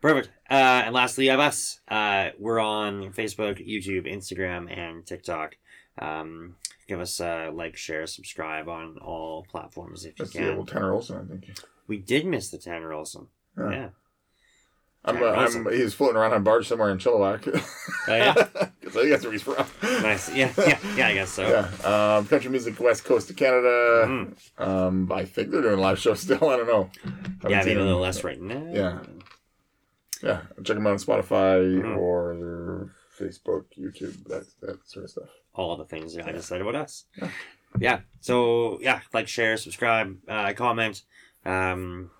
Perfect. 0.01 0.29
Uh, 0.49 0.83
and 0.85 0.93
lastly, 0.93 1.25
you 1.25 1.31
have 1.31 1.39
us. 1.41 1.81
Uh, 1.87 2.29
we're 2.39 2.59
on 2.59 3.11
Facebook, 3.13 3.65
YouTube, 3.67 4.11
Instagram, 4.11 4.71
and 4.75 5.05
TikTok. 5.05 5.57
Um, 5.97 6.55
give 6.87 7.01
us 7.01 7.19
a 7.19 7.49
like, 7.53 7.75
share, 7.75 8.07
subscribe 8.07 8.69
on 8.69 8.97
all 8.99 9.45
platforms 9.49 10.05
if 10.05 10.17
you 10.17 10.25
That's 10.25 10.31
the 10.31 10.39
can. 10.39 10.57
old 10.57 10.67
Tanner 10.69 10.93
Olson, 10.93 11.17
I 11.17 11.27
think. 11.29 11.59
We 11.89 11.97
did 11.97 12.25
miss 12.25 12.49
the 12.51 12.57
Tanner 12.59 12.93
Olson. 12.93 13.27
Yeah. 13.57 13.71
Yeah. 13.71 13.89
I'm, 15.03 15.15
Tanner 15.15 15.27
uh, 15.27 15.41
Olson. 15.41 15.67
I'm, 15.67 15.73
he's 15.73 15.93
floating 15.93 16.17
around 16.17 16.31
on 16.33 16.37
a 16.37 16.43
barge 16.43 16.67
somewhere 16.67 16.91
in 16.91 16.99
Chilliwack. 16.99 17.47
Oh, 17.47 17.61
yeah? 18.15 18.33
Because 18.79 18.95
I 18.95 18.99
think 19.01 19.09
that's 19.11 19.23
where 19.23 19.31
he's 19.33 19.41
from. 19.41 19.65
Nice. 19.81 20.33
Yeah, 20.33 20.53
yeah, 20.57 20.77
yeah. 20.95 21.07
I 21.07 21.13
guess 21.15 21.31
so. 21.31 21.47
Yeah. 21.49 22.15
Um, 22.17 22.27
country 22.27 22.49
music, 22.51 22.79
west 22.79 23.03
coast 23.05 23.29
of 23.29 23.35
Canada. 23.35 24.05
Mhm. 24.07 24.35
Um, 24.59 25.11
I 25.11 25.25
think 25.25 25.49
they're 25.51 25.61
doing 25.63 25.79
live 25.79 25.99
shows 25.99 26.19
still. 26.21 26.37
I 26.49 26.57
don't 26.57 26.67
know. 26.67 26.89
Haven't 27.03 27.49
Yeah, 27.49 27.61
seen 27.61 27.69
maybe 27.69 27.71
a 27.71 27.75
them. 27.79 27.85
little 27.87 28.01
less 28.01 28.23
right 28.23 28.39
now. 28.39 28.67
Yeah. 28.71 28.99
Yeah, 30.21 30.41
check 30.63 30.75
them 30.75 30.85
out 30.85 30.91
on 30.91 30.97
Spotify 30.99 31.81
Mhm. 31.81 31.97
or 31.97 32.91
Facebook, 33.17 33.65
YouTube, 33.79 34.23
that 34.25 34.45
that 34.61 34.79
sort 34.87 35.05
of 35.05 35.11
stuff. 35.11 35.29
all 35.55 35.75
the 35.77 35.85
things 35.85 36.13
that 36.15 36.27
I 36.27 36.33
just 36.33 36.47
said 36.49 36.61
about 36.61 36.75
us. 36.75 37.05
Yeah. 37.17 37.29
Yeah. 37.79 37.99
So 38.21 38.79
yeah, 38.81 38.99
like, 39.13 39.27
share, 39.27 39.55
subscribe, 39.57 40.17
uh, 40.27 40.51
comment. 40.53 41.03
Um, 41.45 42.11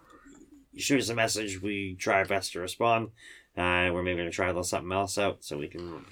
shoot 0.78 1.00
us 1.00 1.10
a 1.10 1.16
message. 1.16 1.62
We 1.62 1.96
try 1.96 2.16
our 2.16 2.26
best 2.26 2.54
to 2.54 2.60
respond. 2.60 3.10
Uh, 3.58 3.90
we're 3.92 4.04
maybe 4.04 4.18
gonna 4.18 4.32
try 4.32 4.46
a 4.46 4.50
little 4.50 4.64
something 4.64 4.92
else 4.92 5.18
out 5.18 5.44
so 5.44 5.58
we 5.58 5.68
can 5.68 6.06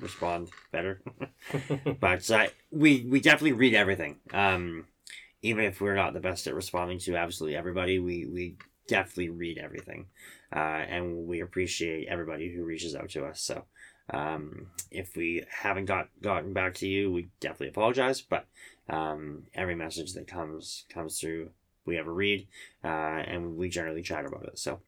respond 0.00 0.50
better. 0.70 1.02
but 2.00 2.30
uh, 2.30 2.46
we 2.70 3.06
we 3.08 3.20
definitely 3.20 3.52
read 3.52 3.74
everything. 3.74 4.16
Um, 4.32 4.86
even 5.42 5.64
if 5.64 5.80
we're 5.80 5.96
not 5.96 6.12
the 6.12 6.20
best 6.20 6.46
at 6.46 6.54
responding 6.54 6.98
to 7.00 7.16
absolutely 7.16 7.56
everybody, 7.56 7.98
we 7.98 8.26
we 8.26 8.56
definitely 8.86 9.30
read 9.30 9.58
everything, 9.58 10.06
uh, 10.54 10.58
and 10.58 11.26
we 11.26 11.40
appreciate 11.40 12.08
everybody 12.08 12.52
who 12.52 12.64
reaches 12.64 12.94
out 12.94 13.10
to 13.10 13.24
us. 13.24 13.40
So. 13.40 13.64
Um, 14.10 14.66
if 14.90 15.16
we 15.16 15.44
haven't 15.48 15.86
got 15.86 16.08
gotten 16.20 16.52
back 16.52 16.74
to 16.74 16.88
you, 16.88 17.10
we 17.12 17.28
definitely 17.40 17.68
apologize. 17.68 18.20
But 18.20 18.46
um, 18.88 19.44
every 19.54 19.76
message 19.76 20.12
that 20.14 20.26
comes 20.26 20.84
comes 20.92 21.20
through, 21.20 21.50
we 21.84 21.96
have 21.96 22.06
a 22.06 22.12
read, 22.12 22.46
uh, 22.84 22.86
and 22.86 23.56
we 23.56 23.68
generally 23.68 24.02
chat 24.02 24.24
about 24.24 24.44
it. 24.44 24.58
So 24.58 24.80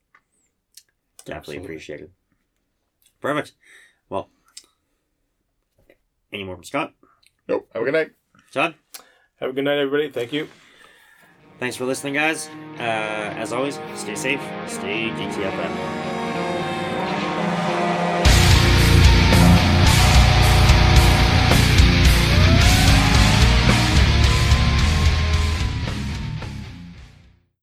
definitely 1.19 1.35
Absolutely. 1.35 1.65
appreciate 1.65 2.01
it. 2.01 2.11
Perfect. 3.21 3.53
Well, 4.09 4.29
any 6.33 6.45
more 6.45 6.57
from 6.57 6.65
Scott? 6.65 6.95
Nope. 7.49 7.69
Have 7.73 7.83
a 7.83 7.85
good 7.85 7.95
night. 7.95 8.13
Todd? 8.53 8.75
Have 9.41 9.51
a 9.51 9.53
good 9.53 9.65
night, 9.65 9.79
everybody. 9.79 10.11
Thank 10.11 10.33
you. 10.33 10.49
Thanks 11.59 11.77
for 11.77 11.85
listening, 11.85 12.15
guys. 12.15 12.49
Uh, 12.79 12.83
as 12.83 13.53
always, 13.53 13.79
stay 13.95 14.15
safe, 14.15 14.41
stay 14.67 15.11
DTFM. 15.11 16.04